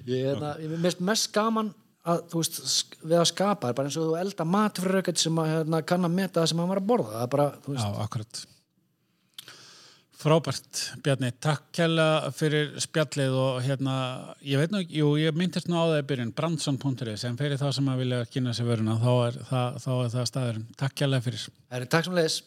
ég, 0.07 0.29
hérna, 0.29 0.55
ég 0.63 0.77
mest 0.85 1.03
mest 1.05 1.33
gaman 1.35 1.73
að, 2.05 2.25
veist, 2.35 2.59
við 3.03 3.21
að 3.21 3.29
skapa 3.33 3.71
er 3.71 3.77
bara 3.77 3.91
eins 3.91 4.01
og 4.01 4.11
þú 4.11 4.19
elda 4.21 4.49
mat 4.49 4.81
fyrir 4.81 5.01
eitthvað 5.01 5.23
sem 5.25 5.39
að 5.41 5.53
hérna, 5.53 5.85
kann 5.89 6.09
að 6.09 6.19
meta 6.19 6.43
það 6.43 6.51
sem 6.51 6.61
að 6.61 6.69
maður 6.71 6.83
að 6.83 6.91
borða 6.91 7.15
það 7.15 7.25
er 7.27 7.33
bara, 7.37 7.47
þú 7.65 7.77
veist 7.77 7.87
Já, 7.87 8.03
akkurat 8.05 8.43
Frábært, 10.25 10.79
Bjarni, 11.05 11.29
takk 11.45 11.67
kæla 11.77 12.07
fyrir 12.33 12.71
spjallið 12.81 13.35
og 13.37 13.59
hérna, 13.67 13.97
ég 14.41 14.63
veit 14.63 14.73
nú, 14.73 14.81
jú, 14.81 15.11
ég 15.21 15.37
myndist 15.37 15.69
nú 15.69 15.77
á 15.77 15.85
það 15.85 15.99
í 15.99 16.07
byrjun, 16.13 16.33
brandsson.is, 16.39 17.27
en 17.29 17.37
fyrir 17.37 17.61
það 17.61 17.75
sem 17.77 17.93
að 17.93 18.01
vilja 18.07 18.23
kynna 18.33 18.57
sér 18.57 18.71
vöruna, 18.71 18.97
þá 19.05 19.13
er 19.27 19.39
það, 19.51 19.79
þá 19.85 19.93
er 19.99 20.11
það 20.17 20.33
staðurinn. 20.33 20.67
Takk 20.81 20.99
kæla 21.03 21.23
fyrir. 21.29 21.47
Takk 21.85 22.09
sem 22.09 22.17
leðis. 22.17 22.41